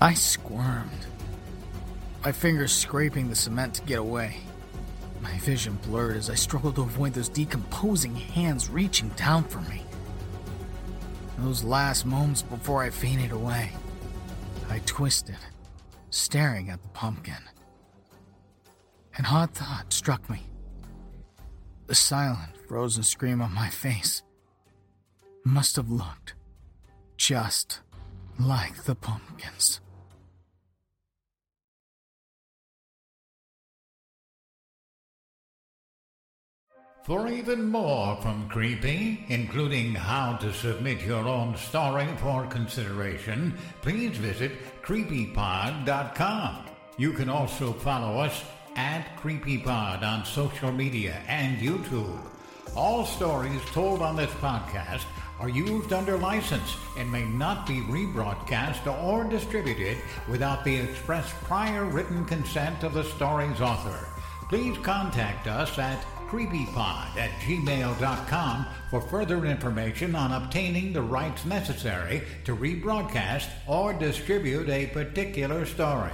I 0.00 0.14
squirmed 0.14 1.06
my 2.22 2.32
fingers 2.32 2.72
scraping 2.72 3.28
the 3.28 3.34
cement 3.34 3.74
to 3.74 3.82
get 3.82 3.98
away. 3.98 4.36
My 5.22 5.38
vision 5.38 5.78
blurred 5.82 6.16
as 6.16 6.30
I 6.30 6.34
struggled 6.34 6.76
to 6.76 6.82
avoid 6.82 7.14
those 7.14 7.28
decomposing 7.28 8.14
hands 8.14 8.68
reaching 8.68 9.08
down 9.10 9.44
for 9.44 9.60
me. 9.70 9.82
Those 11.38 11.64
last 11.64 12.04
moments 12.04 12.42
before 12.42 12.82
I 12.82 12.90
fainted 12.90 13.32
away, 13.32 13.70
I 14.68 14.80
twisted, 14.86 15.38
staring 16.10 16.70
at 16.70 16.82
the 16.82 16.88
pumpkin. 16.88 17.42
An 19.16 19.26
odd 19.26 19.52
thought 19.52 19.92
struck 19.92 20.28
me. 20.28 20.46
The 21.86 21.94
silent, 21.94 22.56
frozen 22.68 23.02
scream 23.02 23.40
on 23.40 23.54
my 23.54 23.68
face 23.68 24.22
must 25.44 25.76
have 25.76 25.90
looked 25.90 26.34
just 27.16 27.80
like 28.38 28.84
the 28.84 28.94
pumpkins. 28.94 29.80
For 37.02 37.28
even 37.28 37.66
more 37.70 38.16
from 38.16 38.48
Creepy, 38.50 39.24
including 39.28 39.94
how 39.94 40.36
to 40.36 40.52
submit 40.52 41.00
your 41.00 41.26
own 41.26 41.56
story 41.56 42.06
for 42.18 42.46
consideration, 42.46 43.56
please 43.80 44.18
visit 44.18 44.82
creepypod.com. 44.82 46.66
You 46.98 47.12
can 47.12 47.30
also 47.30 47.72
follow 47.72 48.18
us 48.18 48.44
at 48.76 49.16
CreepyPod 49.16 50.02
on 50.02 50.26
social 50.26 50.70
media 50.70 51.22
and 51.26 51.58
YouTube. 51.58 52.20
All 52.76 53.06
stories 53.06 53.62
told 53.72 54.02
on 54.02 54.14
this 54.14 54.30
podcast 54.32 55.06
are 55.40 55.48
used 55.48 55.94
under 55.94 56.18
license 56.18 56.76
and 56.98 57.10
may 57.10 57.24
not 57.24 57.66
be 57.66 57.80
rebroadcast 57.80 58.86
or 59.02 59.24
distributed 59.24 59.96
without 60.28 60.64
the 60.64 60.76
express 60.76 61.32
prior 61.44 61.86
written 61.86 62.26
consent 62.26 62.84
of 62.84 62.92
the 62.92 63.04
story's 63.04 63.62
author. 63.62 64.06
Please 64.50 64.76
contact 64.78 65.46
us 65.46 65.78
at 65.78 66.04
creepypod 66.30 67.16
at 67.16 67.30
gmail.com 67.40 68.66
for 68.88 69.00
further 69.00 69.46
information 69.46 70.14
on 70.14 70.30
obtaining 70.30 70.92
the 70.92 71.02
rights 71.02 71.44
necessary 71.44 72.22
to 72.44 72.54
rebroadcast 72.54 73.48
or 73.66 73.92
distribute 73.92 74.68
a 74.68 74.86
particular 74.86 75.66
story. 75.66 76.12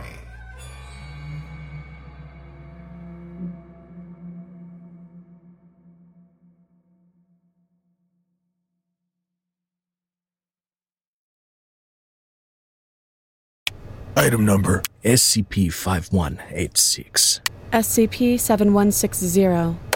Item 14.17 14.47
number 14.47 14.83
SCP 15.05 15.71
5186. 15.71 17.43
SCP 17.71 18.41
7160. 18.41 19.96